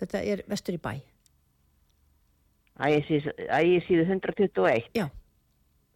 Þetta 0.02 0.22
er 0.26 0.42
vestur 0.50 0.74
í 0.76 0.80
bæ. 0.82 0.92
Ægir 2.82 3.84
síðu 3.86 4.06
121, 4.08 4.88
Já, 4.96 5.06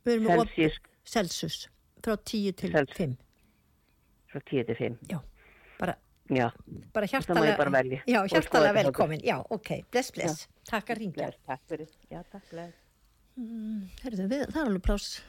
við 0.07 0.13
erum 0.13 0.27
með 0.29 0.43
op- 0.43 0.51
Celsius 0.53 0.77
Celsius, 1.07 1.57
frá 2.05 2.17
10 2.17 2.53
til 2.53 2.71
Celsius. 2.75 2.97
5. 2.99 3.17
frá 4.31 4.41
10 4.51 4.65
til 4.69 4.77
5. 4.79 4.99
Já, 5.11 5.19
bara 5.81 5.97
Já, 6.27 6.51
bara 6.93 7.07
hjartalega, 7.07 7.57
bara 7.57 7.83
já, 8.07 8.19
hjartalega 8.27 8.73
velkomin. 8.73 9.21
Já, 9.23 9.37
ok, 9.51 9.69
bless, 9.93 10.11
bless, 10.11 10.49
takk 10.67 10.91
að 10.91 10.99
ringja 10.99 11.29
takk 11.47 11.63
fyrir. 11.71 11.93
Já, 12.11 12.23
takk, 12.33 12.49
bless. 12.51 12.75
Herðu, 14.03 14.27
við, 14.33 14.43
það 14.49 14.59
er 14.63 14.71
alveg 14.71 14.83
pláss 14.83 15.21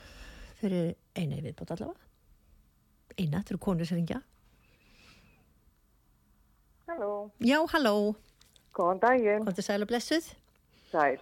fyrir 0.58 0.96
eina 1.14 1.38
í 1.38 1.44
viðbót 1.46 1.76
allavega. 1.76 2.08
Eina, 3.18 3.42
þetta 3.42 3.54
eru 3.54 3.62
konur 3.62 3.90
sem 3.90 3.98
ringja 3.98 4.22
Halló, 6.88 7.30
já, 7.44 7.58
halló, 7.74 8.16
góðan 8.72 9.02
daginn, 9.04 9.44
komdu 9.44 9.66
sæl 9.66 9.84
og 9.84 9.90
blessuð. 9.90 10.30
Sæl. 10.88 11.18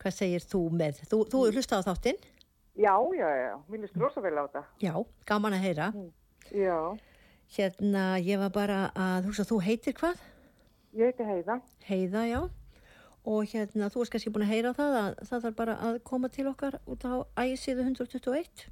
hvað 0.00 0.14
segir 0.16 0.46
þú 0.48 0.62
með, 0.72 1.02
þú, 1.10 1.18
þú 1.30 1.42
er 1.46 1.58
hlustað 1.58 1.84
á 1.84 1.88
þáttinn? 1.90 2.22
Já, 2.80 2.94
já, 3.12 3.28
já, 3.36 3.52
mér 3.68 3.84
líst 3.84 3.98
rosa 4.00 4.24
vel 4.24 4.32
á 4.40 4.48
þetta. 4.48 4.62
já, 4.80 4.94
gaman 5.28 5.58
að 5.58 5.66
heyra. 5.68 5.90
Já, 6.48 6.78
hérna, 7.56 8.04
ég 8.22 8.38
var 8.40 8.50
bara 8.54 8.80
að 8.96 9.28
hugsa, 9.30 9.44
þú 9.48 9.60
heitir 9.66 9.96
hvað? 9.98 10.20
ég 10.92 11.08
heiti 11.08 11.24
Heiða. 11.24 11.60
Heiða, 11.88 12.26
já 12.28 12.40
og 13.22 13.44
hérna, 13.52 13.86
þú 13.92 14.02
erst 14.02 14.12
kannski 14.12 14.30
búin 14.34 14.44
að 14.44 14.50
heyra 14.50 14.72
það 14.74 14.94
að 14.98 15.18
það 15.28 15.42
þarf 15.44 15.56
bara 15.60 15.74
að 15.88 15.98
koma 16.08 16.28
til 16.32 16.46
okkar 16.50 16.78
út 16.90 17.04
á 17.06 17.14
ægisíðu 17.38 17.84
121 17.86 18.64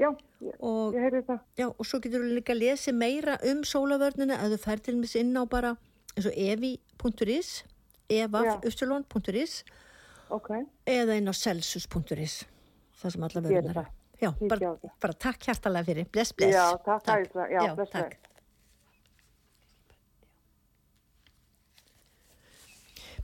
Já, 0.00 0.08
ég, 0.42 0.54
og 0.60 0.94
ég 0.96 1.04
heyrði 1.04 1.22
það. 1.28 1.40
Já, 1.60 1.66
og 1.70 1.86
svo 1.86 2.00
getur 2.02 2.24
þú 2.24 2.34
líka 2.36 2.52
að 2.54 2.60
lesa 2.62 2.92
meira 2.96 3.38
um 3.48 3.60
sólavörnina 3.68 4.38
að 4.42 4.54
þú 4.56 4.58
fer 4.64 4.82
til 4.84 4.94
mis 4.98 5.14
inn 5.20 5.32
á 5.36 5.42
bara 5.48 5.74
eins 6.16 6.28
og 6.28 6.36
evi.is 6.36 7.50
evaf.is 8.12 9.64
Ok, 10.32 10.48
eða 10.88 11.16
inn 11.20 11.28
á 11.28 11.34
celsus.is 11.36 12.38
það 13.02 13.14
sem 13.14 13.26
alla 13.26 13.40
Gerum 13.40 13.50
vörnir 13.52 13.76
það. 13.76 13.90
Já, 14.22 14.30
bara, 14.48 14.74
bara 15.02 15.14
takk 15.18 15.48
hjartalega 15.48 15.88
fyrir. 15.88 16.06
Bless, 16.14 16.30
bless. 16.36 16.54
Já, 16.54 16.66
takk. 16.86 17.08
Æðislega. 17.10 17.48
Já, 17.50 17.62
Já, 17.66 17.74
bless, 17.74 17.90
takk. 17.90 18.12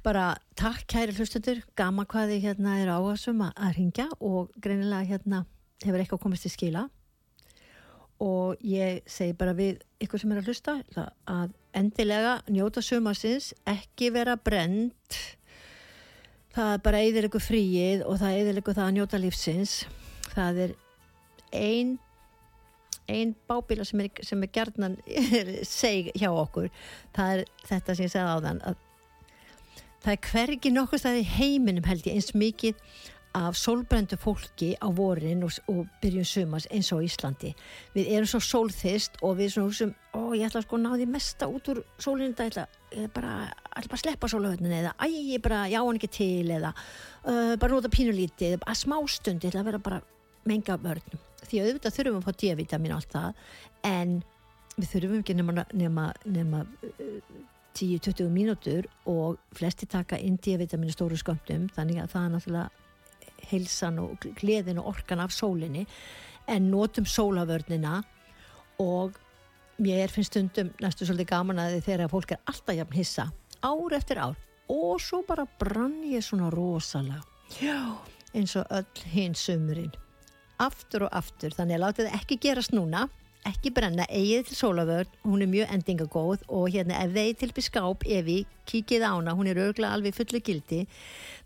Bara 0.03 0.27
takk 0.59 0.85
kæri 0.91 1.15
hlustundur, 1.15 1.63
gama 1.79 2.07
hvað 2.09 2.33
þið 2.33 2.45
hérna 2.49 2.77
er 2.83 2.91
áhersum 2.95 3.43
að, 3.47 3.55
ringja 3.77 4.07
og 4.19 4.53
greinilega 4.63 5.07
hérna 5.13 5.43
hefur 5.85 6.03
eitthvað 6.03 6.23
komist 6.23 6.47
til 6.47 6.55
skila. 6.55 6.85
Og 8.23 8.59
ég 8.67 9.03
segi 9.07 9.35
bara 9.39 9.55
við 9.55 9.83
ykkur 10.03 10.19
sem 10.23 10.33
er 10.35 10.41
að 10.41 10.51
hlusta 10.51 10.77
að 11.31 11.53
endilega 11.79 12.41
njóta 12.51 12.83
sumarsins, 12.83 13.53
ekki 13.71 14.11
vera 14.15 14.35
brend 14.35 15.19
það 16.59 16.75
bara 16.83 17.03
eðir 17.07 17.29
ykkur 17.29 17.45
fríið 17.45 18.05
og 18.07 18.19
það 18.19 18.41
eðir 18.41 18.61
ykkur 18.63 18.79
það 18.79 18.89
að 18.89 18.95
njóta 18.99 19.23
lífsins. 19.23 19.75
Það 20.35 20.63
er 20.65 20.77
ein 21.53 21.99
ein 23.09 23.35
bábíla 23.49 23.87
sem 23.89 24.03
er, 24.05 24.11
sem 24.23 24.43
er 24.45 24.51
gerðnan 24.53 24.99
seg 25.81 26.11
hjá 26.13 26.29
okkur. 26.29 26.69
Það 27.17 27.35
er 27.35 27.45
þetta 27.71 27.95
sem 27.95 28.09
ég 28.09 28.13
segði 28.13 28.35
á 28.37 28.45
þann 28.45 28.65
að 28.69 28.83
það 30.05 30.11
er 30.15 30.27
hvergi 30.31 30.73
nokkuð 30.75 31.03
staði 31.03 31.23
heiminum 31.37 31.89
held 31.89 32.07
ég 32.07 32.19
eins 32.19 32.35
mikið 32.37 32.83
af 33.39 33.57
sólbrendu 33.61 34.17
fólki 34.17 34.71
á 34.81 34.89
vorin 34.95 35.45
og, 35.45 35.53
og 35.69 35.85
byrjun 36.03 36.27
sumars 36.27 36.67
eins 36.73 36.91
og 36.97 37.05
Íslandi. 37.05 37.53
Við 37.95 38.11
erum 38.17 38.31
svo 38.31 38.41
sólþist 38.43 39.21
og 39.23 39.37
við 39.39 39.53
svona 39.55 39.69
húsum 39.69 39.95
ó 40.17 40.33
ég 40.33 40.49
ætla 40.49 40.65
sko 40.65 40.79
að 40.79 40.85
ná 40.85 40.91
því 40.95 41.09
mesta 41.13 41.49
út 41.51 41.71
úr 41.73 41.83
sólinu 42.01 42.33
þetta 42.33 42.49
ætla, 42.49 42.67
ég 42.97 43.13
bara, 43.15 43.35
ætla 43.75 43.93
bara 43.93 44.01
að 44.01 44.05
sleppa 44.05 44.33
sólahöfninu 44.33 44.81
eða 44.81 44.97
æ 44.97 45.07
ég 45.13 45.45
bara 45.45 45.63
já 45.69 45.81
hann 45.83 46.01
ekki 46.01 46.13
til 46.19 46.57
eða 46.57 46.73
uh, 46.73 47.55
bara 47.61 47.73
nota 47.75 47.93
pínulítið 47.93 48.59
að 48.65 48.83
smástund 48.83 49.45
ég 49.45 49.53
ætla 49.53 49.65
að 49.65 49.73
vera 49.73 49.87
bara 49.91 50.03
menga 50.49 50.81
vörnum 50.81 51.28
því 51.51 51.61
að 51.61 51.69
auðvitað 51.69 51.97
þurfum 51.99 52.19
að 52.21 52.27
fá 52.27 52.41
D-vitamin 52.43 52.97
allt 52.97 53.15
það 53.15 53.45
en 53.89 54.19
við 54.79 54.91
þurfum 54.93 55.23
ekki 55.23 55.39
nema, 55.39 55.65
nema, 55.75 56.09
nema 56.25 56.65
uh, 56.65 57.23
10-20 57.79 58.29
mínútur 58.33 58.89
og 59.11 59.39
flesti 59.57 59.87
taka 59.91 60.19
inn 60.19 60.39
D-vitamin 60.43 60.91
í 60.91 60.95
stóru 60.95 61.19
skömmtum 61.19 61.69
þannig 61.75 62.03
að 62.03 62.13
það 62.15 62.25
er 62.25 62.35
náttúrulega 62.35 62.87
heilsan 63.49 64.01
og 64.03 64.27
gleðin 64.41 64.81
og 64.83 64.93
orkan 64.95 65.23
af 65.23 65.33
sólinni. 65.33 65.87
En 66.49 66.71
notum 66.73 67.07
sólavörnina 67.07 68.01
og 68.83 69.19
mér 69.79 70.11
finnst 70.11 70.33
stundum 70.33 70.73
næstu 70.83 71.07
svolítið 71.07 71.31
gaman 71.31 71.63
að 71.63 71.79
þegar 71.87 72.11
fólk 72.11 72.35
er 72.35 72.43
alltaf 72.51 72.79
jafn 72.79 72.99
hissa 72.99 73.29
ár 73.63 73.95
eftir 73.95 74.21
ár 74.23 74.37
og 74.69 75.01
svo 75.03 75.23
bara 75.27 75.47
brann 75.61 76.03
ég 76.07 76.25
svona 76.25 76.51
rosalega. 76.53 77.23
Já, 77.61 77.97
eins 78.35 78.57
og 78.59 78.67
öll 78.75 79.09
hinn 79.13 79.35
sumurinn 79.39 79.95
aftur 80.59 81.07
og 81.07 81.15
aftur, 81.15 81.55
þannig 81.55 81.79
að 81.79 81.85
láta 81.85 82.05
það 82.05 82.21
ekki 82.21 82.41
gerast 82.49 82.75
núna 82.77 83.07
ekki 83.47 83.71
brenna, 83.75 84.07
eigið 84.11 84.49
til 84.49 84.57
sólavörn 84.59 85.11
hún 85.25 85.43
er 85.45 85.51
mjög 85.51 85.73
endingagóð 85.77 86.45
og 86.53 86.69
hérna 86.75 86.99
ef 87.05 87.15
þeir 87.15 87.37
til 87.41 87.51
biskáp, 87.57 88.05
Evi, 88.05 88.39
kíkið 88.69 89.07
á 89.07 89.11
hana 89.15 89.35
hún 89.39 89.49
er 89.51 89.61
örgulega 89.63 89.95
alveg 89.95 90.17
fullu 90.17 90.41
gildi. 90.45 90.85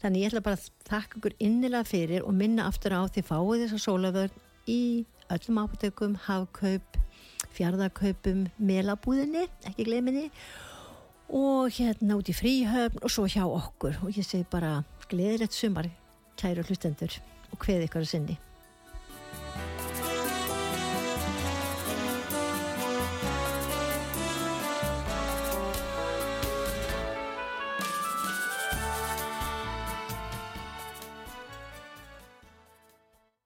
Þannig 0.03 0.25
ég 0.25 0.33
ætla 0.33 0.45
bara 0.45 0.59
að 0.59 0.69
þakka 0.89 1.21
ykkur 1.21 1.37
innilega 1.39 1.89
fyrir 1.89 2.27
og 2.27 2.37
minna 2.37 2.67
aftur 2.71 2.97
á 2.97 3.03
því 3.07 3.25
fáið 3.29 3.65
þessa 3.67 3.81
sólavörn 3.87 4.37
í 4.67 4.83
öllum 5.33 5.63
apotekum, 5.63 6.19
hafkaup 6.27 7.01
fjarðarkaupum, 7.53 8.47
melabúðinni 8.59 9.47
ekki 9.69 9.87
gleminni 9.89 10.29
og 11.33 11.73
hérna 11.77 12.17
út 12.19 12.31
í 12.31 12.37
fríhöfn 12.37 13.03
og 13.03 13.13
svo 13.13 13.27
hjá 13.29 13.45
okkur. 13.45 14.01
Og 14.03 14.17
ég 14.17 14.27
segi 14.27 14.49
bara 14.51 14.81
gleðilegt 15.13 15.57
sumar 15.57 15.91
kæru 16.41 16.65
hlustendur 16.67 17.21
og 17.53 17.61
hveð 17.61 17.87
ykkur 17.87 18.07
að 18.07 18.15
sinni 18.15 18.41